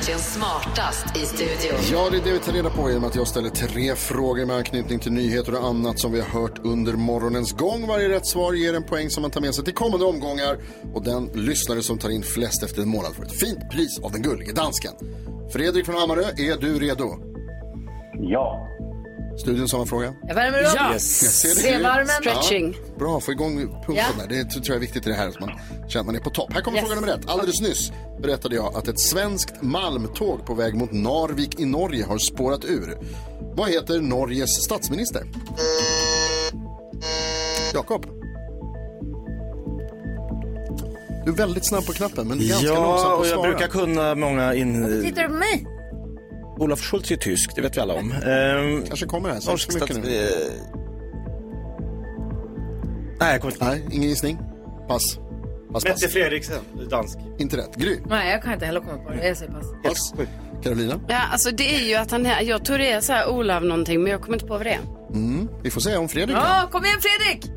[0.03, 1.79] Egentligen smartast i studion?
[1.91, 4.55] Ja, det är det vi tar reda på genom att jag ställer tre frågor med
[4.55, 7.87] anknytning till nyheter och annat som vi har hört under morgonens gång.
[7.87, 10.57] Varje rätt svar ger en poäng som man tar med sig till kommande omgångar.
[10.93, 14.11] Och den lyssnare som tar in flest efter en månad får ett fint pris av
[14.11, 14.93] den gullige dansken.
[15.53, 17.15] Fredrik från Hammarö, är du redo?
[18.13, 18.67] Ja.
[19.37, 20.13] Studion samma fråga.
[20.27, 20.67] Jag värmer upp.
[20.75, 20.89] Ja.
[20.91, 21.61] Jag ser det.
[21.61, 22.07] Trevarmen.
[22.07, 22.77] Stretching.
[22.87, 24.05] Ja, bra, få igång pumpen Ja.
[24.19, 24.27] där.
[24.27, 25.49] Det tror jag är viktigt i det här, att man
[25.87, 26.53] känner att man är på topp.
[26.53, 26.87] Här kommer Yes.
[26.87, 27.29] fråga nummer ett.
[27.29, 32.17] Alldeles nyss berättade jag att ett svenskt malmtåg på väg mot Narvik i Norge har
[32.17, 32.97] spårat ur.
[33.55, 35.23] Vad heter Norges statsminister?
[37.73, 38.05] Jakob?
[41.25, 43.49] Du är väldigt snabb på knappen, men ganska långsam Ja, på och att jag svara.
[43.51, 45.01] brukar kunna många in...
[45.03, 45.67] Tittar du på mig?
[46.59, 48.11] Olaf Schultz är tysk, det vet vi alla om.
[48.11, 50.15] Ehm, Kanske kommer här, så norsk mycket stats- nu.
[50.23, 50.29] eh,
[53.19, 53.65] Nej, jag kommer inte...
[53.65, 54.37] Nej, ingen gissning.
[54.87, 55.19] Pass.
[55.73, 56.13] Pass, Mette pass.
[56.13, 57.17] Fredriksen, dansk.
[57.39, 57.75] Inte rätt.
[57.75, 57.99] Gry.
[58.05, 59.27] Nej, jag kan inte heller komma på det.
[59.27, 59.65] Jag säger pass.
[59.83, 60.13] Pass.
[60.63, 60.99] Carolina.
[61.07, 64.03] Ja, alltså det är ju att han jag tror det är så här Olav någonting,
[64.03, 64.79] men jag kommer inte på vad det är.
[65.13, 65.49] Mm.
[65.63, 66.45] Vi får se om Fredrik kan.
[66.45, 67.51] Ja, kom igen Fredrik!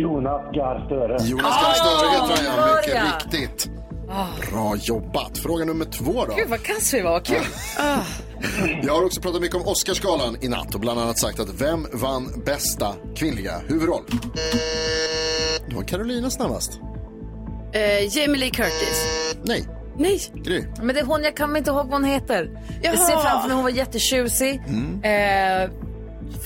[0.00, 1.16] Jonas Gahr Støre.
[1.30, 2.76] Jonas Ah, Gahr heter han, ja.
[2.76, 3.70] Mycket riktigt.
[4.52, 5.38] Bra jobbat.
[5.38, 6.34] Fråga nummer två då.
[6.34, 7.36] Gud vad kass vi var, kul.
[8.82, 11.86] Jag har också pratat mycket om Oscarsgalan i natt och bland annat sagt att vem
[11.92, 14.04] vann bästa kvinnliga huvudroll?
[15.68, 16.80] Det var Carolina snabbast.
[17.72, 19.04] Eh, Jamie Lee Curtis.
[19.44, 19.64] Nej.
[19.98, 20.20] Nej.
[20.34, 20.64] Gry.
[20.82, 22.50] Men det är hon, jag kan inte ihåg vad hon heter.
[22.82, 23.06] Jag Jaha.
[23.06, 24.62] ser framför mig, hon var jättetjusig.
[24.68, 25.02] Mm.
[25.64, 25.70] Eh,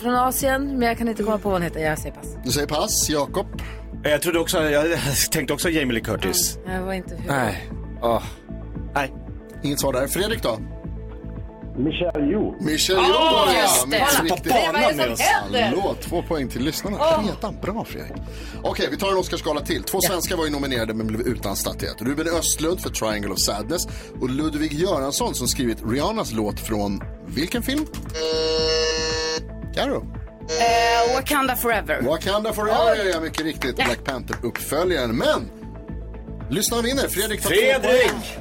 [0.03, 1.81] från Asien, men jag kan inte komma på vad hon heter.
[1.81, 2.27] Jag säger pass.
[2.45, 3.09] Du säger pass.
[3.11, 3.47] Jakob.
[4.03, 4.99] Jag trodde också, jag
[5.31, 6.59] tänkte också Jamie Lee Curtis.
[6.67, 7.27] Jag var inte huvud.
[7.27, 7.71] Nej.
[8.03, 8.23] Åh.
[8.95, 9.13] Nej.
[9.63, 10.07] Inget svar där.
[10.07, 10.59] Fredrik då?
[11.79, 12.55] Michelle Yeoh.
[12.61, 13.63] Michelle Åh, Yeoh var det, ja.
[13.63, 14.07] just det.
[14.17, 14.53] Kolla, riktigt.
[14.53, 15.63] vad är det som händer?
[15.63, 16.97] Hallå, två poäng till lyssnarna.
[17.01, 17.25] Åh.
[17.27, 17.57] Redan.
[17.63, 18.13] Bra Fredrik.
[18.63, 19.83] Okej, vi tar en Oscarsgala till.
[19.83, 22.03] Två svenskar var ju nominerade men blev utan statyett.
[22.03, 23.87] Ruben Östlund för Triangle of Sadness
[24.21, 27.87] och Ludvig Göransson som skrivit Rihannas låt från vilken film?
[29.75, 30.07] Karo.
[30.49, 32.03] Eh, Wakanda Forever.
[32.03, 33.75] Wakanda Forever, ja mycket riktigt.
[33.77, 35.17] Black Panther-uppföljaren.
[35.17, 35.51] Men
[36.51, 37.03] lyssnarna vinner.
[37.09, 38.39] Fredrik tar två Fredrik!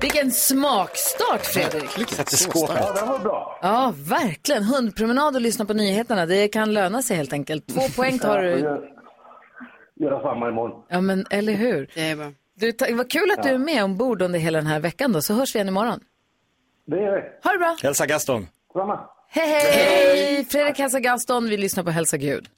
[0.00, 2.08] Vilken smakstart, Fredrik.
[2.08, 2.76] Sätter skåpet.
[2.80, 3.58] Ja, det var bra.
[3.62, 4.62] Ja, verkligen.
[4.62, 6.26] Hundpromenad och lyssna på nyheterna.
[6.26, 7.66] Det kan löna sig helt enkelt.
[7.74, 8.64] Två poäng tar Jag får du.
[8.64, 8.78] göra,
[9.96, 10.84] göra samma imorgon.
[10.88, 11.90] Ja, men eller hur?
[11.94, 12.32] Det är bra.
[12.56, 15.22] Du, ta- vad kul att du är med ombord under hela den här veckan då,
[15.22, 16.00] så hörs vi igen imorgon.
[16.86, 17.22] Det är det.
[17.44, 17.76] Ha det bra!
[17.82, 18.46] Hälsa Gaston.
[18.72, 19.00] Samma.
[19.34, 20.44] Hej, hej!
[20.44, 22.48] Fredrik hälsar Gaston, vi lyssnar på Hälsa Gud.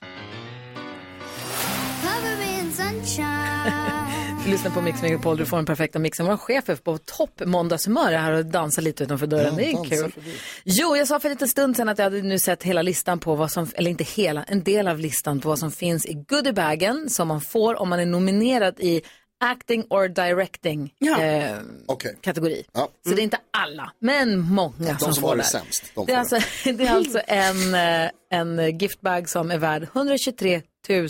[4.46, 6.26] Lyssnar på Mix Megapol, du får den perfekta mixen.
[6.26, 9.54] Vår chef är på topp måndagshumör är här och dansar lite utanför dörren.
[9.56, 10.12] Ja, det är kul.
[10.12, 10.34] förbi.
[10.64, 13.18] Jo, jag sa för en liten stund sedan att jag hade nu sett hela listan
[13.18, 16.14] på vad som, eller inte hela, en del av listan på vad som finns i
[16.28, 19.02] goodiebagen som man får om man är nominerad i
[19.40, 21.56] acting or directing eh,
[21.86, 22.16] Okej.
[22.20, 22.64] kategori.
[22.72, 22.88] Ja.
[23.08, 26.18] Så det är inte alla, men många som, som får det sämst, de det, är
[26.18, 30.62] alltså, det är alltså en, eh, en giftbag som är värd 123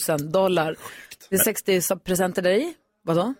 [0.08, 0.76] 000 dollar.
[1.28, 2.74] Det är 60 presenter där i.
[3.04, 3.34] Vadå?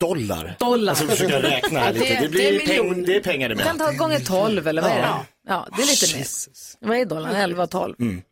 [0.00, 0.56] Dollar.
[0.58, 0.90] Dollar.
[0.92, 2.04] Alltså försöka räkna här lite.
[2.14, 3.86] Det- Det, blir det är peng, det är pengar det Du kan med.
[3.86, 5.02] ta gånger 12 eller vad är det?
[5.02, 5.24] Ja.
[5.48, 6.26] Ja, det är lite mer.
[6.88, 7.34] Vad är dollarn?
[7.34, 7.94] 11, 12.
[8.00, 8.22] Mm.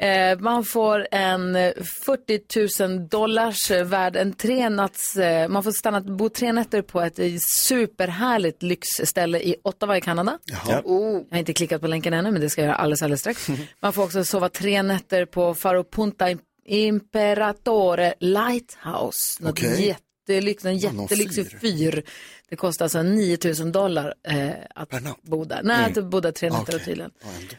[0.00, 1.72] Eh, man får en eh,
[2.04, 6.82] 40 000 dollars eh, värd, en tre natts, eh, man får stanna, bo tre nätter
[6.82, 10.38] på ett eh, superhärligt lyxställe i Ottawa i Kanada.
[10.44, 10.82] Jaha.
[10.84, 11.12] Oh.
[11.12, 13.48] Jag har inte klickat på länken ännu, men det ska jag göra alldeles, alldeles strax.
[13.80, 16.26] Man får också sova tre nätter på Faro Punta
[16.66, 19.42] Imperatore Lighthouse.
[19.42, 19.96] Något Okej.
[20.28, 21.58] Jättelyx, en Ja, någon jättelyxig fyr.
[21.58, 22.02] fyr.
[22.48, 25.22] Det kostar alltså 9 000 dollar eh, att Per natt?
[25.22, 25.60] bo där.
[25.62, 27.10] Nej, att bo där tre nätter och tydligen.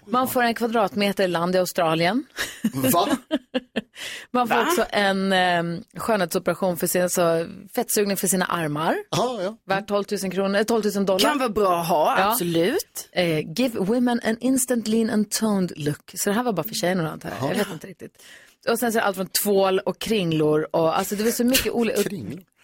[0.05, 2.25] Man får en kvadratmeter land i Australien.
[2.73, 3.07] Va?
[4.31, 5.63] Man får också en eh,
[5.97, 8.95] skönhetsoperation för sin, alltså, fettsugning för sina armar.
[9.09, 9.57] Ja, ja.
[9.65, 11.19] Värt 12 000 kronor, eh, 12 000 dollar.
[11.19, 12.31] Kan vara bra att ha, Ja.
[12.31, 13.09] absolut.
[13.11, 16.11] Eh, give women an instant lean and toned look.
[16.13, 17.49] Så det här var bara för tjejerna antar jag.
[17.51, 18.23] Jag vet inte riktigt.
[18.69, 21.43] Och sen så är det allt från tvål och kringlor och alltså det var så
[21.43, 22.01] mycket olika.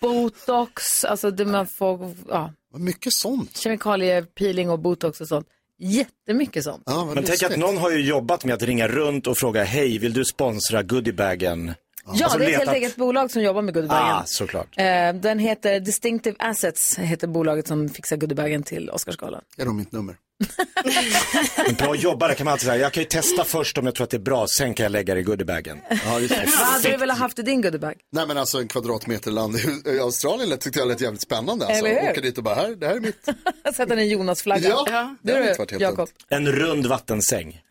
[0.02, 3.58] Botox, alltså det man får, ja, Vad mycket sånt.
[3.58, 5.48] kemikaliepeeling och botox och sånt.
[5.80, 6.84] Jättemycket sånt.
[6.86, 7.60] Ja, Men tänk att lustigt.
[7.60, 11.74] någon har ju jobbat med att ringa runt och fråga hej, vill du sponsra goodiebagen?
[12.06, 14.04] Ja, Alltså det är ett letat- helt eget bolag som jobbar med goodiebagen.
[14.16, 14.68] Ah, såklart.
[14.78, 19.42] Eh, den heter Distinctive Assets, heter bolaget som fixar goodiebagen till Oscarsgalan.
[19.58, 20.16] Är de mitt nummer?
[21.68, 24.04] En bra jobbare kan man alltid säga, jag kan ju testa först om jag tror
[24.04, 25.78] att det är bra, sen kan jag lägga det i goodiebaggen.
[25.90, 26.28] Ja, det.
[26.30, 27.94] Vad hade du velat haft i din goodiebag?
[28.12, 31.66] Nej men alltså en kvadratmeter land i- Australien lät- tyckte jag lät jävligt spännande.
[31.68, 31.86] Alltså.
[31.86, 32.12] Eller hur?
[32.12, 33.26] Åka dit och bara, här, det här är mitt.
[33.76, 34.70] Sätta en Jonas-flagga.
[34.70, 36.10] Ja, det du hade inte varit helt Jakob.
[36.30, 37.62] En rund vattensäng.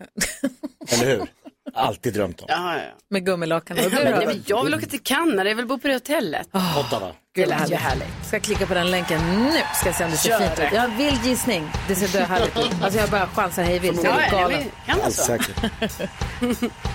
[0.89, 1.27] Eller hur?
[1.75, 2.47] Alltid drömt om.
[2.49, 2.81] Ja, ja.
[3.11, 3.79] Med gummilakan.
[3.79, 4.33] Och du nej, då?
[4.47, 6.49] jag vill åka till Kanada, jag vill bo på det hotellet.
[6.81, 7.13] Ottawa.
[7.35, 8.09] Gud, Det ju härligt.
[8.27, 9.51] Ska klicka på den länken nu?
[9.75, 10.73] Ska jag se om det ser Kör fint ut.
[10.73, 11.71] Jag har vild gissning.
[11.89, 12.83] Det ser döhärligt ut.
[12.83, 14.05] Alltså jag bara chansar hej vilt.
[14.05, 14.65] Jag Ja, är galen.
[14.87, 15.33] kan alltså.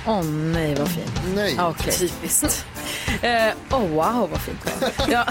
[0.08, 1.22] Åh nej, vad fint.
[1.36, 1.56] Nej.
[1.60, 1.94] Okej.
[1.94, 2.66] Typiskt.
[3.22, 4.84] Eh, oh, wow, vad fint.
[5.08, 5.26] Ja.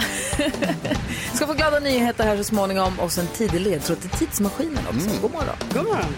[1.33, 5.21] Ska få glada nyheter här så småningom och så en tidig ledtråd till tidsmaskinen också.
[5.21, 5.55] God morgon.
[5.73, 6.15] God morgon.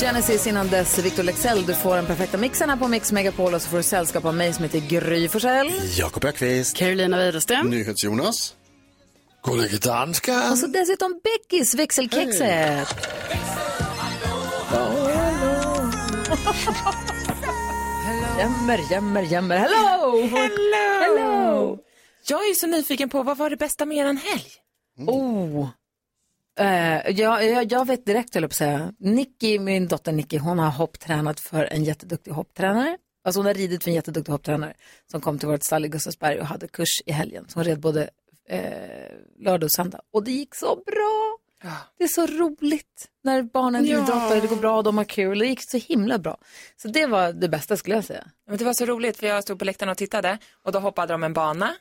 [0.00, 1.66] Genesis innan dess, Victor Lexell.
[1.66, 4.34] Du får den perfekta mixen här på Mix Megapol och så får du sällskap av
[4.34, 5.72] mig som heter Gry Forssell.
[5.98, 6.76] Jakob Öqvist.
[6.76, 7.70] Carolina Widerström.
[7.70, 8.54] NyhetsJonas.
[9.44, 10.52] Gullige dansken.
[10.52, 12.88] Och så dessutom Beckis, växelkexet.
[18.38, 19.56] Jämmer, jämmer, jämmer.
[19.58, 20.22] Hello!
[20.26, 21.00] Hello!
[21.00, 21.78] Hello!
[22.28, 24.46] Jag är så nyfiken på, vad var det bästa med en helg?
[25.06, 25.68] Oh.
[26.58, 28.92] Eh, jag, jag, jag vet direkt, höll jag på att säga.
[28.98, 32.98] Nicky, min dotter Nicky, hon har hopptränat för en jätteduktig hopptränare.
[33.24, 34.74] Alltså hon har ridit för en jätteduktig hopptränare
[35.10, 37.44] som kom till vårt stall i Gustavsberg och hade kurs i helgen.
[37.48, 38.10] Så hon red både
[38.48, 38.60] eh,
[39.38, 40.00] lördag och söndag.
[40.12, 41.38] Och det gick så bra.
[41.98, 43.94] Det är så roligt när barnen Ja.
[44.02, 45.38] idrottar, det går bra, de har kul.
[45.38, 46.36] Det gick så himla bra.
[46.76, 48.24] Så det var det bästa skulle jag säga.
[48.48, 51.14] Men det var så roligt för jag stod på läktaren och tittade och då hoppade
[51.14, 51.74] de en bana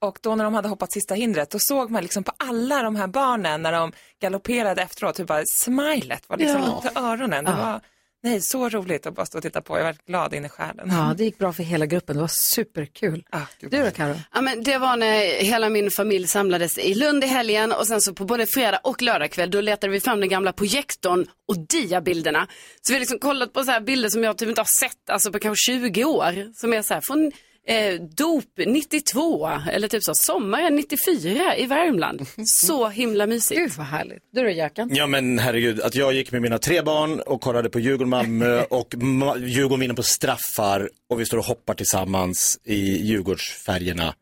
[0.00, 2.96] och då när de hade hoppat sista hindret då såg man liksom på alla de
[2.96, 6.80] här barnen när de galopperade efteråt hur bara smilet var liksom Ja.
[6.80, 7.44] till öronen.
[7.44, 7.56] Det Ja.
[7.56, 7.80] var
[8.22, 9.78] nej, så roligt att bara stå och titta på.
[9.78, 10.88] Jag var glad in i själen.
[10.90, 12.16] Ja, det gick bra för hela gruppen.
[12.16, 13.24] Det var superkul.
[13.60, 14.14] du då Karo?
[14.34, 18.00] Ja, men det var när hela min familj samlades i Lund i helgen och sen
[18.00, 22.46] så på både fredag och lördagkväll då letade vi fram den gamla projektorn och diabilderna.
[22.80, 25.10] Så vi har liksom kollat på så här bilder som jag typ inte har sett
[25.10, 26.54] alltså på kanske 20 år.
[26.54, 27.32] Som är så här från
[27.66, 32.26] eh, dop 92 eller typ så sommaren 94 i Värmland.
[32.46, 33.60] Så himla mysigt.
[33.60, 34.22] Gud vad härligt.
[34.32, 34.88] Du då Jöken?
[34.94, 38.94] Ja men herregud, att jag gick med mina tre barn och kollade på Djurgården-Malmö och
[38.94, 42.76] Ma- Djurgården vinner på straffar och vi står och hoppar tillsammans i
[43.06, 44.14] Djurgårdsfärgerna.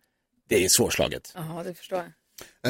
[0.48, 1.32] Det är svårslaget.
[1.34, 2.06] Ja, det förstår jag.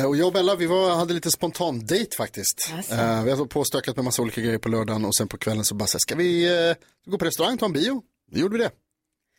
[0.03, 2.71] Eh, Och jag och Bella, vi var, hade lite spontan date faktiskt.
[2.77, 2.95] Jaså?
[2.95, 5.75] Eh, vi hade påstökat med massa olika grejer på lördagen och sen på kvällen så
[5.75, 6.77] bara så här, ska vi eh,
[7.11, 8.03] gå på restaurang, ta en bio?
[8.33, 8.71] Då gjorde vi det.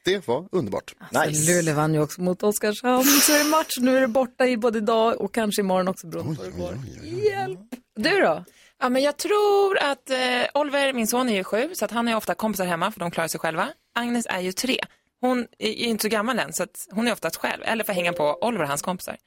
[0.04, 0.96] Det var underbart.
[1.14, 3.04] Alltså, Luleå vann ju också mot Oskarshamn.
[3.04, 3.78] Så är det match.
[3.80, 6.58] Nu är det borta i både idag och kanske imorgon också beroende på hur det
[6.58, 6.76] går.
[7.04, 7.60] Hjälp.
[7.96, 8.44] Du då?
[8.80, 10.18] Ja, men jag tror att eh,
[10.54, 13.12] Oliver, min son, är ju sju, så att han är ofta kompisar hemma för de
[13.12, 13.70] klarar sig själva.
[13.96, 14.80] Agnes är ju tre.
[15.22, 17.94] Hon är är inte så gammal än, så att hon är oftast själv, eller får
[17.94, 19.18] hänga på Oliver och hans kompisar.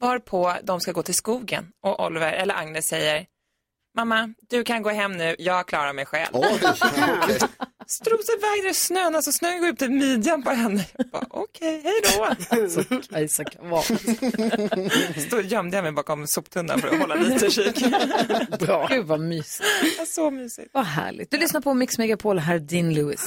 [0.00, 3.26] Varpå de ska gå till skogen och Oliver, eller Agnes säger,
[3.96, 6.34] mamma, du kan gå hem nu, jag klarar mig själv.
[7.90, 10.84] Strosar iväg i snön, alltså snön går upp till midjan på henne.
[11.30, 12.24] Okej, hej då.
[12.56, 13.82] Alltså, Kajsa kan vara.
[15.30, 17.84] Så gömde jag mig bakom soptunnan för att hålla lite kik.
[18.60, 18.86] Bra.
[18.90, 19.68] Gud vad mysigt.
[19.98, 20.68] Ja, Så mysigt.
[20.72, 21.30] Vad härligt.
[21.30, 23.26] Du lyssnar på Mix Megapol, här är Din Lewis.